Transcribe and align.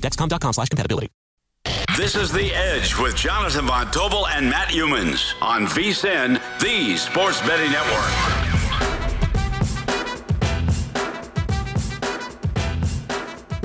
dexcom.com 0.00 0.52
slash 0.52 0.68
compatibility. 0.68 1.08
This 1.96 2.16
is 2.16 2.32
The 2.32 2.54
Edge 2.54 2.96
with 2.96 3.14
Jonathan 3.14 3.66
Von 3.66 3.86
Tobel 3.88 4.26
and 4.28 4.48
Matt 4.48 4.68
Youmans 4.68 5.34
on 5.42 5.66
VSIN, 5.66 6.40
the 6.58 6.96
Sports 6.96 7.40
Betting 7.42 7.70
Network. 7.70 8.50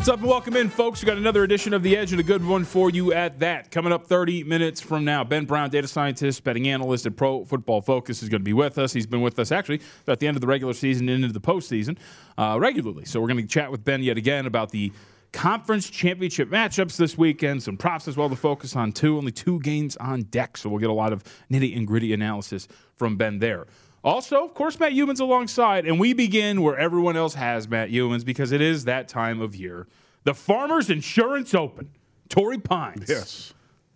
What's 0.05 0.13
up 0.13 0.19
and 0.19 0.27
welcome 0.27 0.55
in, 0.55 0.69
folks. 0.69 1.01
We 1.01 1.07
got 1.07 1.17
another 1.17 1.43
edition 1.43 1.73
of 1.73 1.81
The 1.81 1.97
Edge 1.97 2.11
and 2.11 2.19
a 2.19 2.23
good 2.23 2.45
one 2.45 2.63
for 2.63 2.91
you 2.91 3.11
at 3.11 3.39
that. 3.39 3.71
Coming 3.71 3.91
up 3.91 4.05
30 4.05 4.43
minutes 4.43 4.79
from 4.79 5.03
now, 5.03 5.23
Ben 5.23 5.45
Brown, 5.45 5.71
data 5.71 5.87
scientist, 5.87 6.43
betting 6.43 6.67
analyst 6.67 7.07
at 7.07 7.15
Pro 7.15 7.43
Football 7.45 7.81
Focus, 7.81 8.21
is 8.21 8.29
going 8.29 8.41
to 8.41 8.45
be 8.45 8.53
with 8.53 8.77
us. 8.77 8.93
He's 8.93 9.07
been 9.07 9.21
with 9.21 9.39
us 9.39 9.51
actually 9.51 9.81
at 10.07 10.19
the 10.19 10.27
end 10.27 10.37
of 10.37 10.41
the 10.41 10.47
regular 10.47 10.73
season 10.73 11.09
and 11.09 11.23
into 11.23 11.33
the 11.33 11.41
postseason 11.41 11.97
uh, 12.37 12.57
regularly. 12.59 13.05
So 13.05 13.19
we're 13.19 13.29
going 13.29 13.41
to 13.41 13.47
chat 13.47 13.71
with 13.71 13.83
Ben 13.83 14.03
yet 14.03 14.17
again 14.17 14.45
about 14.45 14.69
the 14.69 14.91
conference 15.31 15.89
championship 15.89 16.49
matchups 16.49 16.97
this 16.97 17.17
weekend, 17.17 17.63
some 17.63 17.77
props 17.77 18.07
as 18.07 18.15
well 18.15 18.29
to 18.29 18.35
focus 18.35 18.75
on 18.75 18.91
too. 18.91 19.17
Only 19.17 19.31
two 19.31 19.59
games 19.59 19.97
on 19.97 20.23
deck, 20.23 20.57
so 20.57 20.69
we'll 20.69 20.79
get 20.79 20.89
a 20.89 20.93
lot 20.93 21.13
of 21.13 21.23
nitty 21.51 21.75
and 21.75 21.85
gritty 21.85 22.13
analysis 22.13 22.67
from 22.95 23.17
Ben 23.17 23.39
there. 23.39 23.67
Also, 24.03 24.45
of 24.45 24.53
course, 24.53 24.79
Matt 24.79 24.91
Youmans 24.91 25.19
alongside, 25.19 25.87
and 25.87 25.99
we 25.99 26.13
begin 26.13 26.61
where 26.61 26.77
everyone 26.77 27.17
else 27.17 27.33
has 27.33 27.67
Matt 27.67 27.89
Youmans 27.89 28.23
because 28.23 28.51
it 28.51 28.61
is 28.61 28.85
that 28.85 29.07
time 29.07 29.41
of 29.41 29.55
year. 29.55 29.87
The 30.25 30.33
Farmers 30.33 30.89
Insurance 30.89 31.55
Open, 31.55 31.89
Torrey 32.29 32.59
Pines. 32.59 33.09
Yes. 33.09 33.53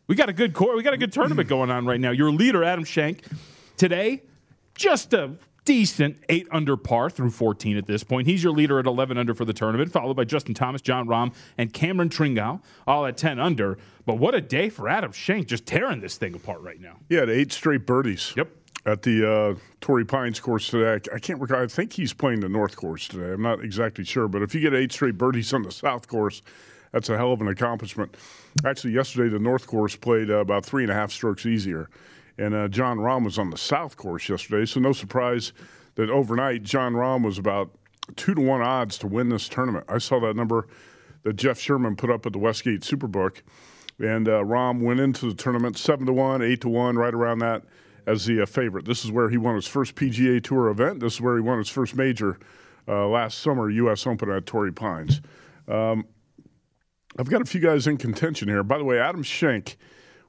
We 0.08 0.16
got 0.16 0.28
a 0.28 0.34
good 0.34 0.54
core. 0.54 0.76
We 0.76 0.82
got 0.82 0.96
a 0.96 0.98
good 0.98 1.12
tournament 1.14 1.48
going 1.48 1.70
on 1.70 1.86
right 1.86 2.00
now. 2.00 2.10
Your 2.10 2.32
leader, 2.32 2.64
Adam 2.64 2.84
Schenk, 2.84 3.24
today, 3.78 4.24
just 4.74 5.14
a 5.14 5.36
decent 5.70 6.18
eight 6.30 6.48
under 6.50 6.76
par 6.76 7.12
through 7.12 7.30
14 7.30 7.78
at 7.78 7.86
this 7.86 8.04
point. 8.04 8.28
He's 8.28 8.44
your 8.44 8.54
leader 8.54 8.80
at 8.80 8.88
11 8.88 9.20
under 9.20 9.36
for 9.36 9.46
the 9.46 9.54
tournament, 9.54 9.92
followed 9.92 10.16
by 10.16 10.24
Justin 10.24 10.56
Thomas, 10.56 10.82
Jon 10.82 11.06
Rahm, 11.06 11.32
and 11.60 11.72
Cameron 11.72 12.10
Tringale, 12.10 12.60
all 12.88 13.06
at 13.06 13.18
10 13.18 13.40
under. 13.40 13.78
But 14.04 14.16
what 14.16 14.34
a 14.34 14.42
day 14.42 14.70
for 14.70 14.90
Adam 14.90 15.12
Schenk, 15.12 15.46
just 15.46 15.68
tearing 15.68 16.02
this 16.02 16.18
thing 16.18 16.34
apart 16.34 16.62
right 16.62 16.82
now. 16.82 16.96
Yeah, 17.08 17.26
eight 17.30 17.52
straight 17.52 17.86
birdies. 17.86 18.34
Yep. 18.36 18.50
At 18.88 19.04
the 19.04 19.32
uh, 19.32 19.60
Torrey 19.80 20.06
Pines 20.06 20.40
course 20.40 20.72
today. 20.72 21.08
I 21.14 21.20
can't 21.20 21.40
recall. 21.40 21.62
I 21.62 21.68
think 21.68 21.94
he's 21.94 22.14
playing 22.14 22.40
the 22.40 22.50
North 22.50 22.76
course 22.76 23.08
today. 23.08 23.32
I'm 23.34 23.44
not 23.44 23.64
exactly 23.64 24.06
sure. 24.06 24.28
But 24.28 24.42
if 24.42 24.56
you 24.56 24.62
get 24.62 24.74
eight 24.74 24.92
straight 24.92 25.20
birdies 25.20 25.54
on 25.54 25.62
the 25.62 25.72
South 25.72 26.08
course, 26.08 26.42
that's 26.92 27.10
a 27.10 27.18
hell 27.18 27.32
of 27.32 27.42
an 27.42 27.48
accomplishment. 27.48 28.18
Actually, 28.66 28.94
yesterday, 28.94 29.30
the 29.30 29.38
North 29.38 29.68
course 29.68 29.96
played 29.96 30.32
uh, 30.32 30.38
about 30.38 30.66
three 30.66 30.82
and 30.84 30.92
a 30.92 30.96
half 30.96 31.12
strokes 31.12 31.46
easier. 31.46 31.92
And 32.40 32.56
uh, 32.56 32.70
Jon 32.70 32.98
Rahm 32.98 33.26
was 33.26 33.38
on 33.38 33.50
the 33.50 33.58
South 33.58 33.98
course 33.98 34.30
yesterday. 34.30 34.66
So 34.66 34.80
no 34.80 34.94
surprise 34.94 35.52
that 35.96 36.10
overnight, 36.10 36.64
Jon 36.64 36.94
Rahm 36.94 37.24
was 37.24 37.38
about 37.38 37.70
two 38.16 38.34
to 38.34 38.40
one 38.40 38.62
odds 38.62 38.98
to 39.00 39.08
win 39.08 39.28
this 39.28 39.50
tournament. 39.50 39.86
I 39.90 39.98
saw 39.98 40.22
that 40.22 40.38
number 40.38 40.68
that 41.24 41.36
Jeff 41.36 41.60
Sherman 41.60 41.98
put 41.98 42.10
up 42.10 42.26
at 42.26 42.32
the 42.32 42.40
Westgate 42.40 42.82
Superbook. 42.82 43.42
And 44.00 44.30
uh, 44.30 44.44
Rahm 44.44 44.80
went 44.80 45.02
into 45.02 45.28
the 45.28 45.36
tournament 45.36 45.78
seven 45.78 46.06
to 46.06 46.14
one, 46.14 46.42
eight 46.42 46.62
to 46.62 46.70
one, 46.70 46.96
right 46.96 47.14
around 47.14 47.40
that 47.40 47.64
as 48.08 48.26
the 48.26 48.44
uh, 48.44 48.46
favorite. 48.46 48.86
This 48.86 49.04
is 49.04 49.12
where 49.12 49.30
he 49.30 49.38
won 49.38 49.56
his 49.56 49.68
first 49.68 49.96
PGA 49.96 50.42
Tour 50.42 50.70
event. 50.70 51.02
This 51.02 51.16
is 51.16 51.22
where 51.22 51.36
he 51.36 51.42
won 51.42 51.58
his 51.58 51.68
first 51.68 51.94
major 51.94 52.40
uh, 52.88 53.06
last 53.08 53.40
summer, 53.40 53.70
U.S. 53.70 54.08
Open 54.08 54.32
at 54.32 54.46
Torrey 54.46 54.72
Pines. 54.72 55.20
Um, 55.68 56.06
I've 57.18 57.30
got 57.30 57.42
a 57.42 57.46
few 57.46 57.60
guys 57.60 57.86
in 57.86 57.98
contention 57.98 58.48
here. 58.48 58.64
By 58.64 58.78
the 58.78 58.86
way, 58.86 58.98
Adam 58.98 59.24
Schenk 59.24 59.78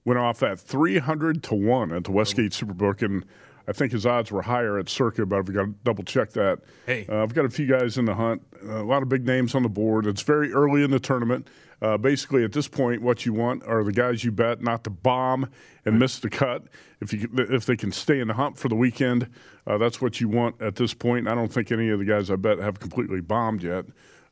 went 0.05 0.19
off 0.19 0.43
at 0.43 0.59
300 0.59 1.43
to 1.45 1.55
1 1.55 1.93
at 1.93 2.05
the 2.05 2.11
Westgate 2.11 2.53
Superbook, 2.53 3.03
and 3.03 3.25
I 3.69 3.73
think 3.73 3.93
his 3.93 4.07
odds 4.07 4.33
were 4.33 4.43
higher 4.43 4.79
at 4.79 4.89
Circa, 4.89 5.27
but 5.27 5.39
I've 5.39 5.53
got 5.53 5.63
to 5.63 5.75
double 5.85 6.05
check 6.05 6.31
that. 6.33 6.61
Hey. 6.87 7.07
Uh, 7.09 7.23
I've 7.23 7.35
got 7.35 7.45
a 7.45 7.51
few 7.51 7.67
guys 7.67 7.99
in 7.99 8.05
the 8.05 8.15
hunt, 8.15 8.43
a 8.63 8.83
lot 8.83 9.03
of 9.03 9.09
big 9.09 9.27
names 9.27 9.55
on 9.55 9.63
the 9.63 9.69
board. 9.69 10.07
It's 10.07 10.23
very 10.23 10.53
early 10.53 10.83
in 10.83 10.91
the 10.91 11.01
tournament. 11.01 11.49
Uh, 11.83 11.97
basically, 11.97 12.45
at 12.45 12.53
this 12.53 12.69
point, 12.69 13.01
what 13.01 13.25
you 13.25 13.33
want 13.33 13.65
are 13.65 13.83
the 13.83 13.93
guys 13.93 14.23
you 14.23 14.31
bet 14.31 14.61
not 14.61 14.85
to 14.85 14.91
bomb 14.91 15.49
and 15.87 15.99
miss 15.99 16.19
the 16.19 16.29
cut. 16.29 16.65
If 17.01 17.13
you 17.13 17.29
if 17.33 17.65
they 17.65 17.77
can 17.77 17.91
stay 17.91 18.21
in 18.21 18.29
the 18.29 18.35
hunt 18.35 18.59
for 18.59 18.69
the 18.69 18.75
weekend, 18.75 19.31
uh, 19.67 19.79
that's 19.79 20.01
what 20.01 20.21
you 20.21 20.29
want 20.29 20.61
at 20.61 20.77
this 20.77 20.93
point. 20.93 21.27
I 21.27 21.35
don't 21.35 21.51
think 21.51 21.73
any 21.73 21.89
of 21.89 21.99
the 21.99 22.05
guys 22.05 22.31
I 22.31 22.37
bet 22.37 22.59
have 22.59 22.81
completely 22.81 23.23
bombed 23.23 23.63
yet. 23.63 23.87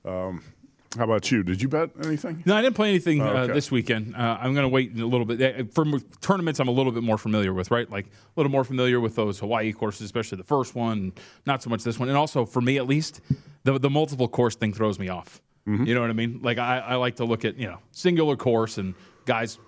Um, 0.04 0.42
how 0.96 1.04
about 1.04 1.30
you? 1.30 1.42
Did 1.42 1.60
you 1.60 1.68
bet 1.68 1.90
anything? 2.02 2.42
No, 2.46 2.56
I 2.56 2.62
didn't 2.62 2.76
play 2.76 2.88
anything 2.88 3.20
Oh, 3.20 3.26
uh, 3.28 3.46
this 3.46 3.70
weekend. 3.70 4.16
Uh, 4.16 4.38
I'm 4.40 4.54
going 4.54 4.64
to 4.64 4.68
wait 4.68 4.98
a 4.98 5.06
little 5.06 5.26
bit. 5.26 5.60
Uh, 5.60 5.64
For 5.70 5.84
tournaments, 6.20 6.60
I'm 6.60 6.68
a 6.68 6.72
little 6.72 6.92
bit 6.92 7.02
more 7.02 7.18
familiar 7.18 7.52
with, 7.52 7.70
right? 7.70 7.90
Like 7.90 8.06
a 8.06 8.10
little 8.36 8.50
more 8.50 8.64
familiar 8.64 8.98
with 8.98 9.14
those 9.14 9.38
Hawaii 9.38 9.72
courses, 9.72 10.02
especially 10.02 10.38
the 10.38 10.44
first 10.44 10.74
one, 10.74 11.12
not 11.44 11.62
so 11.62 11.68
much 11.68 11.84
this 11.84 11.98
one. 11.98 12.08
And 12.08 12.16
also, 12.16 12.46
for 12.46 12.62
me 12.62 12.78
at 12.78 12.86
least, 12.86 13.20
the, 13.64 13.78
the 13.78 13.90
multiple 13.90 14.28
course 14.28 14.56
thing 14.56 14.72
throws 14.72 14.98
me 14.98 15.08
off. 15.08 15.42
Mm-hmm. 15.66 15.84
You 15.84 15.94
know 15.94 16.00
what 16.00 16.10
I 16.10 16.14
mean? 16.14 16.40
Like 16.42 16.56
I, 16.56 16.78
I 16.78 16.94
like 16.94 17.16
to 17.16 17.26
look 17.26 17.44
at, 17.44 17.58
you 17.58 17.66
know, 17.66 17.78
singular 17.90 18.36
course 18.36 18.78
and 18.78 18.94
guys' 19.26 19.58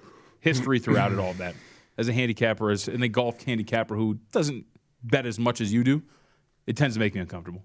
history 0.41 0.78
throughout 0.81 1.12
it, 1.12 1.19
all 1.19 1.34
that. 1.34 1.54
As 1.98 2.08
a 2.08 2.12
handicapper, 2.14 2.70
as 2.70 2.88
and 2.88 3.04
a 3.04 3.08
golf 3.08 3.42
handicapper 3.42 3.94
who 3.94 4.19
doesn't 4.32 4.64
bet 5.02 5.26
as 5.26 5.38
much 5.38 5.60
as 5.60 5.70
you 5.70 5.84
do, 5.84 6.02
it 6.66 6.76
tends 6.76 6.94
to 6.97 7.00
make 7.00 7.14
me 7.14 7.20
uncomfortable. 7.20 7.62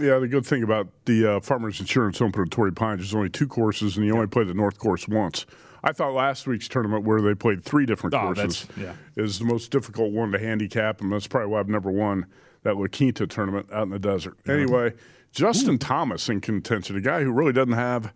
Yeah, 0.00 0.18
the 0.18 0.28
good 0.28 0.46
thing 0.46 0.62
about 0.62 0.88
the 1.06 1.26
uh, 1.36 1.40
Farmers 1.40 1.80
Insurance 1.80 2.20
Open 2.20 2.42
at 2.42 2.50
Torrey 2.50 2.72
Pines 2.72 3.02
is 3.02 3.14
only 3.14 3.28
two 3.28 3.48
courses, 3.48 3.96
and 3.96 4.06
you 4.06 4.14
only 4.14 4.26
play 4.28 4.44
the 4.44 4.54
North 4.54 4.78
course 4.78 5.08
once. 5.08 5.44
I 5.82 5.92
thought 5.92 6.12
last 6.12 6.46
week's 6.46 6.68
tournament, 6.68 7.04
where 7.04 7.20
they 7.20 7.34
played 7.34 7.64
three 7.64 7.86
different 7.86 8.14
Oh, 8.14 8.20
courses, 8.20 8.66
that's- 8.76 8.96
is 9.16 9.38
the 9.38 9.44
most 9.44 9.70
difficult 9.70 10.12
one 10.12 10.30
to 10.32 10.38
handicap, 10.38 11.00
and 11.00 11.12
that's 11.12 11.26
probably 11.26 11.48
why 11.48 11.60
I've 11.60 11.68
never 11.68 11.90
won 11.90 12.26
that 12.62 12.76
La 12.76 12.86
Quinta 12.86 13.26
tournament 13.26 13.66
out 13.72 13.84
in 13.84 13.90
the 13.90 13.98
desert. 13.98 14.36
Anyway, 14.48 14.92
Justin 15.32 15.78
Thomas 15.78 16.28
in 16.28 16.40
contention, 16.40 16.96
a 16.96 17.00
guy 17.00 17.22
who 17.22 17.32
really 17.32 17.52
doesn't 17.52 17.72
have 17.74 18.12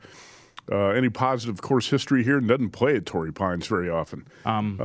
uh, 0.70 0.88
any 0.90 1.08
positive 1.08 1.60
course 1.62 1.88
history 1.90 2.22
here 2.22 2.38
and 2.38 2.46
doesn't 2.48 2.70
play 2.70 2.96
at 2.96 3.06
Torrey 3.06 3.32
Pines 3.32 3.66
very 3.66 3.88
often. 3.90 4.26
Um, 4.44 4.78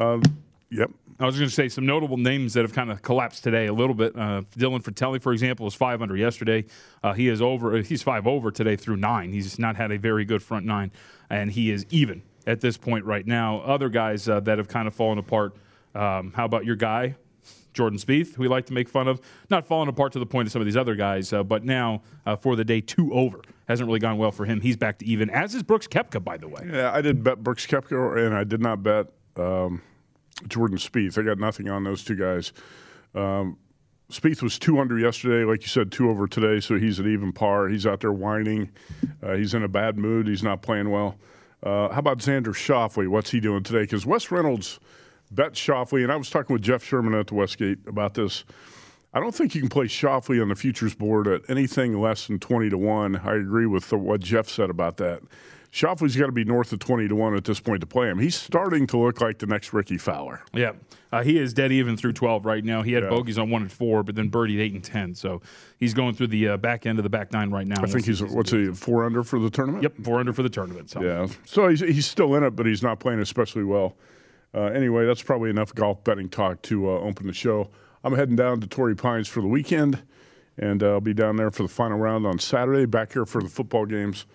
yep. 0.72 0.90
I 1.19 1.25
was 1.25 1.35
going 1.35 1.50
to 1.50 1.53
say 1.53 1.67
some 1.67 1.85
notable 1.85 2.17
names 2.17 2.53
that 2.53 2.61
have 2.61 2.73
kind 2.73 2.91
of 2.91 3.01
collapsed 3.01 3.44
today 3.44 3.66
a 3.66 3.73
little 3.73 3.95
bit. 3.95 4.16
Uh, 4.16 4.44
Dylan 4.55 4.83
Frittelli, 4.83 5.22
for 5.22 5.33
example, 5.33 5.63
was 5.63 5.73
five 5.73 6.01
under 6.01 6.16
yesterday. 6.16 6.66
Uh, 7.03 7.13
he 7.13 7.28
is 7.28 7.41
over. 7.41 7.81
He's 7.81 8.03
five 8.03 8.28
over 8.28 8.51
today 8.51 8.75
through 8.75 8.97
nine. 8.97 9.33
He's 9.33 9.57
not 9.57 9.75
had 9.75 9.91
a 9.91 9.97
very 9.97 10.25
good 10.25 10.44
front 10.44 10.66
nine, 10.66 10.91
and 11.29 11.51
he 11.51 11.72
is 11.72 11.85
even 11.90 12.22
at 12.46 12.61
this 12.61 12.78
point 12.78 13.05
right 13.05 13.25
now. 13.25 13.61
Other 13.61 13.90
guys 13.90 14.29
uh, 14.29 14.40
that 14.41 14.59
have 14.59 14.67
kind 14.67 14.87
of 14.87 14.93
fallen 14.93 15.17
apart. 15.17 15.55
Um, 15.96 16.34
how 16.35 16.46
about 16.46 16.66
your 16.66 16.75
guy, 16.75 17.16
Jordan 17.73 17.97
Spieth, 17.97 18.35
who 18.35 18.43
we 18.43 18.47
like 18.47 18.67
to 18.67 18.73
make 18.73 18.87
fun 18.87 19.08
of? 19.08 19.19
Not 19.49 19.66
falling 19.66 19.90
apart 19.90 20.14
to 20.14 20.19
the 20.19 20.25
point 20.28 20.47
of 20.47 20.52
some 20.52 20.61
of 20.61 20.66
these 20.66 20.78
other 20.78 20.93
guys, 20.93 21.34
uh, 21.34 21.43
but 21.43 21.64
now 21.64 22.03
uh, 22.28 22.35
for 22.35 22.55
the 22.55 22.64
day 22.64 22.81
two 22.81 23.11
over 23.11 23.41
hasn't 23.67 23.87
really 23.87 23.99
gone 23.99 24.17
well 24.17 24.31
for 24.31 24.46
him. 24.46 24.61
He's 24.61 24.78
back 24.78 24.99
to 24.99 25.05
even, 25.05 25.31
as 25.31 25.55
is 25.55 25.64
Brooks 25.64 25.87
Koepka, 25.87 26.23
by 26.23 26.37
the 26.37 26.47
way. 26.47 26.69
Yeah, 26.72 26.91
I 26.93 27.02
did 27.02 27.23
bet 27.23 27.43
Brooks 27.43 27.66
Koepka, 27.66 28.25
and 28.25 28.35
I 28.35 28.43
did 28.43 28.61
not 28.61 28.84
bet 28.84 29.08
um, 29.35 29.81
Jordan 30.47 30.78
Spieth. 30.78 31.17
I 31.17 31.23
got 31.23 31.39
nothing 31.39 31.69
on 31.69 31.84
those 31.84 32.03
two 32.03 32.16
guys. 32.16 32.53
Um, 33.16 33.57
Spieth 34.11 34.41
was 34.41 34.57
two 34.57 34.79
under 34.79 34.97
yesterday, 34.97 35.43
like 35.43 35.61
you 35.61 35.67
said, 35.67 35.91
two 35.91 36.09
over 36.09 36.28
today, 36.28 36.61
so 36.61 36.78
he's 36.78 36.99
at 36.99 37.07
even 37.07 37.34
par. 37.34 37.67
He's 37.67 37.85
out 37.85 37.99
there 37.99 38.13
whining. 38.13 38.72
Uh, 39.22 39.35
he's 39.35 39.53
in 39.53 39.63
a 39.63 39.67
bad 39.67 39.97
mood. 39.97 40.28
He's 40.28 40.43
not 40.43 40.61
playing 40.61 40.89
well. 40.89 41.17
Uh, 41.61 41.89
how 41.89 41.99
about 41.99 42.19
Xander 42.19 42.53
Schauffele? 42.53 43.07
What's 43.09 43.31
he 43.31 43.39
doing 43.39 43.63
today? 43.63 43.81
Because 43.81 44.05
Wes 44.05 44.31
Reynolds 44.31 44.79
bet 45.31 45.53
Schauffele, 45.53 46.03
and 46.03 46.11
I 46.11 46.16
was 46.16 46.29
talking 46.29 46.53
with 46.53 46.61
Jeff 46.61 46.83
Sherman 46.83 47.13
at 47.16 47.28
the 47.28 47.35
Westgate 47.35 47.79
about 47.87 48.13
this. 48.13 48.45
I 49.13 49.19
don't 49.19 49.33
think 49.33 49.55
you 49.55 49.61
can 49.61 49.69
play 49.69 49.85
Schauffele 49.85 50.41
on 50.41 50.49
the 50.49 50.55
futures 50.55 50.93
board 50.93 51.28
at 51.28 51.41
anything 51.49 51.99
less 51.99 52.28
than 52.28 52.40
20 52.40 52.69
to 52.69 52.78
1. 52.78 53.16
I 53.17 53.35
agree 53.35 53.66
with 53.66 53.90
the, 53.90 53.97
what 53.97 54.22
Jeff 54.22 54.47
said 54.47 54.69
about 54.69 54.97
that. 54.97 55.22
Schauffele's 55.72 56.16
got 56.16 56.28
to 56.28 56.31
be 56.31 56.43
north 56.46 56.72
of 56.72 56.79
20 56.79 57.08
to 57.09 57.16
1 57.16 57.35
at 57.35 57.43
this 57.43 57.59
point 57.59 57.81
to 57.81 57.87
play 57.87 58.08
him. 58.09 58.17
He's 58.19 58.35
starting 58.35 58.87
to 58.87 58.97
look 58.97 59.22
like 59.22 59.37
the 59.40 59.46
next 59.47 59.73
Rickie 59.73 59.97
Fowler. 59.97 60.41
Yeah. 60.53 60.72
Uh, 61.11 61.23
he 61.23 61.37
is 61.37 61.53
dead 61.53 61.72
even 61.72 61.96
through 61.97 62.14
12 62.14 62.46
right 62.46 62.64
now. 62.64 62.81
He 62.81 62.93
had 62.93 63.03
Yeah. 63.03 63.09
bogeys 63.09 63.37
on 63.37 63.49
1 63.49 63.61
and 63.64 63.72
4, 63.72 64.03
but 64.03 64.16
then 64.16 64.29
birdied 64.29 64.59
8 64.59 64.73
and 64.73 64.84
10. 64.84 65.16
So 65.16 65.41
he's 65.78 65.93
going 65.93 66.16
through 66.16 66.28
the 66.28 66.49
uh, 66.49 66.58
back 66.58 66.85
end 66.85 66.99
of 66.99 67.03
the 67.03 67.09
back 67.09 67.31
nine 67.31 67.52
right 67.52 67.67
now. 67.67 67.81
I 67.81 67.85
think 67.87 68.05
he's, 68.05 68.23
what's 68.23 68.52
he, 68.52 68.67
four 68.73 69.03
under 69.03 69.23
for 69.23 69.40
the 69.40 69.49
tournament? 69.49 69.84
Yep, 69.84 69.93
4 70.03 70.19
under 70.19 70.34
for 70.34 70.43
the 70.43 70.49
tournament. 70.49 70.90
So. 70.90 71.02
Yeah. 71.02 71.28
So 71.46 71.67
he's, 71.67 71.81
he's 71.81 72.05
still 72.05 72.35
in 72.35 72.43
it, 72.43 72.52
but 72.55 72.66
he's 72.66 72.84
not 72.84 72.99
playing 72.99 73.19
especially 73.19 73.64
well. 73.64 73.96
Uh, 74.53 74.64
anyway, 74.66 75.05
that's 75.05 75.22
probably 75.22 75.49
enough 75.49 75.75
golf 75.75 76.03
betting 76.03 76.29
talk 76.29 76.61
to 76.64 76.90
uh, 76.90 76.93
open 76.99 77.28
the 77.28 77.34
show. 77.34 77.69
I'm 78.03 78.16
heading 78.16 78.35
down 78.37 78.61
to 78.61 78.67
Torrey 78.67 78.96
Pines 78.96 79.28
for 79.28 79.41
the 79.41 79.47
weekend, 79.47 80.02
and 80.58 80.81
uh, 80.81 80.91
I'll 80.93 81.02
be 81.02 81.14
down 81.14 81.35
there 81.35 81.52
for 81.52 81.64
the 81.64 81.69
final 81.69 81.97
round 81.97 82.25
on 82.25 82.40
Saturday, 82.40 82.85
back 82.85 83.11
here 83.14 83.25
for 83.25 83.41
the 83.41 83.49
football 83.49 83.85
games 83.85 84.25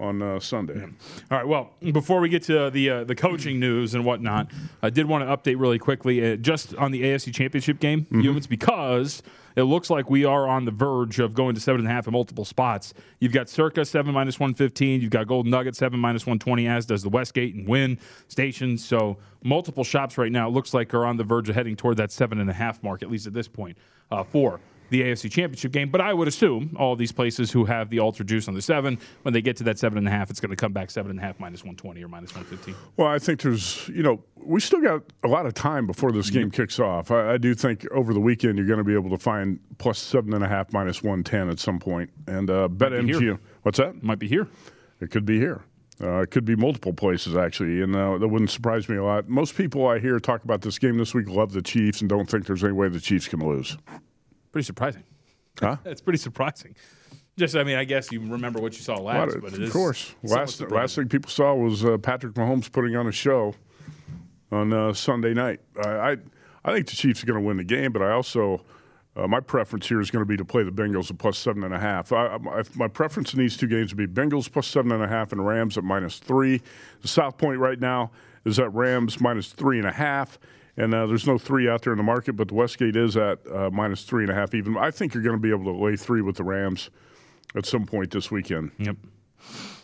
on 0.00 0.22
uh, 0.22 0.40
Sunday. 0.40 0.80
All 0.82 1.38
right. 1.38 1.46
Well, 1.46 1.70
before 1.92 2.20
we 2.20 2.28
get 2.28 2.42
to 2.44 2.70
the 2.70 2.90
uh, 2.90 3.04
the 3.04 3.14
coaching 3.14 3.58
news 3.60 3.94
and 3.94 4.04
whatnot, 4.04 4.50
I 4.82 4.90
did 4.90 5.06
want 5.06 5.24
to 5.28 5.36
update 5.36 5.60
really 5.60 5.78
quickly 5.78 6.32
uh, 6.32 6.36
just 6.36 6.74
on 6.76 6.90
the 6.90 7.02
AFC 7.02 7.34
Championship 7.34 7.80
game, 7.80 8.06
Youmans, 8.12 8.48
because 8.48 9.22
it 9.56 9.62
looks 9.64 9.90
like 9.90 10.08
we 10.08 10.24
are 10.24 10.46
on 10.46 10.64
the 10.64 10.70
verge 10.70 11.18
of 11.18 11.34
going 11.34 11.54
to 11.54 11.60
seven 11.60 11.80
and 11.80 11.88
a 11.88 11.92
half 11.92 12.06
in 12.06 12.12
multiple 12.12 12.44
spots. 12.44 12.94
You've 13.18 13.32
got 13.32 13.48
Circa 13.48 13.84
seven 13.84 14.14
minus 14.14 14.38
one 14.38 14.54
fifteen. 14.54 15.00
You've 15.00 15.10
got 15.10 15.26
Golden 15.26 15.50
Nugget 15.50 15.74
seven 15.74 15.98
minus 15.98 16.26
one 16.26 16.38
twenty, 16.38 16.68
as 16.68 16.86
does 16.86 17.02
the 17.02 17.08
Westgate 17.08 17.54
and 17.54 17.66
Wynn 17.66 17.98
stations. 18.28 18.84
So 18.84 19.18
multiple 19.42 19.84
shops 19.84 20.16
right 20.16 20.30
now. 20.30 20.48
It 20.48 20.52
looks 20.52 20.74
like 20.74 20.94
are 20.94 21.04
on 21.04 21.16
the 21.16 21.24
verge 21.24 21.48
of 21.48 21.54
heading 21.56 21.76
toward 21.76 21.96
that 21.96 22.12
seven 22.12 22.38
and 22.40 22.48
a 22.48 22.54
half 22.54 22.82
mark, 22.82 23.02
at 23.02 23.10
least 23.10 23.26
at 23.26 23.32
this 23.32 23.48
point, 23.48 23.76
uh, 24.10 24.22
for 24.22 24.60
the 24.90 25.02
AFC 25.02 25.30
Championship 25.30 25.72
game. 25.72 25.90
But 25.90 26.00
I 26.00 26.12
would 26.14 26.28
assume 26.28 26.76
all 26.78 26.96
these 26.96 27.12
places 27.12 27.50
who 27.50 27.64
have 27.64 27.90
the 27.90 28.00
ultra 28.00 28.24
juice 28.24 28.48
on 28.48 28.54
the 28.54 28.62
seven, 28.62 28.98
when 29.22 29.34
they 29.34 29.42
get 29.42 29.56
to 29.58 29.64
that 29.64 29.78
seven 29.78 29.98
and 29.98 30.06
a 30.08 30.10
half, 30.10 30.30
it's 30.30 30.40
going 30.40 30.50
to 30.50 30.56
come 30.56 30.72
back 30.72 30.90
seven 30.90 31.10
and 31.10 31.18
a 31.20 31.22
half 31.22 31.38
minus 31.40 31.64
one 31.64 31.76
twenty 31.76 32.02
or 32.02 32.08
minus 32.08 32.34
one 32.34 32.44
fifteen. 32.44 32.74
Well, 32.96 33.08
I 33.08 33.18
think 33.18 33.40
there's, 33.42 33.88
you 33.88 34.02
know, 34.02 34.22
we 34.36 34.60
still 34.60 34.80
got 34.80 35.02
a 35.24 35.28
lot 35.28 35.46
of 35.46 35.54
time 35.54 35.86
before 35.86 36.12
this 36.12 36.30
game 36.30 36.50
kicks 36.50 36.78
off. 36.78 37.10
I, 37.10 37.34
I 37.34 37.38
do 37.38 37.54
think 37.54 37.86
over 37.90 38.14
the 38.14 38.20
weekend 38.20 38.56
you're 38.58 38.66
going 38.66 38.78
to 38.78 38.84
be 38.84 38.94
able 38.94 39.10
to 39.10 39.18
find 39.18 39.58
plus 39.78 39.98
seven 39.98 40.32
and 40.34 40.44
a 40.44 40.48
half, 40.48 40.72
minus 40.72 41.02
one 41.02 41.22
ten 41.24 41.48
at 41.48 41.58
some 41.58 41.78
point. 41.78 42.10
And 42.26 42.50
uh, 42.50 42.68
bet 42.68 42.92
Might 42.92 43.06
be 43.06 43.12
MGM. 43.12 43.20
here. 43.20 43.40
What's 43.62 43.78
that? 43.78 44.02
Might 44.02 44.18
be 44.18 44.28
here. 44.28 44.48
It 45.00 45.10
could 45.10 45.24
be 45.24 45.38
here. 45.38 45.62
Uh, 46.00 46.20
it 46.20 46.30
could 46.30 46.44
be 46.44 46.54
multiple 46.54 46.92
places 46.92 47.36
actually, 47.36 47.82
and 47.82 47.94
uh, 47.96 48.16
that 48.18 48.28
wouldn't 48.28 48.50
surprise 48.50 48.88
me 48.88 48.96
a 48.96 49.02
lot. 49.02 49.28
Most 49.28 49.56
people 49.56 49.86
I 49.88 49.98
hear 49.98 50.20
talk 50.20 50.44
about 50.44 50.60
this 50.62 50.78
game 50.78 50.96
this 50.96 51.12
week 51.12 51.28
love 51.28 51.52
the 51.52 51.60
Chiefs 51.60 52.00
and 52.00 52.08
don't 52.08 52.30
think 52.30 52.46
there's 52.46 52.62
any 52.62 52.72
way 52.72 52.88
the 52.88 53.00
Chiefs 53.00 53.26
can 53.26 53.40
lose. 53.40 53.76
Pretty 54.52 54.66
surprising. 54.66 55.04
Huh? 55.60 55.76
That's 55.84 56.00
pretty 56.00 56.18
surprising. 56.18 56.74
Just, 57.36 57.54
I 57.54 57.62
mean, 57.62 57.76
I 57.76 57.84
guess 57.84 58.10
you 58.10 58.20
remember 58.20 58.60
what 58.60 58.74
you 58.74 58.80
saw 58.82 58.96
last, 58.96 59.28
Well, 59.34 59.42
but 59.42 59.54
it 59.54 59.62
of 59.62 59.72
course. 59.72 60.14
Last 60.24 60.60
last 60.72 60.96
thing 60.96 61.08
people 61.08 61.30
saw 61.30 61.54
was 61.54 61.84
uh, 61.84 61.96
Patrick 61.98 62.34
Mahomes 62.34 62.70
putting 62.70 62.96
on 62.96 63.06
a 63.06 63.12
show 63.12 63.54
on 64.50 64.72
uh, 64.72 64.92
Sunday 64.92 65.34
night. 65.34 65.60
I, 65.84 65.88
I 65.88 66.16
I 66.64 66.72
think 66.72 66.88
the 66.88 66.96
Chiefs 66.96 67.22
are 67.22 67.26
going 67.26 67.40
to 67.40 67.46
win 67.46 67.56
the 67.56 67.64
game, 67.64 67.92
but 67.92 68.02
I 68.02 68.10
also 68.10 68.64
uh, 69.14 69.28
my 69.28 69.38
preference 69.38 69.88
here 69.88 70.00
is 70.00 70.10
going 70.10 70.22
to 70.22 70.26
be 70.28 70.36
to 70.36 70.44
play 70.44 70.64
the 70.64 70.72
Bengals 70.72 71.10
at 71.10 71.18
plus 71.18 71.38
seven 71.38 71.62
and 71.62 71.72
a 71.72 71.78
half. 71.78 72.12
I, 72.12 72.26
I, 72.26 72.38
my- 72.38 72.62
my 72.74 72.88
preference 72.88 73.32
in 73.32 73.38
these 73.38 73.56
two 73.56 73.68
games 73.68 73.94
would 73.94 73.98
be 73.98 74.20
Bengals 74.20 74.50
plus 74.50 74.66
seven 74.66 74.90
and 74.90 75.02
a 75.02 75.08
half 75.08 75.30
and 75.30 75.44
Rams 75.46 75.78
at 75.78 75.84
minus 75.84 76.18
three. 76.18 76.60
The 77.02 77.08
South 77.08 77.38
Point 77.38 77.60
right 77.60 77.78
now 77.80 78.10
is 78.44 78.58
at 78.58 78.72
Rams 78.74 79.20
minus 79.20 79.52
three 79.52 79.78
and 79.78 79.86
a 79.86 79.92
half. 79.92 80.40
And 80.78 80.94
uh, 80.94 81.06
there's 81.06 81.26
no 81.26 81.38
three 81.38 81.68
out 81.68 81.82
there 81.82 81.92
in 81.92 81.96
the 81.96 82.04
market, 82.04 82.34
but 82.34 82.48
the 82.48 82.54
Westgate 82.54 82.94
is 82.94 83.16
at 83.16 83.40
uh, 83.52 83.68
minus 83.70 84.04
three 84.04 84.22
and 84.22 84.30
a 84.30 84.34
half. 84.34 84.54
Even 84.54 84.76
I 84.78 84.92
think 84.92 85.12
you're 85.12 85.24
going 85.24 85.36
to 85.36 85.42
be 85.42 85.50
able 85.50 85.64
to 85.64 85.78
lay 85.78 85.96
three 85.96 86.22
with 86.22 86.36
the 86.36 86.44
Rams 86.44 86.90
at 87.56 87.66
some 87.66 87.84
point 87.84 88.12
this 88.12 88.30
weekend. 88.30 88.70
Yep. 88.78 88.96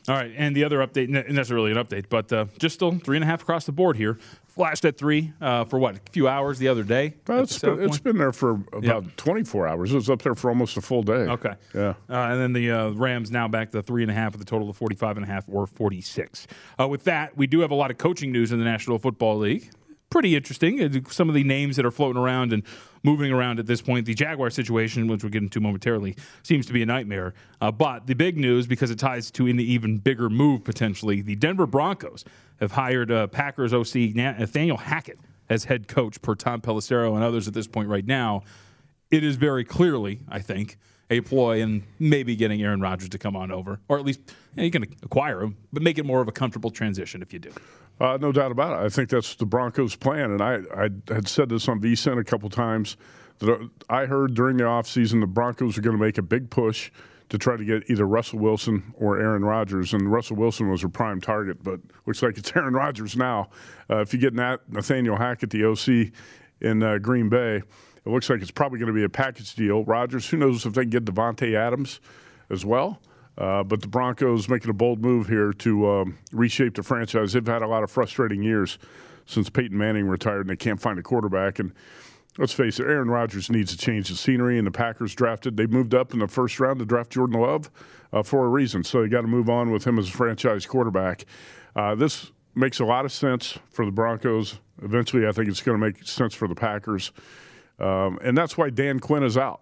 All 0.06 0.14
right, 0.14 0.32
and 0.36 0.54
the 0.54 0.64
other 0.64 0.86
update, 0.86 1.04
and 1.06 1.36
that's 1.36 1.50
really 1.50 1.70
an 1.70 1.78
update, 1.78 2.10
but 2.10 2.30
uh, 2.30 2.44
just 2.58 2.74
still 2.74 2.92
three 2.98 3.16
and 3.16 3.24
a 3.24 3.26
half 3.26 3.40
across 3.40 3.64
the 3.64 3.72
board 3.72 3.96
here. 3.96 4.18
Flashed 4.46 4.84
at 4.84 4.98
three 4.98 5.32
uh, 5.40 5.64
for 5.64 5.78
what, 5.78 5.96
a 5.96 6.00
few 6.12 6.28
hours 6.28 6.58
the 6.58 6.68
other 6.68 6.84
day? 6.84 7.14
Well, 7.26 7.42
it's, 7.42 7.58
been, 7.58 7.82
it's 7.82 7.98
been 7.98 8.18
there 8.18 8.30
for 8.30 8.60
about 8.72 9.16
24 9.16 9.66
hours. 9.66 9.90
It 9.90 9.96
was 9.96 10.10
up 10.10 10.22
there 10.22 10.36
for 10.36 10.48
almost 10.48 10.76
a 10.76 10.80
full 10.80 11.02
day. 11.02 11.12
Okay. 11.12 11.54
Yeah. 11.74 11.94
Uh, 12.08 12.14
and 12.14 12.40
then 12.40 12.52
the 12.52 12.70
uh, 12.70 12.90
Rams 12.90 13.32
now 13.32 13.48
back 13.48 13.72
to 13.72 13.82
three 13.82 14.02
and 14.02 14.12
a 14.12 14.14
half 14.14 14.32
with 14.32 14.42
a 14.42 14.44
total 14.44 14.70
of 14.70 14.76
45 14.76 15.16
and 15.16 15.26
a 15.26 15.28
half 15.28 15.46
or 15.48 15.66
46. 15.66 16.46
Uh, 16.78 16.86
with 16.86 17.02
that, 17.04 17.36
we 17.36 17.48
do 17.48 17.60
have 17.60 17.72
a 17.72 17.74
lot 17.74 17.90
of 17.90 17.98
coaching 17.98 18.30
news 18.30 18.52
in 18.52 18.60
the 18.60 18.64
National 18.64 18.96
Football 19.00 19.38
League. 19.38 19.70
Pretty 20.14 20.36
interesting. 20.36 20.80
Uh, 20.80 21.10
Some 21.10 21.28
of 21.28 21.34
the 21.34 21.42
names 21.42 21.74
that 21.74 21.84
are 21.84 21.90
floating 21.90 22.22
around 22.22 22.52
and 22.52 22.62
moving 23.02 23.32
around 23.32 23.58
at 23.58 23.66
this 23.66 23.82
point. 23.82 24.06
The 24.06 24.14
Jaguar 24.14 24.48
situation, 24.48 25.08
which 25.08 25.24
we'll 25.24 25.30
get 25.32 25.42
into 25.42 25.58
momentarily, 25.58 26.14
seems 26.44 26.66
to 26.66 26.72
be 26.72 26.82
a 26.82 26.86
nightmare. 26.86 27.34
Uh, 27.60 27.72
but 27.72 28.06
the 28.06 28.14
big 28.14 28.38
news, 28.38 28.68
because 28.68 28.92
it 28.92 28.98
ties 29.00 29.32
to 29.32 29.48
an 29.48 29.58
even 29.58 29.98
bigger 29.98 30.30
move 30.30 30.62
potentially, 30.62 31.20
the 31.20 31.34
Denver 31.34 31.66
Broncos 31.66 32.24
have 32.60 32.70
hired 32.70 33.10
uh, 33.10 33.26
Packers 33.26 33.74
OC 33.74 34.14
Na- 34.14 34.38
Nathaniel 34.38 34.76
Hackett 34.76 35.18
as 35.48 35.64
head 35.64 35.88
coach 35.88 36.22
per 36.22 36.36
Tom 36.36 36.60
Pelissero 36.60 37.16
and 37.16 37.24
others 37.24 37.48
at 37.48 37.54
this 37.54 37.66
point 37.66 37.88
right 37.88 38.06
now 38.06 38.44
it 39.10 39.24
is 39.24 39.36
very 39.36 39.64
clearly, 39.64 40.20
I 40.28 40.40
think, 40.40 40.76
a 41.10 41.20
ploy 41.20 41.62
and 41.62 41.82
maybe 41.98 42.34
getting 42.36 42.62
Aaron 42.62 42.80
Rodgers 42.80 43.08
to 43.10 43.18
come 43.18 43.36
on 43.36 43.50
over, 43.50 43.78
or 43.88 43.98
at 43.98 44.04
least 44.04 44.20
you, 44.26 44.58
know, 44.58 44.62
you 44.64 44.70
can 44.70 44.82
acquire 45.02 45.42
him, 45.42 45.56
but 45.72 45.82
make 45.82 45.98
it 45.98 46.06
more 46.06 46.20
of 46.20 46.28
a 46.28 46.32
comfortable 46.32 46.70
transition 46.70 47.22
if 47.22 47.32
you 47.32 47.38
do. 47.38 47.50
Uh, 48.00 48.18
no 48.20 48.32
doubt 48.32 48.50
about 48.50 48.72
it. 48.72 48.84
I 48.84 48.88
think 48.88 49.08
that's 49.08 49.34
the 49.36 49.46
Broncos' 49.46 49.94
plan. 49.94 50.32
And 50.32 50.42
I, 50.42 50.60
I 50.74 50.88
had 51.12 51.28
said 51.28 51.48
this 51.48 51.68
on 51.68 51.80
VSIN 51.80 52.18
a 52.18 52.24
couple 52.24 52.48
times 52.50 52.96
that 53.38 53.50
uh, 53.50 53.66
I 53.88 54.06
heard 54.06 54.34
during 54.34 54.56
the 54.56 54.64
offseason 54.64 55.20
the 55.20 55.26
Broncos 55.26 55.78
are 55.78 55.80
going 55.80 55.96
to 55.96 56.02
make 56.02 56.18
a 56.18 56.22
big 56.22 56.50
push 56.50 56.90
to 57.28 57.38
try 57.38 57.56
to 57.56 57.64
get 57.64 57.88
either 57.88 58.06
Russell 58.06 58.38
Wilson 58.38 58.94
or 58.94 59.18
Aaron 59.18 59.44
Rodgers. 59.44 59.94
And 59.94 60.10
Russell 60.10 60.36
Wilson 60.36 60.68
was 60.68 60.84
a 60.84 60.88
prime 60.88 61.20
target, 61.20 61.62
but 61.62 61.80
looks 62.06 62.22
like 62.22 62.36
it's 62.36 62.52
Aaron 62.56 62.74
Rodgers 62.74 63.16
now. 63.16 63.48
Uh, 63.88 63.98
if 63.98 64.12
you 64.12 64.18
get 64.18 64.34
Nat, 64.34 64.58
Nathaniel 64.68 65.16
Hackett, 65.16 65.50
the 65.50 65.64
OC 65.64 66.12
in 66.60 66.82
uh, 66.82 66.98
Green 66.98 67.28
Bay, 67.28 67.62
it 68.04 68.10
looks 68.10 68.28
like 68.28 68.42
it's 68.42 68.50
probably 68.50 68.78
going 68.78 68.92
to 68.92 68.94
be 68.94 69.04
a 69.04 69.08
package 69.08 69.54
deal. 69.54 69.84
Rodgers, 69.84 70.28
who 70.28 70.36
knows 70.36 70.66
if 70.66 70.74
they 70.74 70.82
can 70.82 70.90
get 70.90 71.04
Davante 71.04 71.54
Adams 71.54 72.00
as 72.50 72.64
well. 72.64 73.00
Uh, 73.36 73.64
but 73.64 73.80
the 73.80 73.88
Broncos 73.88 74.48
making 74.48 74.70
a 74.70 74.74
bold 74.74 75.02
move 75.02 75.26
here 75.26 75.52
to 75.52 75.90
um, 75.90 76.18
reshape 76.32 76.74
the 76.74 76.82
franchise. 76.82 77.32
They've 77.32 77.46
had 77.46 77.62
a 77.62 77.66
lot 77.66 77.82
of 77.82 77.90
frustrating 77.90 78.42
years 78.42 78.78
since 79.26 79.50
Peyton 79.50 79.76
Manning 79.76 80.06
retired, 80.06 80.42
and 80.42 80.50
they 80.50 80.56
can't 80.56 80.80
find 80.80 80.98
a 80.98 81.02
quarterback. 81.02 81.58
And 81.58 81.72
let's 82.38 82.52
face 82.52 82.78
it, 82.78 82.84
Aaron 82.84 83.10
Rodgers 83.10 83.50
needs 83.50 83.72
to 83.72 83.78
change 83.78 84.08
the 84.08 84.16
scenery. 84.16 84.58
And 84.58 84.66
the 84.66 84.70
Packers 84.70 85.14
drafted; 85.14 85.56
they 85.56 85.66
moved 85.66 85.94
up 85.94 86.12
in 86.12 86.20
the 86.20 86.28
first 86.28 86.60
round 86.60 86.78
to 86.78 86.84
draft 86.84 87.10
Jordan 87.10 87.40
Love 87.40 87.70
uh, 88.12 88.22
for 88.22 88.46
a 88.46 88.48
reason. 88.48 88.84
So 88.84 89.02
you 89.02 89.08
got 89.08 89.22
to 89.22 89.26
move 89.26 89.50
on 89.50 89.72
with 89.72 89.84
him 89.84 89.98
as 89.98 90.08
a 90.08 90.12
franchise 90.12 90.64
quarterback. 90.66 91.24
Uh, 91.74 91.96
this 91.96 92.30
makes 92.54 92.78
a 92.78 92.84
lot 92.84 93.04
of 93.04 93.10
sense 93.10 93.58
for 93.70 93.84
the 93.84 93.90
Broncos. 93.90 94.60
Eventually, 94.82 95.26
I 95.26 95.32
think 95.32 95.48
it's 95.48 95.62
going 95.62 95.80
to 95.80 95.84
make 95.84 96.06
sense 96.06 96.34
for 96.34 96.46
the 96.46 96.54
Packers, 96.54 97.10
um, 97.78 98.18
and 98.22 98.36
that's 98.36 98.56
why 98.56 98.70
Dan 98.70 99.00
Quinn 99.00 99.22
is 99.22 99.36
out. 99.36 99.60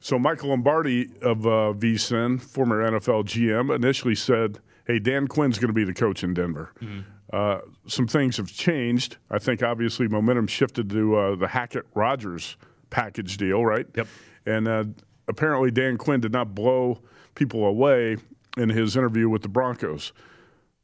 So 0.00 0.18
Michael 0.18 0.50
Lombardi 0.50 1.08
of 1.22 1.46
uh, 1.46 1.74
VSIN, 1.76 2.40
former 2.40 2.88
NFL 2.90 3.24
GM, 3.24 3.74
initially 3.74 4.14
said, 4.14 4.58
"Hey, 4.86 4.98
Dan 4.98 5.26
Quinn's 5.26 5.58
going 5.58 5.68
to 5.68 5.74
be 5.74 5.84
the 5.84 5.94
coach 5.94 6.22
in 6.22 6.34
Denver." 6.34 6.72
Uh, 7.32 7.60
some 7.86 8.06
things 8.06 8.36
have 8.36 8.50
changed. 8.50 9.16
I 9.30 9.38
think 9.38 9.62
obviously 9.62 10.08
momentum 10.08 10.46
shifted 10.46 10.88
to 10.90 11.16
uh, 11.16 11.36
the 11.36 11.48
Hackett 11.48 11.86
Rodgers 11.94 12.56
package 12.90 13.36
deal, 13.36 13.64
right? 13.64 13.86
Yep. 13.94 14.06
And 14.46 14.68
uh, 14.68 14.84
apparently 15.26 15.70
Dan 15.70 15.98
Quinn 15.98 16.20
did 16.20 16.32
not 16.32 16.54
blow 16.54 17.00
people 17.34 17.66
away 17.66 18.16
in 18.56 18.68
his 18.70 18.96
interview 18.96 19.28
with 19.28 19.42
the 19.42 19.48
Broncos. 19.48 20.12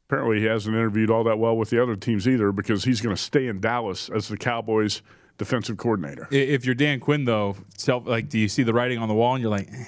Apparently, 0.07 0.39
he 0.39 0.45
hasn't 0.45 0.75
interviewed 0.75 1.09
all 1.09 1.23
that 1.23 1.39
well 1.39 1.57
with 1.57 1.71
the 1.71 1.81
other 1.81 1.95
teams 1.95 2.27
either 2.27 2.51
because 2.51 2.83
he's 2.83 3.01
going 3.01 3.15
to 3.15 3.21
stay 3.21 3.47
in 3.47 3.59
Dallas 3.59 4.07
as 4.09 4.27
the 4.27 4.37
Cowboys' 4.37 5.01
defensive 5.37 5.77
coordinator. 5.77 6.27
If 6.31 6.65
you're 6.65 6.75
Dan 6.75 6.99
Quinn, 6.99 7.25
though, 7.25 7.55
self 7.77 8.05
like, 8.07 8.29
do 8.29 8.39
you 8.39 8.47
see 8.47 8.63
the 8.63 8.73
writing 8.73 8.97
on 8.99 9.07
the 9.07 9.13
wall 9.13 9.33
and 9.35 9.41
you're 9.41 9.51
like, 9.51 9.67
eh, 9.71 9.85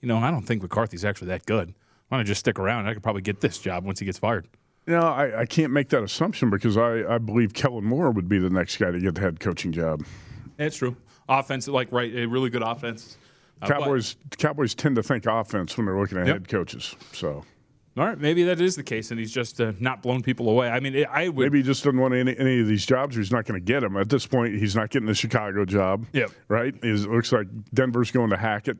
you 0.00 0.08
know, 0.08 0.18
I 0.18 0.30
don't 0.30 0.42
think 0.42 0.62
McCarthy's 0.62 1.04
actually 1.04 1.28
that 1.28 1.46
good. 1.46 1.74
Why 2.08 2.18
don't 2.18 2.20
I 2.20 2.24
just 2.24 2.40
stick 2.40 2.58
around? 2.58 2.86
I 2.86 2.94
could 2.94 3.02
probably 3.02 3.22
get 3.22 3.40
this 3.40 3.58
job 3.58 3.84
once 3.84 3.98
he 3.98 4.04
gets 4.06 4.18
fired. 4.18 4.46
No, 4.86 5.00
I, 5.00 5.40
I 5.40 5.46
can't 5.46 5.72
make 5.72 5.88
that 5.88 6.04
assumption 6.04 6.48
because 6.48 6.76
I, 6.76 7.14
I 7.14 7.18
believe 7.18 7.52
Kellen 7.52 7.84
Moore 7.84 8.12
would 8.12 8.28
be 8.28 8.38
the 8.38 8.50
next 8.50 8.76
guy 8.76 8.92
to 8.92 9.00
get 9.00 9.16
the 9.16 9.20
head 9.20 9.40
coaching 9.40 9.72
job. 9.72 10.04
That's 10.56 10.76
true. 10.76 10.96
Offense, 11.28 11.66
like 11.66 11.90
right, 11.90 12.14
a 12.14 12.26
really 12.26 12.50
good 12.50 12.62
offense. 12.62 13.18
Uh, 13.60 13.66
but- 13.68 13.78
Cowboys 13.80 14.16
Cowboys 14.38 14.74
tend 14.74 14.94
to 14.96 15.02
think 15.02 15.26
offense 15.26 15.76
when 15.76 15.86
they're 15.86 15.98
looking 15.98 16.18
at 16.18 16.26
Yep. 16.26 16.34
head 16.34 16.48
coaches. 16.48 16.94
So 17.12 17.44
all 17.96 18.04
right, 18.04 18.18
maybe 18.18 18.44
that 18.44 18.60
is 18.60 18.76
the 18.76 18.82
case, 18.82 19.10
and 19.10 19.18
he's 19.18 19.32
just 19.32 19.60
uh, 19.60 19.72
not 19.80 20.02
blown 20.02 20.22
people 20.22 20.50
away. 20.50 20.68
I 20.68 20.80
mean, 20.80 21.06
I 21.10 21.28
would. 21.28 21.44
maybe 21.44 21.58
he 21.58 21.64
just 21.64 21.82
doesn't 21.82 21.98
want 21.98 22.14
any, 22.14 22.36
any 22.36 22.60
of 22.60 22.66
these 22.66 22.84
jobs 22.84 23.16
or 23.16 23.20
he's 23.20 23.32
not 23.32 23.46
going 23.46 23.58
to 23.58 23.64
get 23.64 23.80
them. 23.80 23.96
At 23.96 24.10
this 24.10 24.26
point, 24.26 24.54
he's 24.54 24.76
not 24.76 24.90
getting 24.90 25.06
the 25.06 25.14
Chicago 25.14 25.64
job. 25.64 26.06
Yep. 26.12 26.30
Right? 26.48 26.74
It 26.82 27.08
looks 27.08 27.32
like 27.32 27.46
Denver's 27.72 28.10
going 28.10 28.30
to 28.30 28.36
Hackett. 28.36 28.78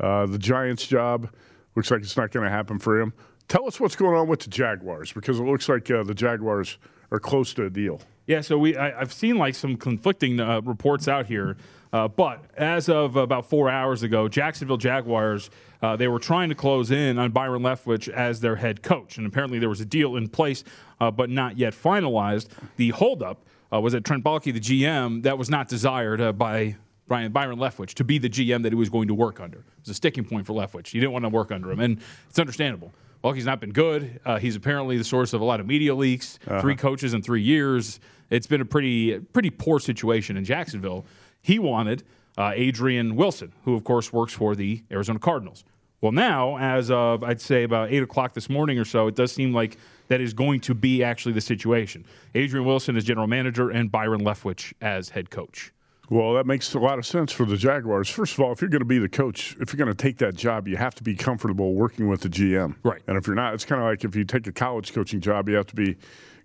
Uh, 0.00 0.26
the 0.26 0.38
Giants 0.38 0.86
job 0.86 1.30
looks 1.76 1.90
like 1.90 2.02
it's 2.02 2.16
not 2.16 2.32
going 2.32 2.44
to 2.44 2.50
happen 2.50 2.78
for 2.78 3.00
him. 3.00 3.12
Tell 3.48 3.66
us 3.66 3.78
what's 3.78 3.94
going 3.94 4.16
on 4.16 4.26
with 4.26 4.40
the 4.40 4.50
Jaguars 4.50 5.12
because 5.12 5.38
it 5.38 5.44
looks 5.44 5.68
like 5.68 5.88
uh, 5.90 6.02
the 6.02 6.14
Jaguars 6.14 6.78
are 7.12 7.20
close 7.20 7.54
to 7.54 7.66
a 7.66 7.70
deal. 7.70 8.00
Yeah, 8.26 8.40
so 8.40 8.58
we 8.58 8.76
I, 8.76 8.98
have 8.98 9.12
seen 9.12 9.36
like 9.36 9.54
some 9.54 9.76
conflicting 9.76 10.40
uh, 10.40 10.60
reports 10.62 11.06
out 11.06 11.26
here, 11.26 11.56
uh, 11.92 12.08
but 12.08 12.44
as 12.56 12.88
of 12.88 13.14
about 13.14 13.48
four 13.48 13.70
hours 13.70 14.02
ago, 14.02 14.26
Jacksonville 14.26 14.78
Jaguars 14.78 15.48
uh, 15.82 15.96
they 15.96 16.08
were 16.08 16.18
trying 16.18 16.48
to 16.48 16.54
close 16.54 16.90
in 16.90 17.18
on 17.18 17.30
Byron 17.30 17.62
Leftwich 17.62 18.08
as 18.08 18.40
their 18.40 18.56
head 18.56 18.82
coach, 18.82 19.18
and 19.18 19.26
apparently 19.26 19.58
there 19.58 19.68
was 19.68 19.80
a 19.80 19.84
deal 19.84 20.16
in 20.16 20.28
place, 20.28 20.64
uh, 21.00 21.10
but 21.10 21.30
not 21.30 21.58
yet 21.58 21.74
finalized. 21.74 22.48
The 22.76 22.90
holdup 22.90 23.44
uh, 23.72 23.80
was 23.80 23.92
that 23.92 24.04
Trent 24.04 24.24
Baalke, 24.24 24.52
the 24.52 24.60
GM, 24.60 25.22
that 25.22 25.38
was 25.38 25.50
not 25.50 25.68
desired 25.68 26.20
uh, 26.20 26.32
by 26.32 26.76
Brian 27.08 27.32
Byron 27.32 27.58
Leftwich 27.58 27.94
to 27.94 28.04
be 28.04 28.18
the 28.18 28.28
GM 28.28 28.62
that 28.62 28.72
he 28.72 28.76
was 28.76 28.88
going 28.88 29.08
to 29.08 29.14
work 29.14 29.40
under. 29.40 29.58
It 29.58 29.64
was 29.82 29.90
a 29.90 29.94
sticking 29.94 30.24
point 30.24 30.46
for 30.46 30.52
Leftwich. 30.52 30.88
He 30.88 30.98
didn't 30.98 31.12
want 31.12 31.24
to 31.24 31.28
work 31.28 31.52
under 31.52 31.70
him, 31.70 31.80
and 31.80 32.00
it's 32.28 32.38
understandable. 32.38 32.92
Baalke's 33.22 33.44
not 33.44 33.60
been 33.60 33.72
good. 33.72 34.20
Uh, 34.24 34.38
he's 34.38 34.56
apparently 34.56 34.96
the 34.98 35.04
source 35.04 35.32
of 35.32 35.40
a 35.40 35.44
lot 35.44 35.58
of 35.58 35.66
media 35.66 35.94
leaks. 35.94 36.38
Uh-huh. 36.46 36.60
Three 36.60 36.76
coaches 36.76 37.14
in 37.14 37.22
three 37.22 37.42
years. 37.42 37.98
It's 38.30 38.46
been 38.46 38.60
a 38.60 38.64
pretty 38.64 39.18
pretty 39.18 39.50
poor 39.50 39.80
situation 39.80 40.36
in 40.36 40.44
Jacksonville. 40.44 41.06
He 41.42 41.58
wanted 41.58 42.02
uh, 42.36 42.52
Adrian 42.54 43.16
Wilson, 43.16 43.52
who 43.64 43.74
of 43.74 43.84
course 43.84 44.12
works 44.12 44.32
for 44.32 44.54
the 44.54 44.82
Arizona 44.90 45.18
Cardinals. 45.18 45.64
Well, 46.00 46.12
now, 46.12 46.58
as 46.58 46.90
of 46.90 47.24
I'd 47.24 47.40
say 47.40 47.62
about 47.62 47.90
eight 47.90 48.02
o'clock 48.02 48.34
this 48.34 48.50
morning 48.50 48.78
or 48.78 48.84
so, 48.84 49.06
it 49.06 49.14
does 49.14 49.32
seem 49.32 49.52
like 49.52 49.78
that 50.08 50.20
is 50.20 50.34
going 50.34 50.60
to 50.60 50.74
be 50.74 51.02
actually 51.02 51.32
the 51.32 51.40
situation. 51.40 52.04
Adrian 52.34 52.66
Wilson 52.66 52.96
as 52.96 53.04
general 53.04 53.26
manager 53.26 53.70
and 53.70 53.90
Byron 53.90 54.20
Leftwich 54.20 54.72
as 54.80 55.08
head 55.08 55.30
coach. 55.30 55.72
Well, 56.08 56.34
that 56.34 56.46
makes 56.46 56.72
a 56.74 56.78
lot 56.78 56.98
of 56.98 57.06
sense 57.06 57.32
for 57.32 57.44
the 57.44 57.56
Jaguars. 57.56 58.08
First 58.08 58.34
of 58.34 58.40
all, 58.40 58.52
if 58.52 58.60
you're 58.60 58.70
going 58.70 58.80
to 58.80 58.84
be 58.84 58.98
the 58.98 59.08
coach, 59.08 59.56
if 59.58 59.72
you're 59.72 59.84
going 59.84 59.94
to 59.94 60.02
take 60.02 60.18
that 60.18 60.36
job, 60.36 60.68
you 60.68 60.76
have 60.76 60.94
to 60.96 61.02
be 61.02 61.16
comfortable 61.16 61.74
working 61.74 62.08
with 62.08 62.20
the 62.20 62.28
GM. 62.28 62.76
Right. 62.84 63.02
And 63.08 63.16
if 63.16 63.26
you're 63.26 63.34
not, 63.34 63.54
it's 63.54 63.64
kind 63.64 63.80
of 63.82 63.88
like 63.88 64.04
if 64.04 64.14
you 64.14 64.24
take 64.24 64.46
a 64.46 64.52
college 64.52 64.92
coaching 64.92 65.20
job, 65.20 65.48
you 65.48 65.56
have 65.56 65.66
to 65.66 65.74
be 65.74 65.96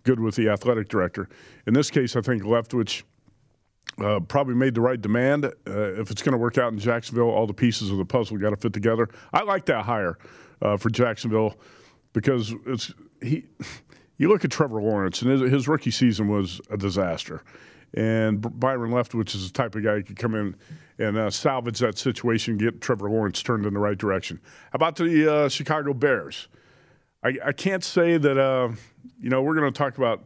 good 0.04 0.20
with 0.20 0.36
the 0.36 0.50
athletic 0.50 0.90
director. 0.90 1.30
In 1.68 1.76
this 1.76 1.92
case, 1.92 2.16
I 2.16 2.22
think 2.22 2.42
Leftwich 2.42 3.04
uh, 4.04 4.20
probably 4.22 4.56
made 4.56 4.76
the 4.76 4.82
right 4.82 5.00
demand. 5.00 5.46
Uh, 5.46 5.52
if 5.66 6.12
it's 6.12 6.22
going 6.22 6.34
to 6.34 6.38
work 6.38 6.58
out 6.58 6.72
in 6.72 6.80
Jacksonville, 6.80 7.30
all 7.30 7.48
the 7.48 7.54
pieces 7.54 7.92
of 7.92 7.98
the 7.98 8.06
puzzle 8.06 8.38
got 8.38 8.52
to 8.52 8.58
fit 8.58 8.74
together. 8.74 9.10
I 9.34 9.44
like 9.44 9.66
that 9.66 9.86
hire 9.86 10.18
uh, 10.62 10.78
for 10.78 10.90
Jacksonville 10.90 11.58
because 12.14 12.54
it's 12.66 12.94
he. 13.22 13.46
You 14.18 14.30
look 14.30 14.46
at 14.46 14.52
Trevor 14.52 14.80
Lawrence, 14.84 15.24
and 15.24 15.32
his, 15.32 15.52
his 15.52 15.68
rookie 15.68 15.90
season 15.90 16.28
was 16.28 16.62
a 16.70 16.78
disaster. 16.78 17.42
And 17.96 18.40
Byron 18.60 18.92
Leftwich 18.92 19.34
is 19.34 19.52
the 19.52 19.54
type 19.54 19.74
of 19.74 19.84
guy 19.84 19.96
who 19.96 20.04
could 20.04 20.16
come 20.16 20.36
in 20.36 20.56
and 21.00 21.18
uh, 21.18 21.32
salvage 21.32 21.80
that 21.80 21.98
situation, 21.98 22.58
get 22.58 22.82
Trevor 22.82 23.10
Lawrence 23.10 23.42
turned 23.42 23.66
in 23.66 23.74
the 23.74 23.80
right 23.80 23.98
direction. 23.98 24.40
How 24.72 24.76
about 24.76 24.96
the 24.96 25.34
uh, 25.34 25.50
Chicago 25.50 25.96
Bears? 25.96 26.48
I, 27.24 27.34
I, 27.46 27.52
can't 27.52 27.84
say 27.84 28.18
that, 28.18 28.38
uh, 28.38 28.70
you 29.20 29.30
know, 29.30 29.42
we're 29.42 29.56
going 29.56 29.72
to 29.72 29.78
talk 29.78 29.98
about 29.98 30.24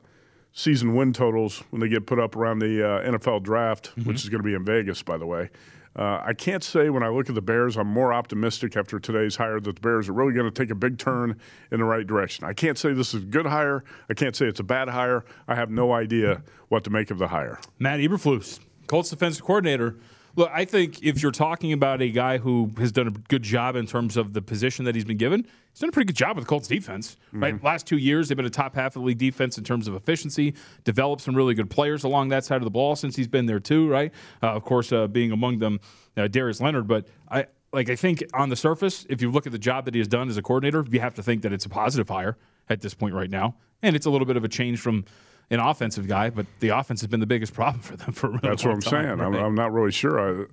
season 0.56 0.96
win 0.96 1.14
totals 1.14 1.64
when 1.70 1.82
they 1.82 1.90
get 1.90 2.08
put 2.08 2.18
up 2.18 2.36
around 2.36 2.60
the 2.60 2.84
uh, 2.84 3.12
NFL 3.12 3.44
draft, 3.44 3.92
mm-hmm. 3.92 4.10
which 4.10 4.24
is 4.24 4.30
going 4.30 4.42
to 4.42 4.48
be 4.48 4.56
in 4.56 4.66
Vegas, 4.66 5.04
by 5.04 5.18
the 5.18 5.28
way. 5.28 5.50
Uh, 5.98 6.22
I 6.26 6.34
can't 6.34 6.64
say 6.64 6.90
when 6.90 7.04
I 7.04 7.08
look 7.08 7.30
at 7.30 7.36
the 7.36 7.42
Bears, 7.42 7.78
I'm 7.78 7.88
more 7.88 8.12
optimistic 8.12 8.76
after 8.76 9.00
today's 9.00 9.36
hire 9.36 9.62
that 9.62 9.76
the 9.76 9.82
Bears 9.82 10.10
are 10.10 10.14
really 10.14 10.34
going 10.34 10.52
to 10.52 10.52
take 10.52 10.70
a 10.70 10.76
big 10.76 10.98
turn 10.98 11.40
in 11.72 11.80
the 11.80 11.86
right 11.86 12.06
direction. 12.06 12.44
I 12.44 12.54
can't 12.54 12.78
say 12.78 12.92
this 12.92 13.14
is 13.14 13.24
a 13.24 13.26
good 13.26 13.46
hire. 13.46 13.84
I 14.10 14.14
can't 14.14 14.36
say 14.36 14.46
it's 14.46 14.60
a 14.60 14.64
bad 14.64 14.90
hire. 14.90 15.24
I 15.48 15.56
have 15.56 15.70
no 15.70 15.94
idea 15.94 16.42
what 16.68 16.84
to 16.86 16.90
make 16.90 17.12
of 17.12 17.18
the 17.18 17.28
hire. 17.28 17.60
Matt 17.80 18.00
Eberflus, 18.00 18.60
Colts 18.88 19.10
defensive 19.10 19.44
coordinator. 19.46 19.96
Look, 20.38 20.52
I 20.54 20.66
think 20.66 21.02
if 21.02 21.24
you're 21.24 21.32
talking 21.32 21.72
about 21.72 22.02
a 22.02 22.10
guy 22.10 22.38
who 22.38 22.70
has 22.78 22.92
done 22.92 23.08
a 23.08 23.12
good 23.12 23.44
job 23.44 23.76
in 23.76 23.88
terms 23.88 24.18
of 24.18 24.34
the 24.34 24.42
position 24.42 24.84
that 24.86 24.94
he's 24.94 25.06
been 25.06 25.18
given, 25.18 25.48
he's 25.72 25.80
done 25.80 25.90
a 25.90 25.92
pretty 25.94 26.08
good 26.08 26.18
job 26.18 26.36
with 26.36 26.46
the 26.46 26.50
Colts 26.50 26.68
defense. 26.68 27.16
Mm-hmm. 27.28 27.44
Right, 27.44 27.64
last 27.64 27.88
two 27.88 27.98
years 27.98 28.28
they've 28.28 28.36
been 28.36 28.46
a 28.46 28.50
top 28.50 28.76
half 28.76 28.96
of 28.96 29.02
the 29.02 29.08
league 29.08 29.18
defense 29.18 29.58
in 29.58 29.64
terms 29.64 29.88
of 29.88 29.96
efficiency. 29.96 30.54
Developed 30.84 31.22
some 31.22 31.36
really 31.36 31.54
good 31.54 31.70
players 31.70 32.04
along 32.04 32.30
that 32.30 32.44
side 32.44 32.58
of 32.58 32.66
the 32.66 32.72
ball 32.72 32.96
since 32.96 33.16
he's 33.16 33.30
been 33.30 33.46
there 33.46 33.62
too. 33.62 33.88
Right, 33.88 34.12
uh, 34.44 34.52
of 34.52 34.66
course, 34.66 34.92
uh, 34.92 35.08
being 35.08 35.32
among 35.32 35.60
them, 35.60 35.80
uh, 36.18 36.28
Darius 36.28 36.60
Leonard. 36.60 36.88
But 36.88 37.08
I 37.30 37.46
like 37.72 37.90
I 37.90 37.96
think 37.96 38.24
on 38.34 38.50
the 38.50 38.56
surface, 38.58 39.06
if 39.10 39.22
you 39.22 39.32
look 39.32 39.46
at 39.46 39.54
the 39.54 39.60
job 39.60 39.86
that 39.86 39.94
he 39.94 40.00
has 40.00 40.08
done 40.08 40.28
as 40.28 40.38
a 40.38 40.42
coordinator, 40.42 40.86
you 40.90 41.00
have 41.00 41.14
to 41.16 41.24
think 41.24 41.44
that 41.44 41.54
it's 41.54 41.66
a 41.66 41.70
positive 41.70 42.10
hire 42.10 42.38
at 42.70 42.82
this 42.82 42.94
point 42.94 43.14
right 43.14 43.30
now, 43.30 43.56
and 43.82 43.96
it's 43.96 44.06
a 44.06 44.10
little 44.10 44.28
bit 44.28 44.36
of 44.36 44.44
a 44.44 44.50
change 44.50 44.82
from 44.82 45.06
an 45.50 45.60
offensive 45.60 46.08
guy, 46.08 46.30
but 46.30 46.46
the 46.60 46.70
offense 46.70 47.02
has 47.02 47.08
been 47.08 47.20
the 47.20 47.26
biggest 47.26 47.54
problem 47.54 47.82
for 47.82 47.96
them 47.96 48.12
for 48.12 48.28
a 48.28 48.30
really 48.32 48.42
That's 48.44 48.66
what 48.66 48.74
I'm 48.74 48.82
time, 48.82 49.20
saying. 49.20 49.22
I'm, 49.22 49.36
I'm, 49.36 49.56
not 49.56 49.72
really 49.72 49.92
sure. 49.92 50.44
I, 50.44 50.46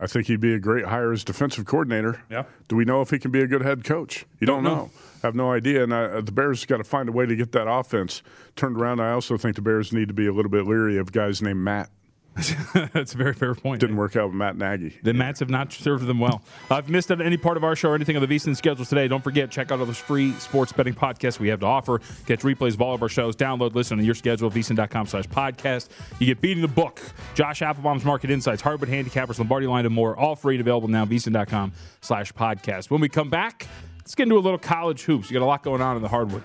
I 0.00 0.06
think 0.06 0.26
he'd 0.26 0.40
be 0.40 0.54
a 0.54 0.58
great 0.60 0.84
hire 0.84 1.12
as 1.12 1.24
defensive 1.24 1.64
coordinator. 1.64 2.22
Yeah. 2.30 2.44
Do 2.68 2.76
we 2.76 2.84
know 2.84 3.00
if 3.00 3.10
he 3.10 3.18
can 3.18 3.30
be 3.30 3.40
a 3.40 3.46
good 3.46 3.62
head 3.62 3.84
coach? 3.84 4.26
You 4.38 4.46
don't, 4.46 4.62
don't 4.62 4.72
know. 4.72 4.82
know. 4.84 4.90
I 5.22 5.26
have 5.26 5.34
no 5.34 5.50
idea. 5.50 5.82
And 5.82 5.92
I, 5.92 6.04
uh, 6.04 6.20
the 6.20 6.32
Bears 6.32 6.64
got 6.66 6.76
to 6.76 6.84
find 6.84 7.08
a 7.08 7.12
way 7.12 7.26
to 7.26 7.34
get 7.34 7.52
that 7.52 7.68
offense 7.68 8.22
turned 8.54 8.76
around. 8.76 9.00
I 9.00 9.12
also 9.12 9.36
think 9.36 9.56
the 9.56 9.62
Bears 9.62 9.92
need 9.92 10.08
to 10.08 10.14
be 10.14 10.26
a 10.26 10.32
little 10.32 10.50
bit 10.50 10.66
leery 10.66 10.98
of 10.98 11.10
guys 11.10 11.42
named 11.42 11.60
Matt. 11.60 11.90
That's 12.92 13.14
a 13.14 13.16
very 13.16 13.34
fair 13.34 13.54
point. 13.54 13.80
Didn't 13.80 13.96
work 13.96 14.14
out 14.16 14.26
with 14.26 14.34
Matt 14.34 14.56
Nagy. 14.56 14.96
The 15.02 15.12
Mats 15.12 15.40
have 15.40 15.50
not 15.50 15.72
served 15.72 16.06
them 16.06 16.20
well. 16.20 16.42
Uh, 16.70 16.76
if 16.76 16.86
you 16.86 16.92
missed 16.92 17.10
any 17.10 17.36
part 17.36 17.56
of 17.56 17.64
our 17.64 17.74
show 17.74 17.90
or 17.90 17.94
anything 17.94 18.16
on 18.16 18.26
the 18.26 18.28
VSIN 18.28 18.56
schedules 18.56 18.88
today, 18.88 19.08
don't 19.08 19.24
forget, 19.24 19.50
check 19.50 19.72
out 19.72 19.80
all 19.80 19.86
those 19.86 19.98
free 19.98 20.32
sports 20.34 20.72
betting 20.72 20.94
podcasts 20.94 21.40
we 21.40 21.48
have 21.48 21.60
to 21.60 21.66
offer. 21.66 21.98
Catch 22.26 22.40
replays 22.40 22.74
of 22.74 22.82
all 22.82 22.94
of 22.94 23.02
our 23.02 23.08
shows. 23.08 23.34
Download, 23.34 23.74
listen 23.74 23.98
on 23.98 24.04
your 24.04 24.14
schedule, 24.14 24.50
vsin.com 24.50 25.06
slash 25.06 25.26
podcast. 25.26 25.88
You 26.18 26.26
get 26.26 26.40
beating 26.40 26.62
the 26.62 26.68
book, 26.68 27.00
Josh 27.34 27.60
Applebaum's 27.62 28.04
Market 28.04 28.30
Insights, 28.30 28.62
Hardwood 28.62 28.88
Handicappers, 28.88 29.38
Lombardi 29.38 29.66
Line, 29.66 29.86
and 29.86 29.94
more, 29.94 30.16
all 30.16 30.36
free 30.36 30.54
and 30.54 30.60
available 30.60 30.88
now, 30.88 31.04
vsin.com 31.04 31.72
slash 32.00 32.32
podcast. 32.32 32.90
When 32.90 33.00
we 33.00 33.08
come 33.08 33.30
back, 33.30 33.66
let's 33.98 34.14
get 34.14 34.24
into 34.24 34.36
a 34.36 34.40
little 34.40 34.58
college 34.58 35.02
hoops. 35.02 35.30
You 35.30 35.34
got 35.38 35.44
a 35.44 35.46
lot 35.46 35.62
going 35.62 35.82
on 35.82 35.96
in 35.96 36.02
the 36.02 36.08
hardwood. 36.08 36.44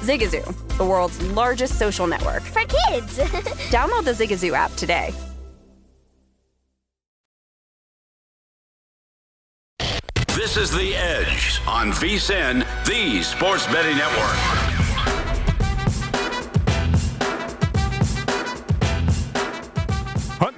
Zigazoo, 0.00 0.76
the 0.78 0.84
world's 0.84 1.20
largest 1.32 1.78
social 1.78 2.06
network. 2.06 2.42
For 2.42 2.62
kids! 2.62 3.18
Download 3.70 4.04
the 4.04 4.12
Zigazoo 4.12 4.54
app 4.54 4.72
today. 4.74 5.12
This 10.34 10.56
is 10.56 10.70
The 10.70 10.94
Edge 10.94 11.60
on 11.66 11.90
VSIN, 11.90 12.64
the 12.86 13.22
sports 13.22 13.66
betting 13.66 13.96
network. 13.98 14.77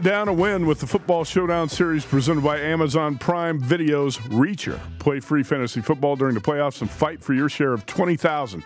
Down 0.02 0.28
a 0.28 0.32
win 0.32 0.64
with 0.64 0.80
the 0.80 0.86
Football 0.86 1.24
Showdown 1.24 1.68
Series 1.68 2.06
presented 2.06 2.42
by 2.42 2.58
Amazon 2.58 3.18
Prime 3.18 3.60
Video's 3.60 4.16
Reacher. 4.16 4.80
Play 4.98 5.20
free 5.20 5.42
fantasy 5.42 5.82
football 5.82 6.16
during 6.16 6.34
the 6.34 6.40
playoffs 6.40 6.80
and 6.80 6.90
fight 6.90 7.22
for 7.22 7.34
your 7.34 7.50
share 7.50 7.74
of 7.74 7.84
20000 7.84 8.64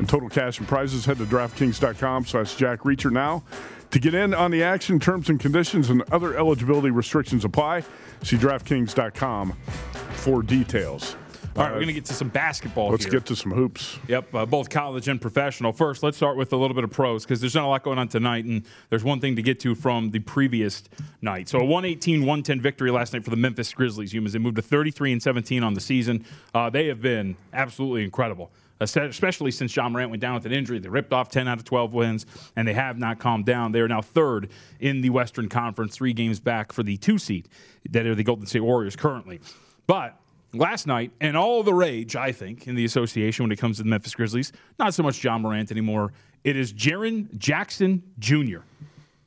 in 0.00 0.06
total 0.06 0.28
cash 0.28 0.58
and 0.58 0.66
prizes. 0.66 1.04
Head 1.04 1.18
to 1.18 1.24
DraftKings.com 1.24 2.26
slash 2.26 2.56
Jack 2.56 2.80
Reacher 2.80 3.12
now. 3.12 3.44
To 3.92 4.00
get 4.00 4.12
in 4.14 4.34
on 4.34 4.50
the 4.50 4.64
action, 4.64 4.98
terms 4.98 5.28
and 5.28 5.38
conditions 5.38 5.88
and 5.88 6.02
other 6.10 6.36
eligibility 6.36 6.90
restrictions 6.90 7.44
apply. 7.44 7.84
See 8.24 8.36
DraftKings.com 8.36 9.52
for 9.52 10.42
details. 10.42 11.14
All 11.54 11.64
right, 11.64 11.70
we're 11.72 11.80
going 11.80 11.88
to 11.88 11.92
get 11.92 12.06
to 12.06 12.14
some 12.14 12.30
basketball 12.30 12.88
Let's 12.88 13.04
here. 13.04 13.12
get 13.12 13.26
to 13.26 13.36
some 13.36 13.52
hoops. 13.52 13.98
Yep, 14.08 14.34
uh, 14.34 14.46
both 14.46 14.70
college 14.70 15.06
and 15.08 15.20
professional. 15.20 15.70
First, 15.70 16.02
let's 16.02 16.16
start 16.16 16.38
with 16.38 16.50
a 16.54 16.56
little 16.56 16.74
bit 16.74 16.82
of 16.82 16.90
pros 16.90 17.24
because 17.24 17.42
there's 17.42 17.54
not 17.54 17.64
a 17.64 17.66
lot 17.66 17.82
going 17.82 17.98
on 17.98 18.08
tonight, 18.08 18.46
and 18.46 18.64
there's 18.88 19.04
one 19.04 19.20
thing 19.20 19.36
to 19.36 19.42
get 19.42 19.60
to 19.60 19.74
from 19.74 20.12
the 20.12 20.20
previous 20.20 20.82
night. 21.20 21.50
So, 21.50 21.58
a 21.58 21.64
118 21.64 22.20
110 22.20 22.58
victory 22.62 22.90
last 22.90 23.12
night 23.12 23.22
for 23.22 23.28
the 23.28 23.36
Memphis 23.36 23.70
Grizzlies. 23.74 24.14
Youmans, 24.14 24.32
they 24.32 24.38
moved 24.38 24.56
to 24.56 24.62
33 24.62 25.12
and 25.12 25.22
17 25.22 25.62
on 25.62 25.74
the 25.74 25.80
season. 25.82 26.24
Uh, 26.54 26.70
they 26.70 26.86
have 26.86 27.02
been 27.02 27.36
absolutely 27.52 28.04
incredible. 28.04 28.50
Especially 28.80 29.50
since 29.50 29.76
Ja 29.76 29.88
Morant 29.90 30.08
went 30.08 30.22
down 30.22 30.34
with 30.34 30.46
an 30.46 30.52
injury, 30.52 30.78
they 30.78 30.88
ripped 30.88 31.12
off 31.12 31.28
10 31.28 31.46
out 31.48 31.58
of 31.58 31.64
12 31.64 31.92
wins, 31.92 32.24
and 32.56 32.66
they 32.66 32.72
have 32.72 32.98
not 32.98 33.18
calmed 33.18 33.44
down. 33.44 33.72
They 33.72 33.80
are 33.80 33.88
now 33.88 34.00
third 34.00 34.48
in 34.80 35.02
the 35.02 35.10
Western 35.10 35.50
Conference, 35.50 35.94
three 35.94 36.14
games 36.14 36.40
back 36.40 36.72
for 36.72 36.82
the 36.82 36.96
two 36.96 37.18
seed 37.18 37.48
that 37.90 38.06
are 38.06 38.14
the 38.14 38.24
Golden 38.24 38.46
State 38.46 38.60
Warriors 38.60 38.96
currently. 38.96 39.38
But 39.86 40.18
last 40.54 40.86
night, 40.86 41.12
and 41.20 41.36
all 41.36 41.62
the 41.62 41.74
rage, 41.74 42.16
I 42.16 42.32
think, 42.32 42.66
in 42.66 42.74
the 42.74 42.84
association 42.84 43.44
when 43.44 43.52
it 43.52 43.58
comes 43.58 43.78
to 43.78 43.82
the 43.82 43.88
Memphis 43.88 44.14
Grizzlies, 44.14 44.52
not 44.78 44.94
so 44.94 45.02
much 45.02 45.22
Ja 45.22 45.38
Morant 45.38 45.70
anymore. 45.70 46.12
It 46.44 46.56
is 46.56 46.72
Jaren 46.72 47.36
Jackson 47.38 48.02
Jr. 48.18 48.58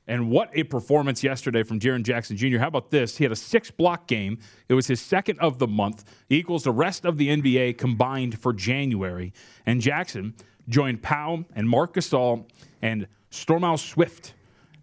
And 0.07 0.29
what 0.29 0.51
a 0.53 0.63
performance 0.63 1.23
yesterday 1.23 1.63
from 1.63 1.79
Jaren 1.79 2.03
Jackson 2.03 2.37
Jr. 2.37 2.59
How 2.59 2.67
about 2.67 2.91
this? 2.91 3.17
He 3.17 3.23
had 3.23 3.31
a 3.31 3.35
six 3.35 3.71
block 3.71 4.05
game. 4.05 4.37
It 4.69 4.75
was 4.75 4.85
his 4.85 5.01
second 5.01 5.39
of 5.39 5.57
the 5.57 5.67
month, 5.67 6.03
equals 6.29 6.63
the 6.63 6.71
rest 6.71 7.05
of 7.05 7.17
the 7.17 7.29
NBA 7.29 7.79
combined 7.79 8.39
for 8.39 8.53
January. 8.53 9.33
And 9.65 9.81
Jackson 9.81 10.35
joined 10.69 11.01
Pau 11.01 11.45
and 11.55 11.67
Marc 11.67 11.95
Gasol 11.95 12.45
and 12.83 13.07
Stromile 13.31 13.79
Swift 13.79 14.34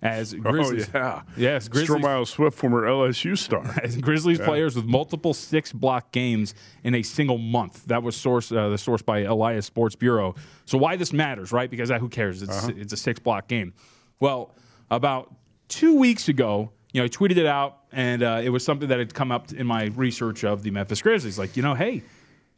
as 0.02 0.35
Grizzlies. 0.35 0.88
Oh, 0.94 0.99
yeah. 0.99 1.23
Yes, 1.37 1.68
Grizzlies. 1.68 2.02
Stromile 2.02 2.26
Swift, 2.26 2.59
former 2.59 2.82
LSU 2.82 3.38
star. 3.38 3.64
As 3.82 3.97
Grizzlies 3.97 4.38
Yeah. 4.40 4.47
players 4.47 4.75
with 4.75 4.85
multiple 4.85 5.32
six 5.32 5.73
block 5.73 6.11
games 6.12 6.54
in 6.82 6.94
a 6.97 7.02
single 7.02 7.38
month. 7.38 7.85
That 7.87 8.02
was 8.02 8.16
source 8.16 8.50
uh, 8.50 8.68
the 8.68 8.78
source 8.78 9.00
by 9.02 9.21
Elias 9.21 9.64
Sports 9.66 9.94
Bureau. 9.94 10.35
So 10.66 10.76
why 10.76 10.97
this 10.97 11.12
matters, 11.12 11.52
right? 11.52 11.71
Because 11.71 11.90
uh, 11.90 11.99
who 12.00 12.09
cares? 12.09 12.42
It's 12.42 12.50
Uh-huh. 12.64 12.73
it's 12.76 12.92
a 12.92 12.97
six 12.97 13.21
block 13.21 13.47
game. 13.49 13.75
Well, 14.18 14.54
about 14.90 15.32
two 15.68 15.97
weeks 15.97 16.28
ago, 16.28 16.73
you 16.92 17.00
know, 17.00 17.04
I 17.04 17.09
tweeted 17.09 17.37
it 17.37 17.47
out, 17.47 17.78
and 17.92 18.23
uh, 18.23 18.40
it 18.42 18.50
was 18.50 18.64
something 18.64 18.88
that 18.88 18.99
had 18.99 19.14
come 19.14 19.30
up 19.32 19.52
in 19.52 19.66
my 19.66 19.85
research 19.94 20.44
of 20.44 20.62
the 20.64 20.71
Memphis 20.71 21.00
Grizzlies. 21.00 21.38
Like, 21.38 21.56
you 21.56 21.62
know, 21.62 21.75
hey, 21.75 22.02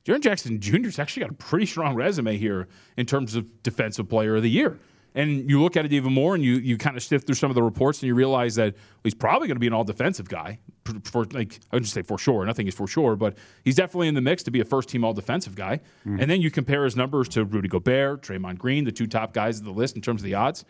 Jaren 0.04 0.20
Jackson 0.20 0.60
Jr.'s 0.60 0.98
actually 0.98 1.20
got 1.22 1.30
a 1.30 1.34
pretty 1.34 1.66
strong 1.66 1.94
resume 1.94 2.36
here 2.36 2.68
in 2.96 3.06
terms 3.06 3.36
of 3.36 3.62
defensive 3.62 4.08
player 4.08 4.34
of 4.36 4.42
the 4.42 4.50
year. 4.50 4.78
And 5.16 5.48
you 5.48 5.62
look 5.62 5.76
at 5.76 5.84
it 5.84 5.92
even 5.92 6.12
more, 6.12 6.34
and 6.34 6.42
you 6.42 6.54
you 6.54 6.76
kind 6.76 6.96
of 6.96 7.02
sift 7.02 7.26
through 7.26 7.36
some 7.36 7.50
of 7.50 7.54
the 7.54 7.62
reports, 7.62 8.00
and 8.02 8.08
you 8.08 8.14
realize 8.14 8.56
that 8.56 8.74
he's 9.04 9.14
probably 9.14 9.46
going 9.46 9.56
to 9.56 9.60
be 9.60 9.68
an 9.68 9.72
all 9.72 9.84
defensive 9.84 10.28
guy. 10.28 10.58
For, 11.04 11.24
like 11.26 11.60
I 11.70 11.76
would 11.76 11.84
just 11.84 11.94
say 11.94 12.02
for 12.02 12.18
sure, 12.18 12.44
nothing 12.44 12.66
is 12.66 12.74
for 12.74 12.86
sure, 12.88 13.14
but 13.14 13.38
he's 13.64 13.76
definitely 13.76 14.08
in 14.08 14.14
the 14.14 14.20
mix 14.20 14.42
to 14.42 14.50
be 14.50 14.60
a 14.60 14.64
first 14.64 14.88
team 14.88 15.04
all 15.04 15.12
defensive 15.12 15.54
guy. 15.54 15.80
And 16.20 16.28
then 16.30 16.42
you 16.42 16.50
compare 16.50 16.84
his 16.84 16.96
numbers 16.96 17.28
to 17.30 17.44
Rudy 17.44 17.68
Gobert, 17.68 18.22
Draymond 18.22 18.58
Green, 18.58 18.84
the 18.84 18.92
two 18.92 19.06
top 19.06 19.32
guys 19.32 19.58
of 19.58 19.64
the 19.64 19.72
list 19.72 19.94
in 19.94 20.02
terms 20.02 20.20
of 20.20 20.24
the 20.24 20.34
odds, 20.34 20.64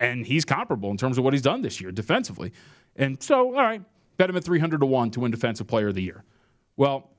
and 0.00 0.26
he's 0.26 0.44
comparable 0.44 0.90
in 0.90 0.96
terms 0.96 1.16
of 1.16 1.24
what 1.24 1.32
he's 1.32 1.42
done 1.42 1.62
this 1.62 1.80
year 1.80 1.92
defensively. 1.92 2.52
And 2.96 3.22
so, 3.22 3.54
all 3.54 3.62
right, 3.62 3.82
bet 4.16 4.28
him 4.28 4.36
at 4.36 4.42
three 4.44 4.58
hundred 4.58 4.80
to 4.80 4.86
one 4.86 5.10
to 5.12 5.20
win 5.20 5.30
Defensive 5.30 5.68
Player 5.68 5.88
of 5.88 5.94
the 5.94 6.02
Year. 6.02 6.24
Well, 6.76 7.10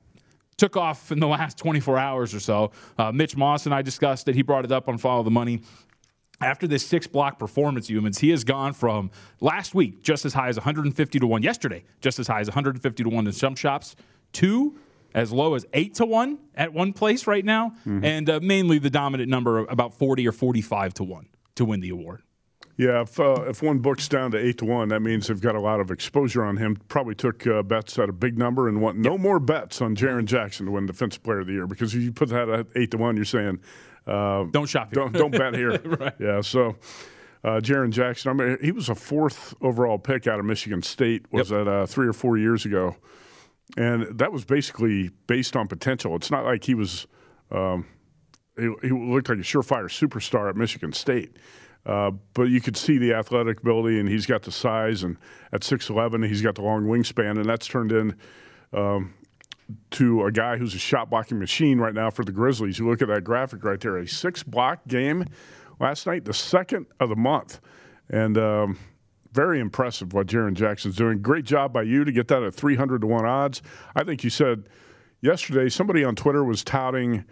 took 0.56 0.76
off 0.76 1.10
in 1.12 1.20
the 1.20 1.26
last 1.36 1.58
24 1.58 1.98
hours 1.98 2.34
or 2.34 2.40
so. 2.40 2.70
Uh, 2.98 3.12
Mitch 3.12 3.36
Moss 3.36 3.66
and 3.66 3.74
I 3.74 3.82
discussed 3.82 4.28
it. 4.28 4.34
He 4.34 4.42
brought 4.42 4.64
it 4.64 4.72
up 4.72 4.88
on 4.88 4.98
Follow 4.98 5.22
the 5.22 5.30
Money. 5.30 5.60
After 6.40 6.66
this 6.66 6.86
six 6.86 7.06
block 7.06 7.38
performance, 7.38 7.88
Youmans, 7.88 8.18
he 8.18 8.30
has 8.30 8.44
gone 8.44 8.74
from 8.74 9.10
last 9.40 9.74
week 9.74 10.02
just 10.02 10.24
as 10.26 10.34
high 10.34 10.48
as 10.48 10.56
150 10.56 11.18
to 11.18 11.26
1, 11.26 11.42
yesterday 11.42 11.84
just 12.00 12.18
as 12.18 12.26
high 12.26 12.40
as 12.40 12.48
150 12.48 13.02
to 13.02 13.08
1 13.08 13.26
in 13.26 13.32
some 13.32 13.54
shops, 13.54 13.96
to 14.32 14.78
as 15.14 15.32
low 15.32 15.54
as 15.54 15.64
8 15.72 15.94
to 15.94 16.04
1 16.04 16.38
at 16.56 16.74
one 16.74 16.92
place 16.92 17.26
right 17.26 17.44
now, 17.44 17.72
and 17.86 18.28
uh, 18.28 18.38
mainly 18.42 18.78
the 18.78 18.90
dominant 18.90 19.30
number 19.30 19.60
about 19.60 19.94
40 19.94 20.28
or 20.28 20.32
45 20.32 20.94
to 20.94 21.04
1 21.04 21.26
to 21.54 21.64
win 21.64 21.80
the 21.80 21.88
award. 21.88 22.22
Yeah, 22.76 23.02
if 23.02 23.18
uh, 23.18 23.44
if 23.48 23.62
one 23.62 23.78
book's 23.78 24.06
down 24.06 24.32
to 24.32 24.38
eight 24.38 24.58
to 24.58 24.66
one, 24.66 24.88
that 24.88 25.00
means 25.00 25.28
they've 25.28 25.40
got 25.40 25.54
a 25.54 25.60
lot 25.60 25.80
of 25.80 25.90
exposure 25.90 26.44
on 26.44 26.58
him. 26.58 26.76
Probably 26.88 27.14
took 27.14 27.46
uh, 27.46 27.62
bets 27.62 27.98
at 27.98 28.10
a 28.10 28.12
big 28.12 28.36
number 28.36 28.68
and 28.68 28.82
want 28.82 28.98
no 28.98 29.16
more 29.16 29.40
bets 29.40 29.80
on 29.80 29.96
Jaren 29.96 30.26
Jackson 30.26 30.66
to 30.66 30.72
win 30.72 30.84
Defensive 30.84 31.22
Player 31.22 31.40
of 31.40 31.46
the 31.46 31.54
Year 31.54 31.66
because 31.66 31.94
if 31.94 32.02
you 32.02 32.12
put 32.12 32.28
that 32.28 32.50
at 32.50 32.66
eight 32.76 32.90
to 32.90 32.98
one, 32.98 33.16
you're 33.16 33.24
saying 33.24 33.60
uh, 34.06 34.44
don't 34.50 34.68
shop 34.68 34.92
here, 34.92 35.02
don't 35.02 35.12
don't 35.12 35.30
bet 35.30 35.54
here. 35.54 35.78
right. 35.84 36.14
Yeah, 36.18 36.40
so. 36.40 36.76
Uh, 37.44 37.60
Jaren 37.60 37.90
Jackson. 37.90 38.30
I 38.30 38.32
mean, 38.32 38.58
he 38.60 38.72
was 38.72 38.88
a 38.88 38.94
fourth 38.96 39.54
overall 39.60 39.98
pick 39.98 40.26
out 40.26 40.40
of 40.40 40.44
Michigan 40.44 40.82
State. 40.82 41.26
Was 41.30 41.50
that 41.50 41.68
uh, 41.68 41.86
three 41.86 42.08
or 42.08 42.12
four 42.12 42.36
years 42.36 42.64
ago? 42.64 42.96
And 43.76 44.18
that 44.18 44.32
was 44.32 44.44
basically 44.44 45.10
based 45.28 45.54
on 45.54 45.68
potential. 45.68 46.16
It's 46.16 46.30
not 46.30 46.44
like 46.44 46.64
he 46.64 46.74
was. 46.74 47.06
Um, 47.52 47.86
he, 48.56 48.68
he 48.82 48.88
looked 48.88 49.28
like 49.28 49.38
a 49.38 49.42
surefire 49.42 49.84
superstar 49.84 50.48
at 50.48 50.56
Michigan 50.56 50.92
State. 50.92 51.36
Uh, 51.84 52.10
but 52.34 52.44
you 52.44 52.60
could 52.60 52.76
see 52.76 52.98
the 52.98 53.14
athletic 53.14 53.60
ability, 53.60 54.00
and 54.00 54.08
he's 54.08 54.26
got 54.26 54.42
the 54.42 54.50
size, 54.50 55.04
and 55.04 55.16
at 55.52 55.60
6'11", 55.60 56.26
he's 56.26 56.42
got 56.42 56.56
the 56.56 56.62
long 56.62 56.84
wingspan, 56.86 57.38
and 57.38 57.44
that's 57.44 57.66
turned 57.66 57.92
in 57.92 58.16
um, 58.72 59.14
to 59.92 60.24
a 60.24 60.32
guy 60.32 60.56
who's 60.56 60.74
a 60.74 60.78
shot 60.78 61.10
blocking 61.10 61.38
machine 61.38 61.78
right 61.78 61.94
now 61.94 62.10
for 62.10 62.24
the 62.24 62.32
Grizzlies. 62.32 62.78
You 62.78 62.88
look 62.88 63.02
at 63.02 63.08
that 63.08 63.24
graphic 63.24 63.64
right 63.64 63.80
there, 63.80 63.96
a 63.98 64.06
six 64.06 64.42
block 64.42 64.86
game 64.86 65.24
last 65.80 66.06
night, 66.06 66.24
the 66.24 66.34
second 66.34 66.86
of 67.00 67.08
the 67.08 67.16
month. 67.16 67.60
And 68.08 68.38
um, 68.38 68.78
very 69.32 69.60
impressive 69.60 70.12
what 70.12 70.26
Jaren 70.26 70.54
Jackson's 70.54 70.96
doing. 70.96 71.20
Great 71.20 71.44
job 71.44 71.72
by 71.72 71.82
you 71.82 72.04
to 72.04 72.12
get 72.12 72.28
that 72.28 72.42
at 72.42 72.54
300 72.54 73.00
to 73.00 73.06
1 73.06 73.26
odds. 73.26 73.62
I 73.94 74.04
think 74.04 74.22
you 74.24 74.30
said 74.30 74.68
yesterday 75.20 75.68
somebody 75.68 76.04
on 76.04 76.14
Twitter 76.14 76.44
was 76.44 76.62
touting 76.62 77.24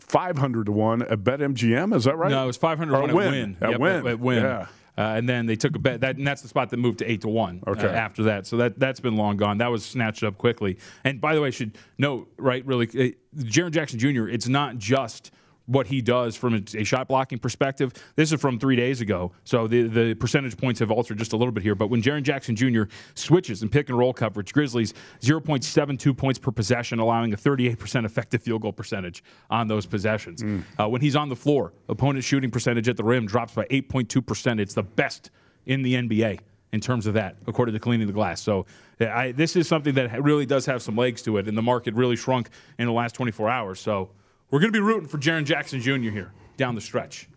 500 0.00 0.66
to 0.66 0.72
1 0.72 1.02
at 1.02 1.18
BetMGM. 1.18 1.94
Is 1.94 2.04
that 2.04 2.16
right? 2.16 2.30
No, 2.30 2.44
it 2.44 2.46
was 2.46 2.56
500 2.56 2.90
to 2.90 2.96
Or 2.96 3.00
1 3.02 3.10
at 3.10 3.16
Wynn. 3.16 3.56
At 3.60 3.70
Yep, 3.72 3.80
Wynn. 3.80 4.06
At, 4.06 4.06
at 4.06 4.20
Wynn. 4.20 4.42
Yeah. 4.42 4.66
Uh, 4.98 5.14
and 5.16 5.28
then 5.28 5.46
they 5.46 5.56
took 5.56 5.74
a 5.74 5.78
bet, 5.78 6.00
that, 6.02 6.16
and 6.16 6.26
that's 6.26 6.42
the 6.42 6.48
spot 6.48 6.68
that 6.70 6.76
moved 6.76 6.98
to 6.98 7.10
eight 7.10 7.22
to 7.22 7.28
one. 7.28 7.62
uh, 7.88 7.92
after 7.92 8.22
that, 8.24 8.46
so 8.46 8.58
that 8.58 8.78
that's 8.78 9.00
been 9.00 9.16
long 9.16 9.36
gone. 9.38 9.58
That 9.58 9.70
was 9.70 9.84
snatched 9.84 10.22
up 10.22 10.36
quickly. 10.36 10.78
And 11.04 11.20
by 11.20 11.34
the 11.34 11.40
way, 11.40 11.48
I 11.48 11.50
should 11.50 11.78
note 11.96 12.30
right, 12.36 12.64
really, 12.66 12.86
uh, 12.88 13.40
Jaren 13.42 13.70
Jackson 13.70 13.98
Jr. 13.98 14.28
It's 14.28 14.48
not 14.48 14.76
just 14.76 15.30
what 15.66 15.86
he 15.86 16.00
does 16.00 16.36
from 16.36 16.54
a, 16.54 16.62
a 16.76 16.84
shot 16.84 17.08
blocking 17.08 17.38
perspective. 17.38 17.92
This 18.16 18.32
is 18.32 18.40
from 18.40 18.58
three 18.58 18.76
days 18.76 19.00
ago, 19.00 19.32
so 19.44 19.66
the 19.66 19.82
the 19.88 20.14
percentage 20.14 20.56
points 20.56 20.80
have 20.80 20.90
altered 20.90 21.18
just 21.18 21.32
a 21.32 21.36
little 21.36 21.52
bit 21.52 21.62
here. 21.62 21.74
But 21.74 21.88
when 21.88 22.02
Jaren 22.02 22.22
Jackson 22.22 22.56
Jr. 22.56 22.84
switches 23.14 23.62
in 23.62 23.68
pick 23.68 23.88
and 23.88 23.98
roll 23.98 24.12
coverage, 24.12 24.52
Grizzlies 24.52 24.94
zero 25.22 25.40
point 25.40 25.64
seven 25.64 25.96
two 25.96 26.14
points 26.14 26.38
per 26.38 26.50
possession, 26.50 26.98
allowing 26.98 27.32
a 27.32 27.36
thirty 27.36 27.68
eight 27.68 27.78
percent 27.78 28.06
effective 28.06 28.42
field 28.42 28.62
goal 28.62 28.72
percentage 28.72 29.22
on 29.50 29.68
those 29.68 29.86
possessions. 29.86 30.42
Uh, 30.78 30.88
when 30.88 31.00
he's 31.00 31.16
on 31.16 31.28
the 31.28 31.36
floor, 31.36 31.72
opponent 31.88 32.24
shooting 32.24 32.50
percentage 32.50 32.88
at 32.88 32.96
the 32.96 33.04
rim 33.04 33.26
drops 33.26 33.54
by 33.54 33.66
eight 33.70 33.88
point 33.88 34.08
two 34.08 34.22
percent. 34.22 34.60
It's 34.60 34.74
the 34.74 34.82
best 34.82 35.30
in 35.66 35.82
the 35.82 35.94
NBA 35.94 36.40
in 36.72 36.80
terms 36.80 37.06
of 37.06 37.14
that, 37.14 37.36
according 37.46 37.74
to 37.74 37.78
Cleaning 37.78 38.06
the 38.06 38.12
Glass. 38.12 38.40
So 38.40 38.66
I, 38.98 39.32
this 39.32 39.56
is 39.56 39.68
something 39.68 39.94
that 39.94 40.22
really 40.22 40.46
does 40.46 40.64
have 40.66 40.82
some 40.82 40.96
legs 40.96 41.22
to 41.22 41.36
it, 41.36 41.46
and 41.46 41.56
the 41.56 41.62
market 41.62 41.94
really 41.94 42.16
shrunk 42.16 42.48
in 42.78 42.86
the 42.86 42.92
last 42.92 43.14
24 43.14 43.48
hours. 43.50 43.80
So 43.80 44.10
we're 44.52 44.60
going 44.60 44.72
to 44.72 44.76
be 44.78 44.80
rooting 44.84 45.08
for 45.08 45.18
Jaren 45.18 45.44
Jackson 45.44 45.80
Jr. 45.80 46.10
here 46.10 46.30
down 46.56 46.76
the 46.76 46.80
stretch. 46.80 47.28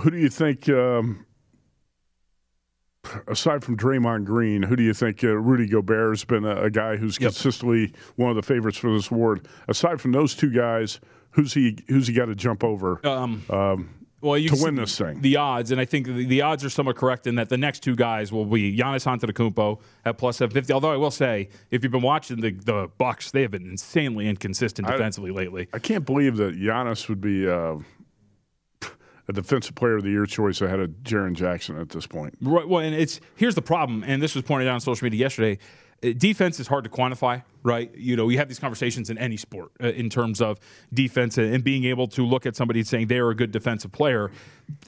Who 0.00 0.10
do 0.10 0.18
you 0.18 0.28
think, 0.28 0.68
um, 0.68 1.24
aside 3.28 3.64
from 3.64 3.76
Draymond 3.76 4.24
Green, 4.24 4.62
who 4.62 4.76
do 4.76 4.82
you 4.82 4.92
think 4.92 5.22
uh, 5.24 5.28
Rudy 5.28 5.66
Gobert 5.68 6.10
has 6.10 6.24
been 6.24 6.44
a, 6.44 6.64
a 6.64 6.70
guy 6.70 6.96
who's 6.96 7.16
consistently 7.18 7.94
one 8.16 8.28
of 8.30 8.36
the 8.36 8.42
favorites 8.42 8.76
for 8.76 8.92
this 8.92 9.10
award? 9.10 9.46
Aside 9.68 10.00
from 10.00 10.12
those 10.12 10.34
two 10.34 10.50
guys, 10.50 11.00
who's 11.30 11.54
he 11.54 11.78
who's 11.88 12.08
he 12.08 12.12
got 12.14 12.26
to 12.26 12.34
jump 12.34 12.64
over 12.64 13.00
Um, 13.06 13.42
um, 13.48 13.90
well, 14.20 14.38
you 14.38 14.48
to 14.48 14.62
win 14.62 14.74
this 14.74 14.96
thing? 14.96 15.20
The 15.20 15.36
odds, 15.36 15.70
and 15.70 15.80
I 15.80 15.84
think 15.84 16.06
the, 16.06 16.24
the 16.24 16.42
odds 16.42 16.64
are 16.64 16.70
somewhat 16.70 16.96
correct 16.96 17.26
in 17.26 17.34
that 17.34 17.48
the 17.48 17.58
next 17.58 17.82
two 17.82 17.94
guys 17.94 18.32
will 18.32 18.46
be 18.46 18.76
Giannis 18.76 19.06
Antetokounmpo 19.06 19.80
at 20.04 20.18
plus 20.18 20.38
750. 20.38 20.72
Although 20.72 20.92
I 20.92 20.96
will 20.96 21.10
say, 21.10 21.48
if 21.70 21.82
you've 21.82 21.92
been 21.92 22.02
watching 22.02 22.40
the, 22.40 22.52
the 22.52 22.90
Bucks, 22.98 23.30
they 23.30 23.42
have 23.42 23.50
been 23.50 23.68
insanely 23.68 24.28
inconsistent 24.28 24.88
I- 24.88 24.92
defensively 24.92 25.30
lately. 25.30 25.68
I 25.72 25.78
can't 25.78 26.06
believe 26.06 26.36
that 26.38 26.58
Giannis 26.58 27.08
would 27.08 27.20
be 27.20 27.48
uh, 27.48 27.76
a 29.28 29.32
defensive 29.32 29.74
player 29.74 29.96
of 29.96 30.02
the 30.02 30.10
year 30.10 30.26
choice 30.26 30.60
ahead 30.60 30.80
of 30.80 30.90
Jaren 31.02 31.34
Jackson 31.34 31.78
at 31.78 31.90
this 31.90 32.06
point. 32.06 32.36
Right. 32.40 32.66
Well, 32.66 32.82
and 32.82 32.94
it's 32.94 33.20
here's 33.34 33.54
the 33.54 33.62
problem, 33.62 34.04
and 34.06 34.22
this 34.22 34.34
was 34.34 34.44
pointed 34.44 34.68
out 34.68 34.74
on 34.74 34.80
social 34.80 35.04
media 35.04 35.20
yesterday. 35.20 35.58
Uh, 36.02 36.12
Defense 36.16 36.60
is 36.60 36.66
hard 36.66 36.84
to 36.84 36.90
quantify, 36.90 37.42
right? 37.62 37.94
You 37.96 38.16
know, 38.16 38.26
we 38.26 38.36
have 38.36 38.48
these 38.48 38.58
conversations 38.58 39.10
in 39.10 39.18
any 39.18 39.36
sport 39.36 39.72
uh, 39.82 39.88
in 39.88 40.10
terms 40.10 40.40
of 40.40 40.58
defense 40.92 41.38
and, 41.38 41.64
being 41.64 41.84
able 41.84 42.06
to 42.08 42.24
look 42.24 42.46
at 42.46 42.54
somebody 42.54 42.80
and 42.80 42.86
saying 42.86 43.06
they 43.08 43.18
are 43.18 43.30
a 43.30 43.34
good 43.34 43.50
defensive 43.50 43.92
player. 43.92 44.30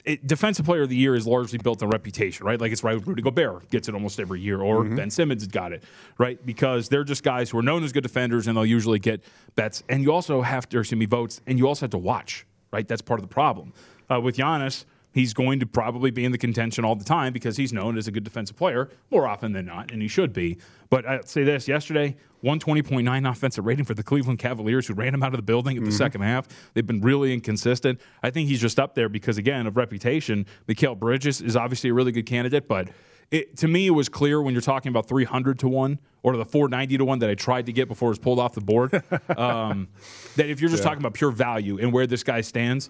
It, 0.05 0.27
defensive 0.27 0.65
player 0.65 0.83
of 0.83 0.89
the 0.89 0.95
year 0.95 1.15
is 1.15 1.25
largely 1.25 1.57
built 1.57 1.81
on 1.83 1.89
reputation, 1.89 2.45
right? 2.45 2.59
Like 2.59 2.71
it's 2.71 2.83
right. 2.83 3.05
Rudy 3.05 3.21
Gobert 3.21 3.69
gets 3.69 3.89
it 3.89 3.93
almost 3.93 4.19
every 4.19 4.39
year, 4.39 4.61
or 4.61 4.83
Ben 4.83 5.09
Simmons 5.09 5.47
got 5.47 5.73
it, 5.73 5.83
right? 6.17 6.43
Because 6.45 6.89
they're 6.89 7.03
just 7.03 7.23
guys 7.23 7.49
who 7.49 7.57
are 7.57 7.63
known 7.63 7.83
as 7.83 7.91
good 7.91 8.03
defenders, 8.03 8.47
and 8.47 8.55
they'll 8.55 8.65
usually 8.65 8.99
get 8.99 9.23
bets. 9.55 9.83
And 9.89 10.03
you 10.03 10.11
also 10.11 10.41
have 10.41 10.69
to, 10.69 10.77
or 10.77 10.81
excuse 10.81 10.99
me, 10.99 11.05
votes, 11.05 11.41
and 11.47 11.57
you 11.57 11.67
also 11.67 11.85
have 11.85 11.91
to 11.91 11.97
watch, 11.97 12.45
right? 12.71 12.87
That's 12.87 13.01
part 13.01 13.19
of 13.19 13.27
the 13.27 13.33
problem 13.33 13.73
uh, 14.09 14.21
with 14.21 14.37
Giannis. 14.37 14.85
He's 15.11 15.33
going 15.33 15.59
to 15.59 15.65
probably 15.65 16.11
be 16.11 16.25
in 16.25 16.31
the 16.31 16.37
contention 16.37 16.85
all 16.85 16.95
the 16.95 17.05
time 17.05 17.33
because 17.33 17.57
he's 17.57 17.73
known 17.73 17.97
as 17.97 18.07
a 18.07 18.11
good 18.11 18.23
defensive 18.23 18.55
player 18.55 18.89
more 19.09 19.27
often 19.27 19.53
than 19.53 19.65
not, 19.65 19.91
and 19.91 20.01
he 20.01 20.07
should 20.07 20.33
be. 20.33 20.57
But 20.89 21.05
I'd 21.05 21.27
say 21.27 21.43
this 21.43 21.67
yesterday 21.67 22.15
120.9 22.43 23.29
offensive 23.29 23.65
rating 23.65 23.85
for 23.85 23.93
the 23.93 24.03
Cleveland 24.03 24.39
Cavaliers, 24.39 24.87
who 24.87 24.93
ran 24.93 25.13
him 25.13 25.23
out 25.23 25.33
of 25.33 25.37
the 25.37 25.43
building 25.43 25.75
in 25.75 25.83
the 25.83 25.89
mm-hmm. 25.89 25.97
second 25.97 26.21
half. 26.21 26.47
They've 26.73 26.85
been 26.85 27.01
really 27.01 27.33
inconsistent. 27.33 27.99
I 28.23 28.29
think 28.29 28.47
he's 28.47 28.61
just 28.61 28.79
up 28.79 28.95
there 28.95 29.09
because, 29.09 29.37
again, 29.37 29.67
of 29.67 29.75
reputation. 29.75 30.45
Mikal 30.67 30.97
Bridges 30.97 31.41
is 31.41 31.55
obviously 31.55 31.89
a 31.89 31.93
really 31.93 32.11
good 32.11 32.25
candidate, 32.25 32.67
but 32.67 32.89
it, 33.31 33.57
to 33.57 33.67
me, 33.67 33.87
it 33.87 33.91
was 33.91 34.09
clear 34.09 34.41
when 34.41 34.53
you're 34.53 34.61
talking 34.61 34.89
about 34.89 35.07
300 35.07 35.59
to 35.59 35.67
1 35.67 35.99
or 36.23 36.35
the 36.35 36.45
490 36.45 36.97
to 36.97 37.05
1 37.05 37.19
that 37.19 37.29
I 37.29 37.35
tried 37.35 37.65
to 37.67 37.73
get 37.73 37.87
before 37.87 38.07
it 38.07 38.11
was 38.11 38.19
pulled 38.19 38.39
off 38.39 38.53
the 38.53 38.61
board, 38.61 38.93
um, 39.37 39.89
that 40.35 40.49
if 40.49 40.61
you're 40.61 40.69
just 40.69 40.81
yeah. 40.81 40.89
talking 40.89 41.01
about 41.01 41.13
pure 41.13 41.31
value 41.31 41.77
and 41.77 41.93
where 41.93 42.07
this 42.07 42.23
guy 42.23 42.41
stands, 42.41 42.89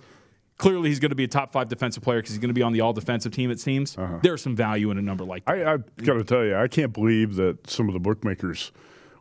clearly 0.59 0.89
he's 0.89 0.99
going 0.99 1.09
to 1.09 1.15
be 1.15 1.23
a 1.23 1.27
top 1.27 1.51
five 1.51 1.67
defensive 1.67 2.03
player 2.03 2.19
because 2.19 2.31
he's 2.31 2.39
going 2.39 2.49
to 2.49 2.53
be 2.53 2.61
on 2.61 2.71
the 2.71 2.81
all 2.81 2.93
defensive 2.93 3.31
team, 3.31 3.49
it 3.49 3.59
seems. 3.59 3.97
Uh-huh. 3.97 4.19
There's 4.21 4.43
some 4.43 4.55
value 4.55 4.91
in 4.91 4.99
a 4.99 5.01
number 5.01 5.23
like 5.23 5.45
that. 5.45 5.57
I, 5.57 5.73
I've 5.73 5.95
got 5.97 6.13
to 6.13 6.23
tell 6.23 6.45
you, 6.45 6.55
I 6.55 6.67
can't 6.67 6.93
believe 6.93 7.35
that 7.35 7.67
some 7.67 7.87
of 7.87 7.93
the 7.93 7.99
bookmakers 7.99 8.71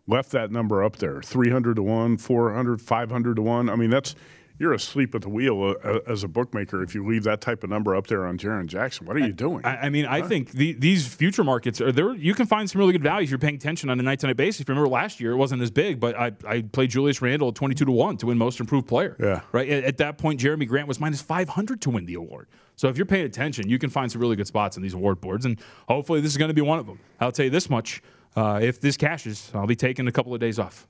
left 0.07 0.33
that 0.33 0.51
number 0.51 0.83
up 0.83 0.96
there 0.96 1.22
300 1.22 1.77
to 1.77 1.83
1, 1.83 2.18
400, 2.18 2.83
500 2.83 3.37
to 3.37 3.42
1. 3.42 3.70
I 3.70 3.77
mean, 3.77 3.90
that's 3.90 4.14
you're 4.58 4.72
asleep 4.72 5.14
at 5.14 5.22
the 5.22 5.28
wheel 5.28 5.76
uh, 5.84 6.00
as 6.06 6.24
a 6.24 6.28
bookmaker 6.28 6.82
if 6.82 6.94
you 6.94 7.06
leave 7.06 7.22
that 7.24 7.40
type 7.40 7.62
of 7.62 7.70
number 7.70 7.94
up 7.94 8.06
there 8.08 8.26
on 8.26 8.38
Jaren 8.38 8.66
Jackson. 8.66 9.06
What 9.06 9.16
are 9.16 9.20
you 9.20 9.32
doing? 9.32 9.64
I, 9.64 9.86
I 9.86 9.88
mean, 9.88 10.04
huh? 10.04 10.14
I 10.16 10.22
think 10.22 10.52
the, 10.52 10.72
these 10.72 11.06
future 11.06 11.44
markets 11.44 11.80
are 11.80 11.92
there. 11.92 12.14
You 12.14 12.34
can 12.34 12.46
find 12.46 12.68
some 12.68 12.78
really 12.80 12.92
good 12.92 13.02
value 13.02 13.24
if 13.24 13.30
you're 13.30 13.38
paying 13.38 13.54
attention 13.54 13.88
on 13.90 14.00
a 14.00 14.02
night 14.02 14.20
to 14.20 14.26
night 14.26 14.36
basis. 14.36 14.60
If 14.60 14.68
you 14.68 14.74
remember 14.74 14.90
last 14.90 15.20
year, 15.20 15.32
it 15.32 15.36
wasn't 15.36 15.62
as 15.62 15.70
big, 15.70 16.00
but 16.00 16.18
I, 16.18 16.32
I 16.46 16.62
played 16.62 16.90
Julius 16.90 17.22
Randle 17.22 17.48
at 17.48 17.54
22 17.54 17.84
to 17.84 17.92
1 17.92 18.16
to 18.18 18.26
win 18.26 18.38
most 18.38 18.58
improved 18.60 18.88
player. 18.88 19.16
Yeah. 19.20 19.40
Right. 19.52 19.68
At, 19.68 19.84
at 19.84 19.96
that 19.98 20.18
point, 20.18 20.40
Jerami 20.40 20.66
Grant 20.66 20.88
was 20.88 20.98
minus 20.98 21.22
500 21.22 21.80
to 21.82 21.90
win 21.90 22.06
the 22.06 22.14
award. 22.14 22.48
So 22.74 22.88
if 22.88 22.96
you're 22.96 23.06
paying 23.06 23.26
attention, 23.26 23.68
you 23.68 23.78
can 23.78 23.90
find 23.90 24.10
some 24.10 24.20
really 24.20 24.36
good 24.36 24.46
spots 24.46 24.76
in 24.76 24.82
these 24.82 24.94
award 24.94 25.20
boards. 25.20 25.44
And 25.44 25.60
hopefully, 25.88 26.20
this 26.20 26.30
is 26.30 26.36
going 26.36 26.48
to 26.48 26.54
be 26.54 26.60
one 26.60 26.78
of 26.78 26.86
them. 26.86 27.00
I'll 27.20 27.32
tell 27.32 27.44
you 27.44 27.50
this 27.50 27.68
much. 27.68 28.02
Uh, 28.36 28.60
if 28.62 28.80
this 28.80 28.96
cashes, 28.96 29.50
I'll 29.52 29.66
be 29.66 29.74
taking 29.74 30.06
a 30.06 30.12
couple 30.12 30.32
of 30.32 30.38
days 30.40 30.58
off. 30.60 30.86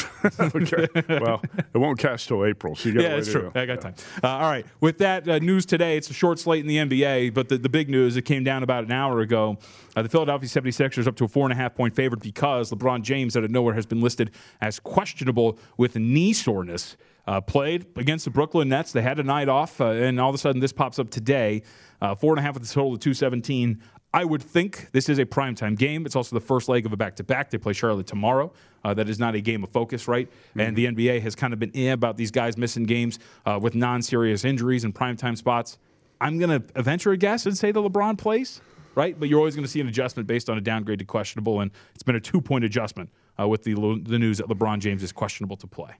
okay. 0.40 0.86
Well, 1.08 1.42
it 1.52 1.78
won't 1.78 1.98
cash 1.98 2.26
till 2.26 2.44
April, 2.44 2.74
so 2.74 2.88
you 2.88 2.94
got 2.94 3.02
yeah, 3.02 3.16
that's 3.16 3.30
true. 3.30 3.50
I 3.54 3.66
got 3.66 3.80
time. 3.80 3.94
Uh, 4.22 4.28
all 4.28 4.50
right. 4.50 4.66
With 4.80 4.98
that 4.98 5.28
uh, 5.28 5.38
news 5.38 5.66
today, 5.66 5.96
it's 5.96 6.10
a 6.10 6.14
short 6.14 6.38
slate 6.38 6.60
in 6.60 6.66
the 6.66 6.76
NBA, 6.76 7.34
but 7.34 7.48
the, 7.48 7.58
the 7.58 7.68
big 7.68 7.88
news 7.88 8.16
it 8.16 8.22
came 8.22 8.44
down 8.44 8.62
about 8.62 8.84
an 8.84 8.92
hour 8.92 9.20
ago. 9.20 9.58
Uh, 9.96 10.02
the 10.02 10.08
Philadelphia 10.08 10.48
76ers 10.48 11.06
up 11.06 11.16
to 11.16 11.24
a 11.24 11.28
four 11.28 11.44
and 11.44 11.52
a 11.52 11.56
half 11.56 11.74
point 11.74 11.94
favorite 11.94 12.22
because 12.22 12.70
LeBron 12.70 13.02
James 13.02 13.36
out 13.36 13.44
of 13.44 13.50
nowhere 13.50 13.74
has 13.74 13.86
been 13.86 14.00
listed 14.00 14.30
as 14.60 14.78
questionable 14.78 15.58
with 15.76 15.96
knee 15.96 16.32
soreness. 16.32 16.96
Uh, 17.24 17.40
played 17.40 17.86
against 17.96 18.24
the 18.24 18.30
Brooklyn 18.32 18.68
Nets. 18.68 18.90
They 18.90 19.02
had 19.02 19.20
a 19.20 19.22
night 19.22 19.48
off, 19.48 19.80
uh, 19.80 19.90
and 19.90 20.18
all 20.18 20.28
of 20.28 20.34
a 20.34 20.38
sudden 20.38 20.60
this 20.60 20.72
pops 20.72 20.98
up 20.98 21.08
today. 21.08 21.62
Uh, 22.00 22.16
four 22.16 22.32
and 22.32 22.40
a 22.40 22.42
half 22.42 22.54
with 22.54 22.64
the 22.64 22.68
total 22.68 22.94
of 22.94 22.98
217. 22.98 23.80
I 24.14 24.24
would 24.24 24.42
think 24.42 24.90
this 24.92 25.08
is 25.08 25.18
a 25.18 25.24
primetime 25.24 25.76
game. 25.76 26.04
It's 26.04 26.16
also 26.16 26.36
the 26.36 26.44
first 26.44 26.68
leg 26.68 26.84
of 26.84 26.92
a 26.92 26.96
back 26.96 27.16
to 27.16 27.24
back. 27.24 27.50
They 27.50 27.58
play 27.58 27.72
Charlotte 27.72 28.06
tomorrow. 28.06 28.52
Uh, 28.84 28.92
that 28.94 29.08
is 29.08 29.18
not 29.18 29.34
a 29.34 29.40
game 29.40 29.62
of 29.64 29.70
focus, 29.70 30.06
right? 30.06 30.28
Mm-hmm. 30.28 30.60
And 30.60 30.76
the 30.76 30.86
NBA 30.86 31.22
has 31.22 31.34
kind 31.34 31.52
of 31.52 31.58
been 31.58 31.70
in 31.70 31.92
about 31.92 32.16
these 32.16 32.30
guys 32.30 32.58
missing 32.58 32.84
games 32.84 33.18
uh, 33.46 33.58
with 33.60 33.74
non 33.74 34.02
serious 34.02 34.44
injuries 34.44 34.84
and 34.84 34.94
primetime 34.94 35.36
spots. 35.36 35.78
I'm 36.20 36.38
going 36.38 36.62
to 36.62 36.82
venture 36.82 37.12
a 37.12 37.16
guess 37.16 37.46
and 37.46 37.56
say 37.56 37.72
the 37.72 37.82
LeBron 37.82 38.18
plays, 38.18 38.60
right? 38.94 39.18
But 39.18 39.28
you're 39.28 39.38
always 39.38 39.54
going 39.54 39.64
to 39.64 39.70
see 39.70 39.80
an 39.80 39.88
adjustment 39.88 40.26
based 40.26 40.50
on 40.50 40.58
a 40.58 40.60
downgrade 40.60 40.98
to 40.98 41.04
questionable. 41.04 41.60
And 41.60 41.70
it's 41.94 42.02
been 42.02 42.16
a 42.16 42.20
two 42.20 42.40
point 42.40 42.64
adjustment 42.64 43.10
uh, 43.40 43.48
with 43.48 43.62
the, 43.64 43.74
the 43.74 44.18
news 44.18 44.38
that 44.38 44.46
LeBron 44.48 44.80
James 44.80 45.02
is 45.02 45.10
questionable 45.10 45.56
to 45.56 45.66
play. 45.66 45.94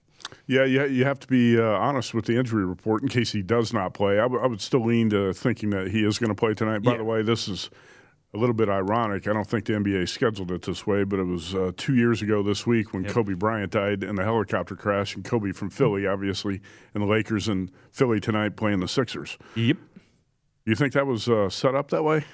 Yeah, 0.46 0.64
you, 0.64 0.85
you 0.87 1.05
have 1.05 1.18
to 1.20 1.27
be 1.27 1.59
uh, 1.59 1.64
honest 1.64 2.14
with 2.14 2.27
the 2.27 2.37
injury 2.37 2.64
report 2.64 3.03
in 3.03 3.09
case 3.09 3.33
he 3.33 3.42
does 3.42 3.72
not 3.72 3.94
play. 3.94 4.18
I, 4.18 4.22
w- 4.22 4.42
I 4.42 4.46
would 4.46 4.61
still 4.61 4.85
lean 4.85 5.11
to 5.11 5.33
thinking 5.33 5.70
that 5.70 5.88
he 5.88 6.05
is 6.05 6.18
going 6.18 6.29
to 6.29 6.35
play 6.35 6.55
tonight. 6.55 6.83
By 6.83 6.92
yeah. 6.92 6.98
the 6.98 7.05
way, 7.05 7.22
this 7.22 7.48
is 7.48 7.70
a 8.35 8.38
little 8.38 8.55
bit 8.55 8.68
ironic. 8.68 9.29
I 9.29 9.33
don't 9.33 9.47
think 9.47 9.66
the 9.66 9.75
NBA 9.75 10.09
scheduled 10.09 10.51
it 10.53 10.62
this 10.62 10.87
way, 10.87 11.05
but 11.05 11.18
it 11.18 11.25
was 11.25 11.55
uh, 11.55 11.73
two 11.77 11.95
years 11.95 12.23
ago 12.23 12.42
this 12.42 12.66
week 12.66 12.92
when 12.92 13.05
yep. 13.05 13.12
Kobe 13.12 13.35
Bryant 13.35 13.73
died 13.73 14.03
in 14.03 14.16
the 14.16 14.25
helicopter 14.25 14.75
crash, 14.75 15.14
and 15.14 15.25
Kobe 15.25 15.53
from 15.53 15.68
Philly, 15.68 16.07
obviously, 16.07 16.61
and 16.95 17.03
the 17.03 17.07
Lakers 17.07 17.49
in 17.49 17.71
Philly 17.90 18.21
tonight 18.21 18.57
playing 18.57 18.81
the 18.81 18.88
Sixers. 18.88 19.37
Yep. 19.55 19.77
You 20.64 20.75
think 20.75 20.92
that 20.95 21.07
was 21.07 21.29
uh, 21.29 21.51
set 21.51 21.75
up 21.75 21.90
that 21.90 22.05
way? 22.05 22.25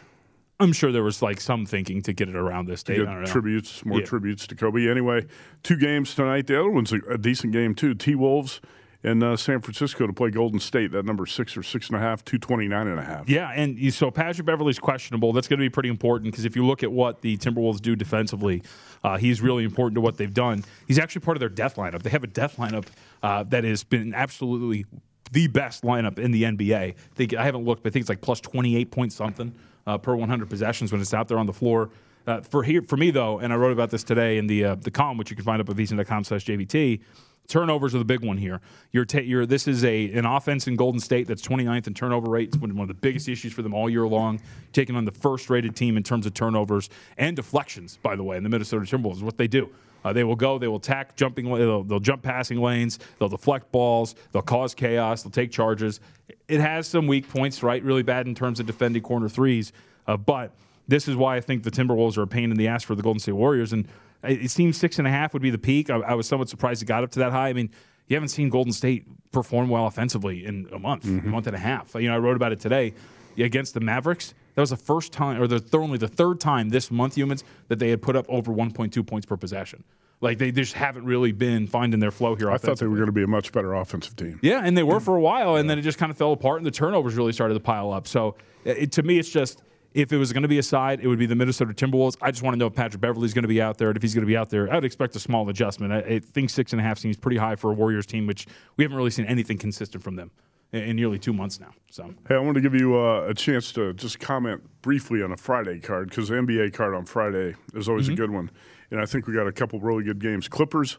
I'm 0.61 0.73
sure 0.73 0.91
there 0.91 1.05
was 1.05 1.23
like 1.23 1.41
some 1.41 1.67
thinking 1.67 2.03
to 2.03 2.13
get 2.13 2.29
it 2.29 2.37
around 2.37 2.67
this 2.67 2.83
date. 2.83 3.07
Tributes, 3.27 3.85
more 3.85 4.01
yeah. 4.01 4.07
tributes 4.07 4.47
to 4.49 4.57
Kobe. 4.57 4.89
Anyway, 4.89 5.27
two 5.63 5.77
games 5.77 6.15
tonight. 6.15 6.47
The 6.49 6.59
other 6.59 6.71
one's 6.71 6.93
a, 6.93 6.99
a 7.11 7.19
decent 7.19 7.53
game 7.53 7.75
too. 7.75 7.95
T 7.95 8.15
Wolves 8.17 8.61
in 9.05 9.23
uh, 9.23 9.37
San 9.37 9.61
Francisco 9.61 10.07
to 10.07 10.13
play 10.13 10.31
Golden 10.31 10.59
State. 10.59 10.93
That 10.93 11.05
number 11.05 11.25
six 11.27 11.57
or 11.57 11.63
six 11.63 11.89
and 11.89 11.97
a 11.97 12.01
half, 12.01 12.25
229 12.25 12.87
and 12.87 12.99
a 12.99 13.03
half. 13.03 13.29
Yeah, 13.29 13.51
and 13.55 13.79
you, 13.79 13.91
so 13.91 14.11
Patrick 14.11 14.47
Beverley's 14.47 14.79
questionable. 14.79 15.33
That's 15.33 15.47
going 15.47 15.59
to 15.59 15.65
be 15.65 15.71
pretty 15.71 15.89
important 15.89 16.33
because 16.33 16.45
if 16.45 16.57
you 16.57 16.67
look 16.67 16.83
at 16.83 16.91
what 16.91 17.23
the 17.23 17.37
Timberwolves 17.37 17.81
do 17.81 17.95
defensively, 17.95 18.63
uh, 19.05 19.17
he's 19.17 19.41
really 19.41 19.65
important 19.65 19.95
to 19.95 20.01
what 20.01 20.17
they've 20.17 20.33
done. 20.33 20.65
He's 20.87 20.99
actually 20.99 21.21
part 21.21 21.37
of 21.37 21.41
their 21.41 21.49
death 21.49 21.77
lineup. 21.77 22.03
They 22.03 22.11
have 22.11 22.25
a 22.25 22.29
death 22.29 22.57
lineup 22.57 22.87
uh, 23.23 23.45
that 23.45 23.65
has 23.65 23.85
been 23.85 24.15
absolutely 24.15 24.85
the 25.31 25.47
best 25.47 25.85
lineup 25.85 26.19
in 26.19 26.31
the 26.33 26.43
NBA. 26.43 26.75
I, 26.75 26.95
think, 27.15 27.35
I 27.35 27.45
haven't 27.45 27.65
looked, 27.65 27.83
but 27.83 27.91
I 27.91 27.93
think 27.93 28.03
it's 28.03 28.09
like 28.09 28.21
plus 28.21 28.41
28 28.41 28.91
point 28.91 29.13
something 29.13 29.55
uh, 29.87 29.99
per 29.99 30.17
100 30.17 30.51
possessions 30.51 30.91
when 30.91 31.01
it's 31.01 31.15
out 31.15 31.29
there 31.29 31.39
on 31.39 31.47
the 31.47 31.53
floor. 31.53 31.91
Uh, 32.29 32.43
for 32.43 32.63
here, 32.63 32.83
for 32.83 32.99
me 32.99 33.11
though, 33.11 33.39
and 33.39 33.55
I 33.55 33.57
wrote 33.57 33.73
about 33.73 33.89
this 33.89 34.05
today 34.05 34.37
in 34.37 34.47
the 34.47 34.63
uh, 34.63 34.75
the 34.75 34.91
column, 34.91 35.17
which 35.17 35.31
you 35.31 35.37
can 35.37 35.47
find 35.47 35.63
up 35.63 35.71
at 35.71 35.75
vsin.com 35.77 36.25
slash 36.25 36.45
JVT. 36.45 37.01
Turnovers 37.49 37.95
are 37.95 37.99
the 37.99 38.05
big 38.05 38.23
one 38.23 38.37
here. 38.37 38.61
Ta- 38.93 39.47
this 39.47 39.67
is 39.67 39.83
a 39.83 40.13
an 40.13 40.27
offense 40.27 40.67
in 40.67 40.77
Golden 40.77 41.01
State 41.01 41.27
that's 41.27 41.41
29th 41.41 41.87
in 41.87 41.95
turnover 41.95 42.29
rate. 42.31 42.49
It's 42.49 42.59
one 42.59 42.79
of 42.79 42.89
the 42.89 42.93
biggest 42.93 43.31
issues 43.31 43.55
for 43.55 43.63
them 43.63 43.73
all 43.73 43.89
year 43.89 44.07
long. 44.07 44.43
Taking 44.75 44.95
on 44.95 45.07
the 45.07 45.11
first 45.11 45.49
rated 45.49 45.75
team 45.75 45.97
in 45.97 46.03
terms 46.03 46.27
of 46.27 46.35
turnovers 46.35 46.91
and 47.17 47.35
deflections, 47.35 47.99
by 48.03 48.15
the 48.15 48.23
way, 48.23 48.37
in 48.37 48.43
the 48.43 48.51
Minnesota 48.51 48.85
Timberwolves. 48.85 49.23
What 49.23 49.39
they 49.39 49.49
do. 49.49 49.71
Uh, 50.05 50.13
they 50.13 50.23
will 50.23 50.37
go. 50.37 50.59
They 50.59 50.69
will 50.69 50.77
attack 50.77 51.17
jumping. 51.17 51.47
They'll, 51.47 51.83
they'll 51.83 51.99
jump 51.99 52.23
passing 52.23 52.61
lanes. 52.61 52.99
They'll 53.19 53.31
deflect 53.31 53.73
balls. 53.73 54.15
They'll 54.33 54.43
cause 54.43 54.75
chaos. 54.75 55.23
They'll 55.23 55.33
take 55.33 55.51
charges. 55.51 56.01
It 56.47 56.61
has 56.61 56.87
some 56.87 57.07
weak 57.07 57.27
points, 57.27 57.63
right? 57.63 57.83
Really 57.83 58.03
bad 58.03 58.27
in 58.27 58.35
terms 58.35 58.61
of 58.61 58.67
defending 58.67 59.03
corner 59.03 59.31
threes. 59.31 59.73
Uh, 60.07 60.19
but 60.19 60.53
this 60.89 61.07
is 61.07 61.15
why 61.15 61.37
I 61.37 61.41
think 61.41 61.63
the 61.63 61.71
Timberwolves 61.71 62.19
are 62.19 62.23
a 62.23 62.27
pain 62.27 62.51
in 62.51 62.57
the 62.57 62.67
ass 62.67 62.83
for 62.83 62.95
the 62.95 63.03
Golden 63.03 63.21
State 63.21 63.33
Warriors. 63.33 63.73
And 63.73 63.87
it 64.25 64.51
seems 64.51 64.77
six 64.77 64.99
and 64.99 65.07
a 65.07 65.11
half 65.11 65.33
would 65.33 65.43
be 65.43 65.51
the 65.51 65.59
peak. 65.59 65.91
I, 65.91 65.99
I, 65.99 66.15
was 66.15 66.27
somewhat 66.27 66.49
surprised 66.49 66.83
it 66.83 66.87
got 66.87 67.05
up 67.05 67.11
to 67.13 67.19
that 67.21 67.31
high. 67.31 67.49
I 67.49 67.53
mean, 67.53 67.71
you 68.09 68.17
haven't 68.17 68.31
seen 68.31 68.49
Golden 68.49 68.73
State 68.73 69.07
perform 69.31 69.69
well 69.69 69.87
offensively 69.87 70.45
in 70.45 70.69
a 70.73 70.79
month, 70.79 71.05
mm-hmm. 71.05 71.29
a 71.29 71.31
month 71.31 71.47
and 71.47 71.55
a 71.55 71.59
half. 71.59 71.95
You 71.95 72.09
know, 72.09 72.15
I 72.15 72.19
wrote 72.19 72.37
about 72.37 72.53
it 72.53 72.61
today 72.61 72.95
against 73.39 73.75
the 73.75 73.81
Mavericks. 73.81 74.35
That 74.55 74.63
was 74.63 74.71
the 74.71 74.77
first 74.77 75.13
time, 75.13 75.41
or 75.41 75.47
the 75.47 75.63
only 75.75 75.99
the 75.99 76.09
third 76.09 76.41
time 76.41 76.71
this 76.71 76.91
month, 76.91 77.15
Youmans, 77.15 77.45
that 77.69 77.79
they 77.79 77.91
had 77.91 78.03
put 78.03 78.17
up 78.17 78.27
over 78.29 78.53
1.2 78.53 79.07
points 79.07 79.27
per 79.27 79.37
possession. 79.37 79.85
Like 80.21 80.39
they 80.39 80.51
just 80.51 80.73
haven't 80.73 81.05
really 81.05 81.31
been 81.31 81.69
finding 81.69 82.01
their 82.01 82.11
flow 82.11 82.35
here. 82.35 82.51
I 82.51 82.59
thought 82.59 82.79
they 82.79 82.89
were 82.89 82.97
going 82.97 83.07
to 83.07 83.13
be 83.13 83.23
a 83.23 83.29
much 83.29 83.53
better 83.53 83.75
offensive 83.75 84.17
team. 84.17 84.41
Yeah, 84.43 84.63
and 84.65 84.77
they 84.77 84.83
were 84.83 84.99
for 84.99 85.15
a 85.15 85.21
while, 85.21 85.57
and 85.57 85.71
then 85.71 85.79
it 85.79 85.83
just 85.83 85.99
kind 85.99 86.11
of 86.11 86.17
fell 86.17 86.33
apart, 86.33 86.57
and 86.57 86.67
the 86.67 86.73
turnovers 86.73 87.15
really 87.15 87.33
started 87.33 87.55
to 87.55 87.61
pile 87.61 87.93
up. 87.93 88.09
So 88.09 88.35
it, 88.65 88.91
to 88.93 89.05
me, 89.05 89.21
it's 89.21 89.31
just 89.31 89.63
if 89.95 90.13
it 90.13 90.19
was 90.19 90.33
going 90.33 90.43
to 90.43 90.49
be 90.49 90.59
a 90.59 90.63
side, 90.63 91.01
it 91.01 91.09
would 91.09 91.19
be 91.19 91.27
the 91.27 91.35
Minnesota 91.35 91.73
Timberwolves. 91.73 92.17
I 92.21 92.31
just 92.31 92.43
want 92.43 92.55
to 92.55 92.59
know 92.59 92.67
if 92.67 92.75
Patrick 92.75 93.01
Beverley's 93.01 93.35
going 93.35 93.43
to 93.43 93.49
be 93.49 93.63
out 93.63 93.79
there. 93.79 93.89
And 93.89 93.97
if 93.97 94.03
he's 94.03 94.15
going 94.15 94.23
to 94.23 94.29
be 94.29 94.37
out 94.37 94.51
there, 94.51 94.71
I 94.71 94.75
would 94.75 94.85
expect 94.85 95.17
a 95.17 95.21
small 95.21 95.49
adjustment. 95.49 95.93
I, 95.93 95.99
I, 95.99 96.19
think 96.19 96.51
six 96.51 96.73
and 96.73 96.81
a 96.81 96.85
half 96.85 96.99
seems 96.99 97.17
pretty 97.17 97.39
high 97.39 97.57
for 97.57 97.71
a 97.71 97.75
Warriors 97.75 98.07
team, 98.07 98.27
which 98.27 98.47
we 98.77 98.85
haven't 98.85 98.97
really 98.97 99.11
seen 99.11 99.25
anything 99.25 99.59
consistent 99.59 100.05
from 100.05 100.17
them 100.17 100.31
in, 100.73 100.97
nearly 100.97 101.19
two 101.19 101.33
months 101.33 101.61
now. 101.61 101.73
So, 101.91 102.15
hey, 102.29 102.35
I 102.35 102.39
want 102.39 102.57
to 102.57 102.61
give 102.61 102.75
you 102.75 102.97
uh, 102.97 103.27
a 103.29 103.35
chance 103.35 103.73
to 103.73 103.93
just 103.95 104.19
comment 104.21 104.63
briefly 104.83 105.23
on 105.23 105.33
a 105.33 105.37
Friday 105.37 105.81
card 105.81 106.11
because 106.11 106.29
the 106.29 106.35
NBA 106.35 106.75
card 106.75 106.95
on 106.95 107.05
Friday 107.05 107.55
is 107.75 107.89
always 107.89 108.07
mm-hmm. 108.07 108.15
a 108.15 108.17
good 108.17 108.31
one, 108.31 108.51
and 108.91 109.01
I 109.01 109.07
think 109.07 109.27
we 109.27 109.35
got 109.35 109.47
a 109.47 109.53
couple 109.53 109.81
really 109.81 110.05
good 110.05 110.19
games. 110.19 110.49
Clippers 110.49 110.99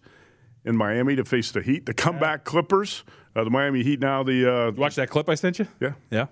in 0.66 0.76
Miami 0.76 1.16
to 1.16 1.26
face 1.26 1.52
the 1.52 1.62
Heat, 1.62 1.86
the 1.86 1.94
comeback 1.94 2.44
Clippers. 2.44 3.04
Uh, 3.36 3.44
the 3.44 3.50
Miami 3.50 3.84
Heat 3.84 4.00
now 4.00 4.24
the 4.24 4.52
uh, 4.52 4.72
watch 4.72 4.96
that 4.96 5.10
clip 5.10 5.30
I 5.30 5.36
sent 5.36 5.60
you. 5.60 5.68
Yeah, 5.80 5.94
yeah. 6.10 6.26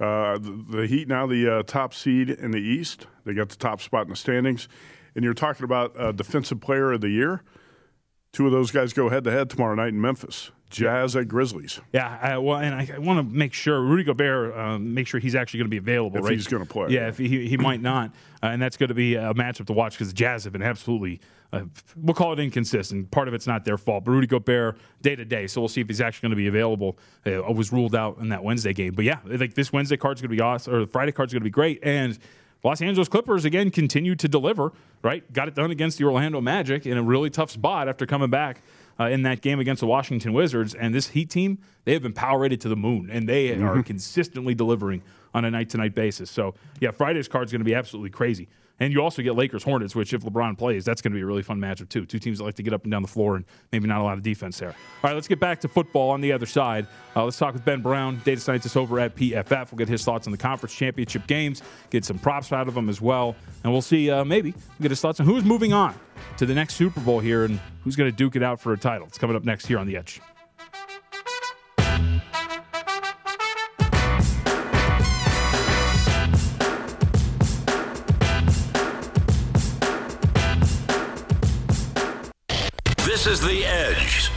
Uh, 0.00 0.38
the, 0.38 0.64
the, 0.70 0.86
Heat 0.86 1.08
now 1.08 1.26
the 1.26 1.58
uh, 1.58 1.62
top 1.62 1.94
seed 1.94 2.30
in 2.30 2.50
the 2.50 2.58
East. 2.58 3.06
They 3.24 3.32
got 3.32 3.48
the 3.48 3.56
top 3.56 3.80
spot 3.80 4.02
in 4.02 4.10
the 4.10 4.16
standings. 4.16 4.68
And 5.14 5.24
you're 5.24 5.34
talking 5.34 5.64
about 5.64 5.98
uh, 5.98 6.12
defensive 6.12 6.60
player 6.60 6.92
of 6.92 7.00
the 7.00 7.10
year. 7.10 7.42
Two 8.32 8.46
of 8.46 8.52
those 8.52 8.72
guys 8.72 8.92
go 8.92 9.08
head 9.08 9.22
to 9.24 9.30
head 9.30 9.48
tomorrow 9.48 9.76
night 9.76 9.90
in 9.90 10.00
Memphis. 10.00 10.50
Jazz 10.74 11.16
at 11.16 11.28
Grizzlies. 11.28 11.80
Yeah, 11.92 12.18
I, 12.20 12.38
well, 12.38 12.58
and 12.58 12.74
I, 12.74 12.88
I 12.94 12.98
want 12.98 13.18
to 13.18 13.22
make 13.22 13.52
sure 13.52 13.80
Rudy 13.80 14.04
Gobert, 14.04 14.56
um, 14.56 14.92
make 14.94 15.06
sure 15.06 15.20
he's 15.20 15.34
actually 15.34 15.58
going 15.58 15.66
to 15.66 15.70
be 15.70 15.76
available. 15.78 16.18
If 16.18 16.24
right? 16.24 16.32
he's 16.32 16.46
going 16.46 16.64
to 16.64 16.68
play. 16.68 16.88
Yeah, 16.90 17.08
if 17.08 17.18
he, 17.18 17.48
he 17.48 17.56
might 17.56 17.80
not, 17.80 18.10
uh, 18.42 18.46
and 18.46 18.60
that's 18.60 18.76
going 18.76 18.88
to 18.88 18.94
be 18.94 19.14
a 19.14 19.32
matchup 19.34 19.66
to 19.66 19.72
watch 19.72 19.94
because 19.94 20.08
the 20.08 20.14
Jazz 20.14 20.44
have 20.44 20.52
been 20.52 20.62
absolutely, 20.62 21.20
uh, 21.52 21.62
we'll 21.96 22.14
call 22.14 22.32
it 22.32 22.40
inconsistent. 22.40 23.10
Part 23.10 23.28
of 23.28 23.34
it's 23.34 23.46
not 23.46 23.64
their 23.64 23.78
fault, 23.78 24.04
but 24.04 24.10
Rudy 24.10 24.26
Gobert 24.26 24.76
day 25.02 25.16
to 25.16 25.24
day. 25.24 25.46
So 25.46 25.60
we'll 25.60 25.68
see 25.68 25.80
if 25.80 25.86
he's 25.86 26.00
actually 26.00 26.28
going 26.28 26.36
to 26.36 26.42
be 26.42 26.48
available. 26.48 26.98
Uh, 27.24 27.42
was 27.52 27.72
ruled 27.72 27.94
out 27.94 28.18
in 28.18 28.28
that 28.30 28.42
Wednesday 28.42 28.72
game, 28.72 28.94
but 28.94 29.04
yeah, 29.04 29.18
like 29.24 29.54
this 29.54 29.72
Wednesday 29.72 29.96
card's 29.96 30.20
going 30.20 30.30
to 30.30 30.36
be 30.36 30.42
awesome, 30.42 30.74
or 30.74 30.80
the 30.80 30.86
Friday 30.86 31.12
card's 31.12 31.32
going 31.32 31.42
to 31.42 31.44
be 31.44 31.50
great, 31.50 31.80
and. 31.82 32.18
Los 32.66 32.80
Angeles 32.80 33.10
Clippers 33.10 33.44
again 33.44 33.70
continue 33.70 34.14
to 34.14 34.26
deliver, 34.26 34.72
right? 35.02 35.30
Got 35.34 35.48
it 35.48 35.54
done 35.54 35.70
against 35.70 35.98
the 35.98 36.04
Orlando 36.04 36.40
Magic 36.40 36.86
in 36.86 36.96
a 36.96 37.02
really 37.02 37.28
tough 37.28 37.50
spot 37.50 37.90
after 37.90 38.06
coming 38.06 38.30
back 38.30 38.62
uh, 38.98 39.04
in 39.04 39.22
that 39.22 39.40
game 39.40 39.60
against 39.60 39.80
the 39.80 39.86
Washington 39.86 40.32
Wizards. 40.32 40.74
And 40.74 40.94
this 40.94 41.08
Heat 41.08 41.30
team, 41.30 41.58
they 41.84 41.92
have 41.92 42.02
been 42.02 42.12
power 42.12 42.40
rated 42.40 42.60
to 42.62 42.68
the 42.68 42.76
moon, 42.76 43.10
and 43.10 43.28
they 43.28 43.48
mm-hmm. 43.48 43.64
are 43.64 43.82
consistently 43.82 44.54
delivering 44.54 45.02
on 45.34 45.44
a 45.44 45.50
night 45.50 45.70
to 45.70 45.78
night 45.78 45.94
basis. 45.94 46.30
So, 46.30 46.54
yeah, 46.80 46.90
Friday's 46.90 47.28
card 47.28 47.46
is 47.46 47.52
going 47.52 47.60
to 47.60 47.64
be 47.64 47.74
absolutely 47.74 48.10
crazy. 48.10 48.48
And 48.80 48.92
you 48.92 49.00
also 49.00 49.22
get 49.22 49.36
Lakers 49.36 49.62
Hornets, 49.62 49.94
which 49.94 50.12
if 50.12 50.22
LeBron 50.22 50.58
plays, 50.58 50.84
that's 50.84 51.00
going 51.00 51.12
to 51.12 51.16
be 51.16 51.22
a 51.22 51.26
really 51.26 51.42
fun 51.42 51.60
matchup 51.60 51.88
too. 51.88 52.06
Two 52.06 52.18
teams 52.18 52.38
that 52.38 52.44
like 52.44 52.56
to 52.56 52.62
get 52.62 52.72
up 52.72 52.82
and 52.82 52.90
down 52.90 53.02
the 53.02 53.08
floor, 53.08 53.36
and 53.36 53.44
maybe 53.70 53.86
not 53.86 54.00
a 54.00 54.02
lot 54.02 54.18
of 54.18 54.24
defense 54.24 54.58
there. 54.58 54.70
All 54.70 54.74
right, 55.04 55.14
let's 55.14 55.28
get 55.28 55.38
back 55.38 55.60
to 55.60 55.68
football 55.68 56.10
on 56.10 56.20
the 56.20 56.32
other 56.32 56.46
side. 56.46 56.86
Uh, 57.14 57.24
let's 57.24 57.38
talk 57.38 57.54
with 57.54 57.64
Ben 57.64 57.82
Brown, 57.82 58.20
data 58.24 58.40
scientist 58.40 58.76
over 58.76 58.98
at 58.98 59.14
PFF. 59.14 59.70
We'll 59.70 59.78
get 59.78 59.88
his 59.88 60.04
thoughts 60.04 60.26
on 60.26 60.32
the 60.32 60.38
conference 60.38 60.74
championship 60.74 61.26
games, 61.28 61.62
get 61.90 62.04
some 62.04 62.18
props 62.18 62.52
out 62.52 62.66
of 62.66 62.74
them 62.74 62.88
as 62.88 63.00
well, 63.00 63.36
and 63.62 63.72
we'll 63.72 63.82
see 63.82 64.10
uh, 64.10 64.24
maybe 64.24 64.50
we'll 64.52 64.82
get 64.82 64.90
his 64.90 65.00
thoughts 65.00 65.20
on 65.20 65.26
who's 65.26 65.44
moving 65.44 65.72
on 65.72 65.94
to 66.38 66.46
the 66.46 66.54
next 66.54 66.74
Super 66.74 67.00
Bowl 67.00 67.20
here 67.20 67.44
and 67.44 67.60
who's 67.84 67.94
going 67.96 68.10
to 68.10 68.16
duke 68.16 68.34
it 68.34 68.42
out 68.42 68.60
for 68.60 68.72
a 68.72 68.78
title. 68.78 69.06
It's 69.06 69.18
coming 69.18 69.36
up 69.36 69.44
next 69.44 69.66
here 69.66 69.78
on 69.78 69.86
the 69.86 69.96
Edge. 69.96 70.20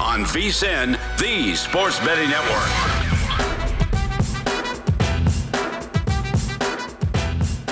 On 0.08 0.24
VSIN, 0.24 0.98
the 1.18 1.54
Sports 1.54 2.00
Betting 2.00 2.30
Network. 2.30 2.98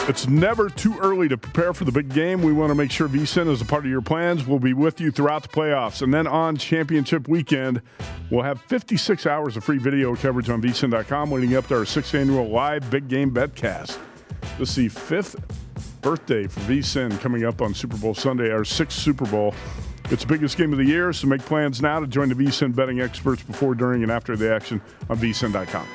It's 0.10 0.28
never 0.28 0.70
too 0.70 1.00
early 1.00 1.30
to 1.30 1.38
prepare 1.38 1.74
for 1.74 1.86
the 1.86 1.94
big 1.94 2.10
game. 2.10 2.42
We 2.42 2.52
want 2.52 2.72
to 2.72 2.76
make 2.76 2.92
sure 2.92 3.08
VSIN 3.08 3.48
is 3.50 3.62
a 3.62 3.66
part 3.66 3.86
of 3.86 3.90
your 3.90 4.02
plans. 4.02 4.46
We'll 4.46 4.60
be 4.60 4.74
with 4.74 5.00
you 5.00 5.12
throughout 5.12 5.44
the 5.44 5.48
playoffs. 5.48 6.02
And 6.02 6.14
then 6.14 6.28
on 6.28 6.58
championship 6.58 7.30
weekend, 7.30 7.82
we'll 8.30 8.44
have 8.44 8.62
56 8.64 9.26
hours 9.26 9.56
of 9.56 9.64
free 9.64 9.78
video 9.78 10.14
coverage 10.18 10.50
on 10.50 10.62
VSIN.com 10.62 11.32
leading 11.32 11.56
up 11.56 11.68
to 11.68 11.78
our 11.78 11.86
sixth 11.86 12.14
annual 12.14 12.50
live 12.50 12.90
big 12.92 13.08
game 13.08 13.32
betcast. 13.32 13.98
This 14.60 14.72
is 14.72 14.76
the 14.76 14.90
fifth 14.90 15.38
birthday 16.02 16.48
for 16.48 16.60
VSIN 16.62 17.18
coming 17.22 17.46
up 17.46 17.62
on 17.62 17.74
Super 17.74 17.96
Bowl 17.96 18.14
Sunday, 18.14 18.52
our 18.52 18.66
sixth 18.66 19.00
Super 19.00 19.26
Bowl. 19.26 19.56
It's 20.12 20.24
the 20.24 20.28
biggest 20.28 20.58
game 20.58 20.72
of 20.72 20.78
the 20.78 20.86
year, 20.86 21.12
so 21.14 21.28
make 21.28 21.42
plans 21.42 21.82
now 21.82 22.00
to 22.00 22.06
join 22.06 22.30
the 22.30 22.36
VSIN 22.36 22.76
betting 22.76 23.02
experts 23.02 23.42
before, 23.42 23.74
during, 23.74 24.04
and 24.04 24.12
after 24.12 24.36
the 24.36 24.54
action 24.54 24.80
on 25.10 25.18
VSIN.com. 25.18 25.88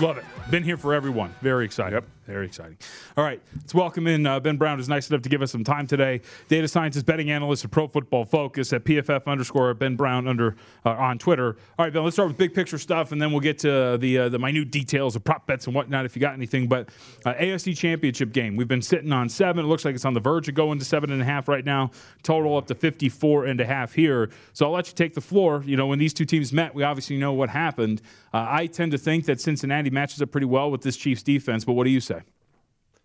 Love 0.00 0.18
it. 0.18 0.24
Been 0.50 0.62
here 0.62 0.76
for 0.76 0.94
everyone. 0.94 1.34
Very 1.40 1.64
excited. 1.64 1.94
Yep. 1.96 2.04
Very 2.26 2.46
exciting. 2.46 2.76
All 3.16 3.22
right, 3.22 3.40
let's 3.54 3.72
welcome 3.72 4.08
in 4.08 4.26
uh, 4.26 4.40
Ben 4.40 4.56
Brown, 4.56 4.78
who's 4.78 4.88
nice 4.88 5.08
enough 5.08 5.22
to 5.22 5.28
give 5.28 5.42
us 5.42 5.52
some 5.52 5.62
time 5.62 5.86
today. 5.86 6.20
Data 6.48 6.66
scientist, 6.66 7.06
betting 7.06 7.30
analyst 7.30 7.64
at 7.64 7.70
Pro 7.70 7.86
Football 7.86 8.24
Focus 8.24 8.72
at 8.72 8.82
PFF 8.82 9.26
underscore 9.28 9.72
Ben 9.74 9.94
Brown 9.94 10.26
under 10.26 10.56
uh, 10.84 10.90
on 10.90 11.18
Twitter. 11.18 11.56
All 11.78 11.84
right, 11.84 11.92
Ben, 11.92 12.02
let's 12.02 12.16
start 12.16 12.28
with 12.28 12.36
big 12.36 12.52
picture 12.52 12.78
stuff, 12.78 13.12
and 13.12 13.22
then 13.22 13.30
we'll 13.30 13.40
get 13.40 13.60
to 13.60 13.96
the 13.98 14.18
uh, 14.18 14.28
the 14.28 14.40
minute 14.40 14.72
details 14.72 15.14
of 15.14 15.22
prop 15.22 15.46
bets 15.46 15.66
and 15.66 15.74
whatnot 15.74 16.04
if 16.04 16.16
you 16.16 16.20
got 16.20 16.34
anything. 16.34 16.66
But 16.66 16.88
uh, 17.24 17.34
AFC 17.34 17.76
Championship 17.76 18.32
game, 18.32 18.56
we've 18.56 18.66
been 18.66 18.82
sitting 18.82 19.12
on 19.12 19.28
seven. 19.28 19.64
It 19.64 19.68
looks 19.68 19.84
like 19.84 19.94
it's 19.94 20.04
on 20.04 20.14
the 20.14 20.20
verge 20.20 20.48
of 20.48 20.56
going 20.56 20.80
to 20.80 20.84
seven 20.84 21.12
and 21.12 21.22
a 21.22 21.24
half 21.24 21.46
right 21.46 21.64
now. 21.64 21.92
Total 22.24 22.56
up 22.56 22.66
to 22.66 22.74
54 22.74 23.46
and 23.46 23.60
a 23.60 23.64
half 23.64 23.92
here. 23.92 24.30
So 24.52 24.66
I'll 24.66 24.72
let 24.72 24.88
you 24.88 24.94
take 24.94 25.14
the 25.14 25.20
floor. 25.20 25.62
You 25.64 25.76
know, 25.76 25.86
when 25.86 26.00
these 26.00 26.12
two 26.12 26.24
teams 26.24 26.52
met, 26.52 26.74
we 26.74 26.82
obviously 26.82 27.18
know 27.18 27.34
what 27.34 27.50
happened. 27.50 28.02
Uh, 28.34 28.46
I 28.48 28.66
tend 28.66 28.92
to 28.92 28.98
think 28.98 29.26
that 29.26 29.40
Cincinnati 29.40 29.90
matches 29.90 30.20
up 30.20 30.32
pretty 30.32 30.46
well 30.46 30.72
with 30.72 30.82
this 30.82 30.96
Chiefs 30.96 31.22
defense, 31.22 31.64
but 31.64 31.74
what 31.74 31.84
do 31.84 31.90
you 31.90 32.00
say? 32.00 32.15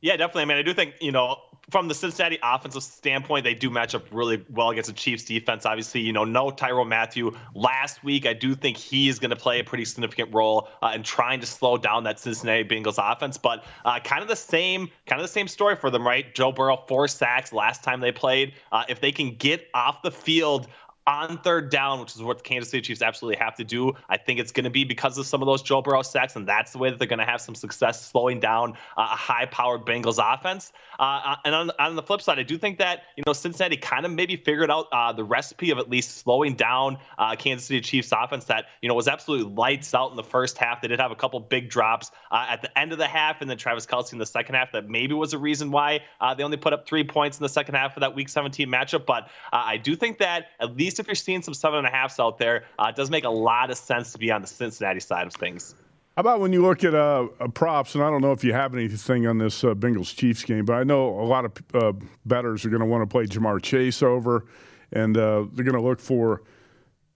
Yeah, 0.02 0.18
definitely. 0.18 0.42
I 0.42 0.46
mean, 0.46 0.58
I 0.58 0.64
do 0.64 0.74
think, 0.74 0.96
you 1.00 1.12
know, 1.12 1.38
from 1.70 1.88
the 1.88 1.94
Cincinnati 1.94 2.40
offensive 2.42 2.82
standpoint, 2.82 3.44
they 3.44 3.54
do 3.54 3.70
match 3.70 3.94
up 3.94 4.04
really 4.12 4.44
well 4.50 4.72
against 4.72 4.90
the 4.90 4.96
Chiefs 4.96 5.26
defense. 5.26 5.64
Obviously, 5.64 6.02
you 6.02 6.12
know, 6.12 6.24
no 6.24 6.50
Tyrann 6.50 6.88
Mathieu 6.88 7.38
last 7.54 8.04
week. 8.04 8.26
I 8.26 8.34
do 8.34 8.56
think 8.56 8.78
he's 8.78 9.20
going 9.20 9.30
to 9.30 9.36
play 9.36 9.60
a 9.60 9.64
pretty 9.64 9.86
significant 9.86 10.34
role 10.34 10.70
uh, 10.82 10.94
in 10.96 11.04
trying 11.04 11.40
to 11.42 11.46
slow 11.46 11.78
down 11.78 12.04
that 12.06 12.20
Cincinnati 12.20 12.64
Bengals 12.64 12.96
offense. 12.98 13.38
But 13.38 13.64
uh, 13.86 14.00
kind 14.00 14.24
of 14.24 14.28
the 14.28 14.36
same, 14.36 14.90
kind 15.06 15.22
of 15.22 15.28
the 15.28 15.32
same 15.32 15.48
story 15.48 15.76
for 15.76 15.92
them, 15.92 16.06
right? 16.06 16.34
Joe 16.34 16.52
Burrow 16.52 16.84
four 16.88 17.08
sacks 17.08 17.54
last 17.54 17.84
time 17.84 18.00
they 18.00 18.12
played. 18.12 18.54
Uh, 18.72 18.84
if 18.90 19.02
they 19.02 19.12
can 19.12 19.36
get 19.36 19.68
off 19.76 20.02
the 20.02 20.12
field 20.12 20.68
on 21.08 21.40
third 21.40 21.70
down, 21.72 22.00
which 22.00 22.16
is 22.16 22.22
what 22.22 22.38
the 22.38 22.44
Kansas 22.44 22.70
City 22.70 22.82
Chiefs 22.82 23.02
absolutely 23.02 23.38
have 23.44 23.56
to 23.56 23.64
do. 23.64 23.94
I 24.08 24.18
think 24.18 24.40
it's 24.40 24.52
going 24.52 24.66
to 24.66 24.70
be 24.70 24.84
because 24.84 25.18
of 25.18 25.26
some 25.26 25.42
of 25.42 25.48
those 25.48 25.62
Joe 25.62 25.82
Burrow 25.82 26.04
sacks, 26.04 26.36
and 26.36 26.48
that's 26.48 26.72
the 26.72 26.78
way 26.78 26.90
that 26.90 27.00
they're 27.00 27.08
going 27.08 27.20
to 27.20 27.26
have 27.26 27.42
some 27.42 27.56
success 27.56 28.06
slowing 28.06 28.40
down 28.40 28.74
uh, 28.98 29.02
a 29.12 29.16
high-powered 29.16 29.82
Bengals 29.82 30.20
offense. 30.22 30.72
Uh, 31.00 31.22
uh, 31.26 31.36
and 31.46 31.56
on, 31.56 31.72
on, 31.80 31.96
the 31.96 32.04
flip 32.04 32.22
side, 32.22 32.38
I 32.38 32.44
do 32.44 32.58
think 32.58 32.78
that 32.78 33.04
you 33.16 33.24
know 33.26 33.34
Cincinnati 33.34 33.78
kind 33.78 34.06
of 34.06 34.12
maybe 34.12 34.36
figured 34.36 34.70
out 34.70 34.88
uh, 34.92 35.12
the 35.12 35.24
recipe 35.24 35.72
of 35.72 35.80
at 35.80 35.90
least 35.90 36.20
slowing 36.20 36.56
down 36.56 36.98
uh, 37.18 37.36
Kansas 37.36 37.68
City 37.68 37.82
Chiefs 37.82 38.12
offense 38.12 38.46
that 38.46 38.66
you 38.82 38.90
know 38.90 38.94
was 38.94 39.08
absolutely 39.08 39.52
lights 39.54 39.96
out 39.96 40.12
in 40.12 40.18
the 40.18 40.24
first 40.24 40.58
half. 40.60 40.82
They 40.82 40.88
did 40.88 41.00
have 41.00 41.12
a 41.12 41.16
couple 41.16 41.40
big 41.40 41.70
drops 41.70 42.12
uh, 42.30 42.46
at 42.50 42.62
the 42.62 42.78
end 42.78 42.92
of 42.92 43.00
the 43.00 43.08
half, 43.08 43.42
and 43.42 43.50
then 43.50 43.58
Travis 43.58 43.88
Kelce 43.88 44.14
in 44.14 44.20
the 44.20 44.26
second 44.26 44.56
half. 44.56 44.74
That 44.74 44.88
maybe 44.88 45.16
was 45.16 45.34
a 45.34 45.40
reason 45.40 45.72
why 45.72 46.02
they 46.38 46.44
only 46.44 46.58
put 46.58 46.74
up 46.74 46.86
three 46.86 47.04
points 47.04 47.40
in 47.40 47.44
the 47.44 47.50
second 47.50 47.76
half 47.76 47.98
of 47.98 48.02
that 48.02 48.14
Week 48.14 48.30
17 48.30 48.68
matchup. 48.68 49.06
But 49.08 49.30
I 49.52 49.78
do 49.78 49.96
think 49.96 50.20
that 50.20 50.48
at 50.60 50.78
least 50.78 50.91
if 51.00 51.08
you're 51.08 51.16
seeing 51.16 51.42
some 51.42 51.54
seven 51.54 51.80
and 51.80 51.88
a 51.88 51.92
halfs 51.92 52.20
out 52.20 52.38
there, 52.38 52.66
uh, 52.80 52.88
it 52.90 52.96
does 52.96 53.10
make 53.10 53.24
a 53.24 53.30
lot 53.30 53.72
of 53.72 53.78
sense 53.78 54.12
to 54.14 54.18
be 54.18 54.32
on 54.32 54.42
the 54.42 54.48
Cincinnati 54.48 55.00
side 55.00 55.28
of 55.28 55.34
things. 55.34 55.76
How 56.16 56.22
about 56.22 56.42
when 56.42 56.52
you 56.52 56.62
look 56.62 56.84
at 56.84 56.94
uh, 56.94 57.28
uh, 57.40 57.48
props? 57.48 57.96
And 57.96 58.04
I 58.04 58.10
don't 58.10 58.22
know 58.22 58.34
if 58.34 58.44
you 58.44 58.54
have 58.54 58.76
anything 58.76 59.28
on 59.28 59.38
this 59.38 59.64
uh, 59.64 59.74
Bengals 59.74 60.16
Chiefs 60.16 60.44
game, 60.44 60.66
but 60.66 60.74
I 60.74 60.84
know 60.84 61.20
a 61.20 61.24
lot 61.24 61.46
of 61.46 61.54
uh, 61.74 61.94
bettors 62.26 62.66
are 62.66 62.70
going 62.70 62.82
to 62.82 62.86
want 62.86 63.02
to 63.02 63.08
play 63.08 63.26
Ja'Marr 63.26 63.62
Chase 63.62 64.04
over, 64.04 64.46
and 64.92 65.16
uh, 65.16 65.46
they're 65.54 65.66
going 65.66 65.78
to 65.78 65.82
look 65.82 66.00
for 66.00 66.44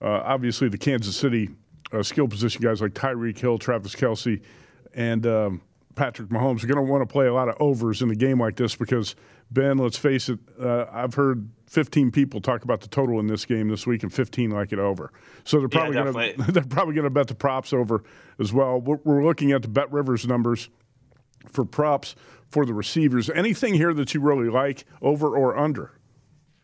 obviously 0.00 0.68
the 0.68 0.78
Kansas 0.78 1.16
City 1.16 1.50
skill 2.02 2.28
position 2.28 2.62
guys 2.62 2.80
like 2.80 2.92
Tyreek 2.92 3.38
Hill, 3.38 3.58
Travis 3.58 3.94
Kelce, 3.94 4.40
and 4.94 5.26
um, 5.26 5.60
Patrick 5.96 6.28
Mahomes 6.28 6.62
are 6.62 6.66
going 6.66 6.76
to 6.76 6.90
want 6.90 7.02
to 7.02 7.12
play 7.12 7.26
a 7.26 7.34
lot 7.34 7.48
of 7.48 7.56
overs 7.58 8.02
in 8.02 8.10
a 8.10 8.14
game 8.14 8.40
like 8.40 8.56
this 8.56 8.76
because 8.76 9.16
Ben, 9.50 9.78
let's 9.78 9.96
face 9.96 10.28
it, 10.28 10.38
uh, 10.60 10.86
I've 10.92 11.14
heard 11.14 11.48
15 11.68 12.10
people 12.10 12.40
talk 12.40 12.64
about 12.64 12.80
the 12.80 12.88
total 12.88 13.20
in 13.20 13.26
this 13.26 13.44
game 13.44 13.68
this 13.68 13.86
week, 13.86 14.02
and 14.02 14.12
15 14.12 14.50
like 14.50 14.72
it 14.72 14.78
over. 14.78 15.12
So 15.44 15.58
they're 15.58 15.68
probably 15.68 15.96
yeah, 15.96 16.10
going 16.12 16.36
to 16.36 16.52
they're 16.52 16.64
probably 16.64 16.94
going 16.94 17.04
to 17.04 17.10
bet 17.10 17.28
the 17.28 17.34
props 17.34 17.72
over 17.72 18.02
as 18.38 18.52
well. 18.52 18.80
We're, 18.80 18.98
we're 19.04 19.24
looking 19.24 19.52
at 19.52 19.62
the 19.62 19.68
Bet 19.68 19.90
Rivers 19.92 20.26
numbers 20.26 20.68
for 21.50 21.64
props 21.64 22.16
for 22.48 22.66
the 22.66 22.74
receivers. 22.74 23.30
Anything 23.30 23.74
here 23.74 23.92
that 23.94 24.14
you 24.14 24.20
really 24.20 24.48
like, 24.48 24.84
over 25.02 25.36
or 25.36 25.56
under? 25.56 25.92